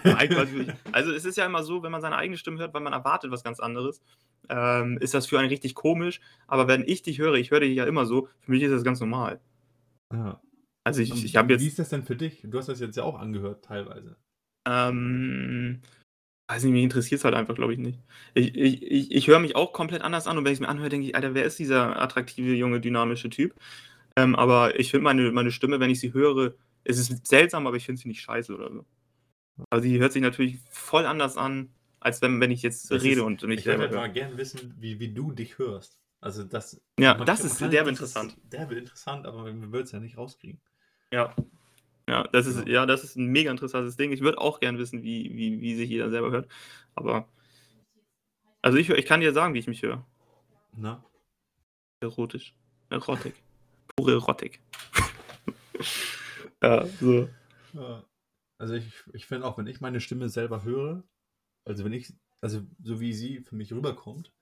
Also 0.93 1.13
es 1.13 1.25
ist 1.25 1.37
ja 1.37 1.47
immer 1.47 1.63
so, 1.63 1.83
wenn 1.83 1.93
man 1.93 2.01
seine 2.01 2.17
eigene 2.17 2.39
Stimme 2.39 2.59
hört, 2.59 2.73
weil 2.75 2.81
man 2.81 2.93
erwartet 2.93 3.31
was 3.31 3.45
ganz 3.45 3.61
anderes, 3.61 4.01
ähm, 4.49 4.99
ist 4.99 5.15
das 5.15 5.27
für 5.27 5.39
einen 5.39 5.49
richtig 5.49 5.75
komisch. 5.75 6.21
Aber 6.47 6.69
wenn 6.69 6.85
ich 6.87 7.03
dich 7.03 7.19
höre, 7.19 7.35
ich 7.35 7.51
höre 7.51 7.61
dich 7.61 7.77
ja 7.77 7.85
immer 7.85 8.07
so, 8.07 8.29
für 8.41 8.53
mich 8.53 8.63
ist 8.63 8.73
das 8.73 8.85
ganz 8.85 9.01
normal. 9.01 9.41
Ja. 10.13 10.41
Also 10.85 11.01
ich, 11.03 11.25
ich 11.25 11.37
habe 11.37 11.49
Wie 11.49 11.53
jetzt. 11.55 11.67
ist 11.67 11.79
das 11.81 11.89
denn 11.89 12.05
für 12.05 12.17
dich? 12.17 12.43
Du 12.45 12.59
hast 12.59 12.69
das 12.69 12.81
jetzt 12.81 12.97
ja 12.97 13.03
auch 13.03 13.19
angehört, 13.19 13.65
teilweise. 13.65 14.17
Ähm, 14.69 15.81
weiß 16.49 16.63
nicht, 16.65 16.73
mich 16.73 16.83
interessiert 16.85 17.19
es 17.19 17.25
halt 17.25 17.35
einfach, 17.35 17.55
glaube 17.55 17.73
ich, 17.73 17.79
nicht. 17.79 17.99
Ich, 18.35 18.55
ich, 18.55 18.83
ich, 18.83 19.11
ich 19.13 19.27
höre 19.29 19.41
mich 19.41 19.57
auch 19.57 19.73
komplett 19.73 20.03
anders 20.03 20.27
an 20.27 20.39
und 20.39 20.45
wenn 20.45 20.53
ich 20.53 20.59
es 20.59 20.61
mir 20.61 20.69
anhöre, 20.69 20.89
denke 20.89 21.07
ich, 21.09 21.15
Alter, 21.17 21.35
wer 21.35 21.45
ist 21.45 21.59
dieser 21.59 22.01
attraktive, 22.01 22.55
junge, 22.55 22.81
dynamische 22.81 23.31
Typ? 23.31 23.55
Ähm, 24.17 24.35
aber 24.37 24.79
ich 24.79 24.91
finde 24.91 25.05
meine, 25.05 25.33
meine 25.33 25.51
Stimme, 25.51 25.81
wenn 25.81 25.91
ich 25.91 26.01
sie 26.01 26.13
höre, 26.13 26.55
es 26.85 26.99
ist 26.99 27.27
seltsam, 27.27 27.67
aber 27.67 27.77
ich 27.77 27.85
finde 27.85 28.01
sie 28.01 28.09
nicht 28.09 28.21
scheiße 28.23 28.55
oder 28.55 28.71
so. 28.73 28.85
Aber 29.71 29.81
sie 29.83 29.99
hört 29.99 30.13
sich 30.13 30.23
natürlich 30.23 30.59
voll 30.71 31.07
anders 31.07 31.37
an, 31.37 31.71
als 32.01 32.23
wenn, 32.23 32.41
wenn 32.41 32.51
ich 32.51 32.63
jetzt 32.63 32.91
Das 32.91 33.03
rede 33.03 33.21
ist- 33.21 33.27
und 33.27 33.43
mich 33.43 33.61
Ich 33.61 33.67
würde 33.67 33.79
selber 33.79 33.83
halt 33.85 33.93
höre. 33.93 34.01
mal 34.01 34.13
gerne 34.13 34.37
wissen, 34.39 34.75
wie, 34.79 35.01
wie 35.01 35.13
du 35.13 35.33
dich 35.33 35.59
hörst. 35.59 35.99
Also 36.21 36.45
das. 36.45 36.81
Ja, 36.99 37.15
man 37.15 37.27
das 37.27 37.41
ist 37.41 37.53
man 37.55 37.59
kann- 37.59 37.71
derbe 37.73 37.91
das 37.91 37.99
interessant. 38.01 38.33
Ist 38.33 38.53
derbe 38.53 38.75
interessant, 38.77 39.27
aber 39.27 39.43
man 39.45 39.73
will 39.73 39.83
es 39.83 39.93
ja 39.93 40.01
nicht 40.01 40.17
rauskriegen. 40.17 40.61
Ja. 41.13 41.35
Ja, 42.09 42.25
das 42.29 42.47
ist, 42.47 42.59
Genau. 42.65 42.71
ja, 42.71 42.87
das 42.87 43.03
ist 43.05 43.17
ein 43.17 43.27
mega 43.27 43.51
interessantes 43.51 43.97
Ding. 43.97 44.13
Ich 44.13 44.21
würde 44.21 44.39
auch 44.39 44.61
gern 44.61 44.79
wissen, 44.79 45.03
wie, 45.03 45.35
wie, 45.37 45.61
wie 45.61 45.75
sich 45.75 45.91
jeder 45.91 46.11
selber 46.11 46.31
hört. 46.31 46.49
Aber. 46.95 47.29
Also 48.63 48.79
ich, 48.79 48.89
ich 48.91 49.07
kann 49.07 49.21
dir 49.21 49.33
sagen, 49.33 49.55
wie 49.55 49.59
ich 49.59 49.67
mich 49.67 49.83
höre. 49.83 50.05
Na? 50.77 51.05
Erotisch. 52.01 52.55
Erotik. 52.91 53.35
Pure 53.97 54.13
Erotik. 54.13 54.61
ja, 56.63 56.87
so. 56.87 57.29
Ja. 57.73 58.05
Also 58.59 58.75
ich, 58.75 58.87
ich 59.13 59.27
finde 59.27 59.47
auch, 59.47 59.59
wenn 59.59 59.67
ich 59.67 59.81
meine 59.81 60.01
Stimme 60.01 60.29
selber 60.29 60.65
höre, 60.65 61.03
also 61.65 61.85
wenn 61.85 61.93
ich, 61.93 62.13
also 62.41 62.63
so 62.83 63.01
wie 63.01 63.13
sie 63.13 63.41
für 63.41 63.57
mich 63.57 63.73
rüberkommt, 63.73 64.33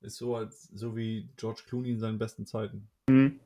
ist 0.00 0.16
so 0.16 0.36
als 0.36 0.64
so 0.64 0.96
wie 0.96 1.30
George 1.36 1.62
Clooney 1.66 1.90
in 1.92 2.00
seinen 2.00 2.18
besten 2.18 2.46
Zeiten. 2.46 2.88
Mhm. 3.08 3.40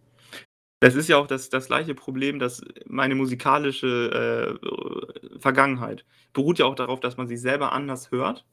Das 0.81 0.95
ist 0.95 1.09
ja 1.09 1.17
auch 1.17 1.27
das, 1.27 1.49
das 1.49 1.69
gleiche 1.69 1.95
Problem, 1.95 2.39
dass 2.39 2.61
meine 2.87 3.15
musikalische 3.15 4.59
äh, 4.63 5.39
Vergangenheit 5.39 6.05
beruht 6.35 6.59
ja 6.59 6.67
auch 6.67 6.75
darauf, 6.75 7.01
dass 7.01 7.17
man 7.17 7.29
sich 7.29 7.41
selber 7.41 7.73
anders 7.73 8.11
hört, 8.11 8.45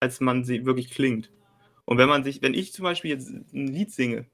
als 0.00 0.20
man 0.20 0.44
sie 0.44 0.66
wirklich 0.66 0.90
klingt. 0.90 1.30
Und 1.86 1.98
wenn 1.98 2.08
man 2.08 2.24
sich, 2.24 2.42
wenn 2.42 2.54
ich 2.54 2.72
zum 2.72 2.84
Beispiel 2.84 3.12
jetzt 3.12 3.30
ein 3.30 3.66
Lied 3.68 3.90
singe, 3.90 4.26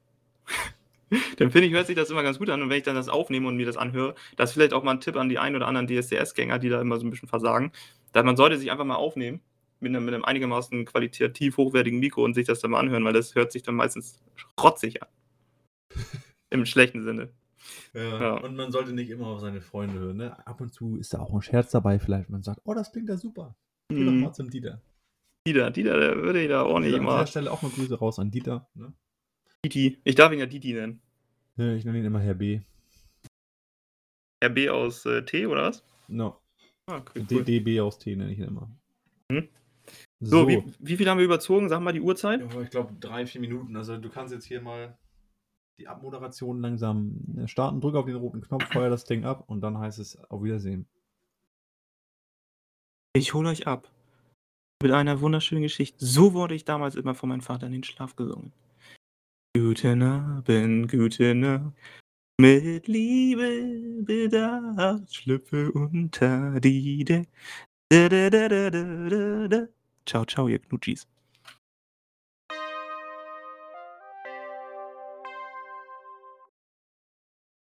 dann 1.36 1.50
finde 1.52 1.68
ich, 1.68 1.72
hört 1.72 1.86
sich 1.86 1.96
das 1.96 2.10
immer 2.10 2.24
ganz 2.24 2.38
gut 2.38 2.50
an. 2.50 2.60
Und 2.60 2.70
wenn 2.70 2.78
ich 2.78 2.82
dann 2.82 2.96
das 2.96 3.08
aufnehme 3.08 3.46
und 3.48 3.56
mir 3.56 3.66
das 3.66 3.76
anhöre, 3.76 4.14
das 4.36 4.50
ist 4.50 4.54
vielleicht 4.54 4.72
auch 4.72 4.82
mal 4.82 4.92
ein 4.92 5.00
Tipp 5.00 5.16
an 5.16 5.28
die 5.28 5.38
ein 5.38 5.54
oder 5.54 5.68
anderen 5.68 5.86
DSDS-Gänger, 5.86 6.58
die 6.58 6.68
da 6.68 6.80
immer 6.80 6.98
so 6.98 7.06
ein 7.06 7.10
bisschen 7.10 7.28
versagen, 7.28 7.72
dass 8.12 8.24
man 8.24 8.36
sollte 8.36 8.58
sich 8.58 8.70
einfach 8.72 8.84
mal 8.84 8.96
aufnehmen 8.96 9.40
mit 9.80 9.94
einem, 9.94 10.04
mit 10.04 10.14
einem 10.14 10.24
einigermaßen 10.24 10.84
qualitativ 10.86 11.56
hochwertigen 11.56 12.00
Mikro 12.00 12.24
und 12.24 12.34
sich 12.34 12.46
das 12.46 12.60
dann 12.60 12.72
mal 12.72 12.80
anhören, 12.80 13.04
weil 13.04 13.12
das 13.12 13.34
hört 13.36 13.52
sich 13.52 13.62
dann 13.62 13.76
meistens 13.76 14.20
rotzig 14.60 15.02
an. 15.02 15.08
Im 16.50 16.64
schlechten 16.66 17.02
Sinne. 17.02 17.32
Ja. 17.92 18.20
Ja. 18.20 18.34
Und 18.38 18.56
man 18.56 18.70
sollte 18.72 18.92
nicht 18.92 19.10
immer 19.10 19.26
auf 19.26 19.40
seine 19.40 19.60
Freunde 19.60 19.98
hören. 19.98 20.16
Ne? 20.16 20.46
Ab 20.46 20.60
und 20.60 20.72
zu 20.72 20.96
ist 20.96 21.12
da 21.12 21.18
auch 21.20 21.34
ein 21.34 21.42
Scherz 21.42 21.70
dabei, 21.70 21.98
vielleicht. 21.98 22.30
Man 22.30 22.42
sagt, 22.42 22.60
oh, 22.64 22.74
das 22.74 22.92
klingt 22.92 23.08
ja 23.08 23.16
super. 23.16 23.56
Geh 23.90 24.04
doch 24.04 24.12
Mhm. 24.12 24.20
mal 24.20 24.32
zum 24.32 24.48
Dieter. 24.50 24.80
Dieter, 25.46 25.70
Dieter, 25.70 25.98
der 25.98 26.16
würde 26.16 26.42
ich 26.42 26.48
da 26.48 26.62
auch 26.62 26.78
nicht 26.78 26.86
Also 26.92 26.96
an 26.96 27.02
immer. 27.02 27.12
dieser 27.18 27.26
Stelle 27.26 27.50
auch 27.50 27.62
mal 27.62 27.70
Grüße 27.70 27.98
raus 27.98 28.18
an 28.18 28.30
Dieter. 28.30 28.68
Ne? 28.74 28.92
Didi. 29.64 29.98
Ich 30.04 30.14
darf 30.14 30.32
ihn 30.32 30.38
ja 30.38 30.46
Didi 30.46 30.72
nennen. 30.72 31.00
Ja, 31.56 31.72
ich 31.74 31.84
nenne 31.84 31.98
ihn 31.98 32.04
immer 32.04 32.20
Herr 32.20 32.34
B. 32.34 32.60
RB 34.44 34.68
aus 34.70 35.04
äh, 35.06 35.24
T, 35.24 35.46
oder 35.46 35.62
was? 35.64 35.82
No. 36.06 36.38
Ah, 36.86 36.98
okay, 36.98 37.20
cool. 37.30 37.42
DDB 37.44 37.80
aus 37.80 37.98
T 37.98 38.14
nenne 38.14 38.32
ich 38.32 38.38
ihn 38.38 38.44
immer. 38.44 38.70
Mhm. 39.30 39.48
So, 40.20 40.46
Wie, 40.48 40.62
wie 40.80 40.96
viel 40.96 41.08
haben 41.08 41.18
wir 41.18 41.24
überzogen? 41.24 41.68
Sag 41.68 41.80
mal 41.80 41.92
die 41.92 42.00
Uhrzeit. 42.00 42.42
Ich 42.62 42.70
glaube 42.70 42.94
drei, 43.00 43.26
vier 43.26 43.40
Minuten. 43.40 43.76
Also 43.76 43.96
du 43.96 44.08
kannst 44.10 44.32
jetzt 44.32 44.44
hier 44.46 44.60
mal 44.60 44.96
die 45.78 45.88
Abmoderation 45.88 46.60
langsam 46.60 47.20
äh, 47.36 47.46
starten. 47.46 47.80
Drück 47.80 47.94
auf 47.94 48.06
den 48.06 48.16
roten 48.16 48.40
Knopf, 48.40 48.64
feuer 48.72 48.90
das 48.90 49.04
Ding 49.04 49.24
ab 49.24 49.44
und 49.46 49.60
dann 49.60 49.78
heißt 49.78 49.98
es 49.98 50.18
auf 50.30 50.42
Wiedersehen. 50.42 50.86
Ich 53.14 53.34
hole 53.34 53.48
euch 53.48 53.66
ab. 53.66 53.90
Mit 54.82 54.92
einer 54.92 55.20
wunderschönen 55.20 55.62
Geschichte. 55.62 56.04
So 56.04 56.34
wurde 56.34 56.54
ich 56.54 56.64
damals 56.64 56.94
immer 56.94 57.14
von 57.14 57.28
meinem 57.28 57.40
Vater 57.40 57.66
in 57.66 57.72
den 57.72 57.82
Schlaf 57.82 58.14
gesungen. 58.14 58.52
Guten 59.56 60.02
Abend, 60.02 60.90
gute 60.90 61.34
Nacht. 61.34 61.72
Mit 62.40 62.86
Liebe 62.86 64.04
bedacht 64.04 65.12
schlüpfe 65.12 65.72
unter 65.72 66.60
die 66.60 67.04
Decke. 67.04 67.28
Ciao, 70.06 70.24
ciao, 70.24 70.46
ihr 70.46 70.60
Knutschis. 70.60 71.08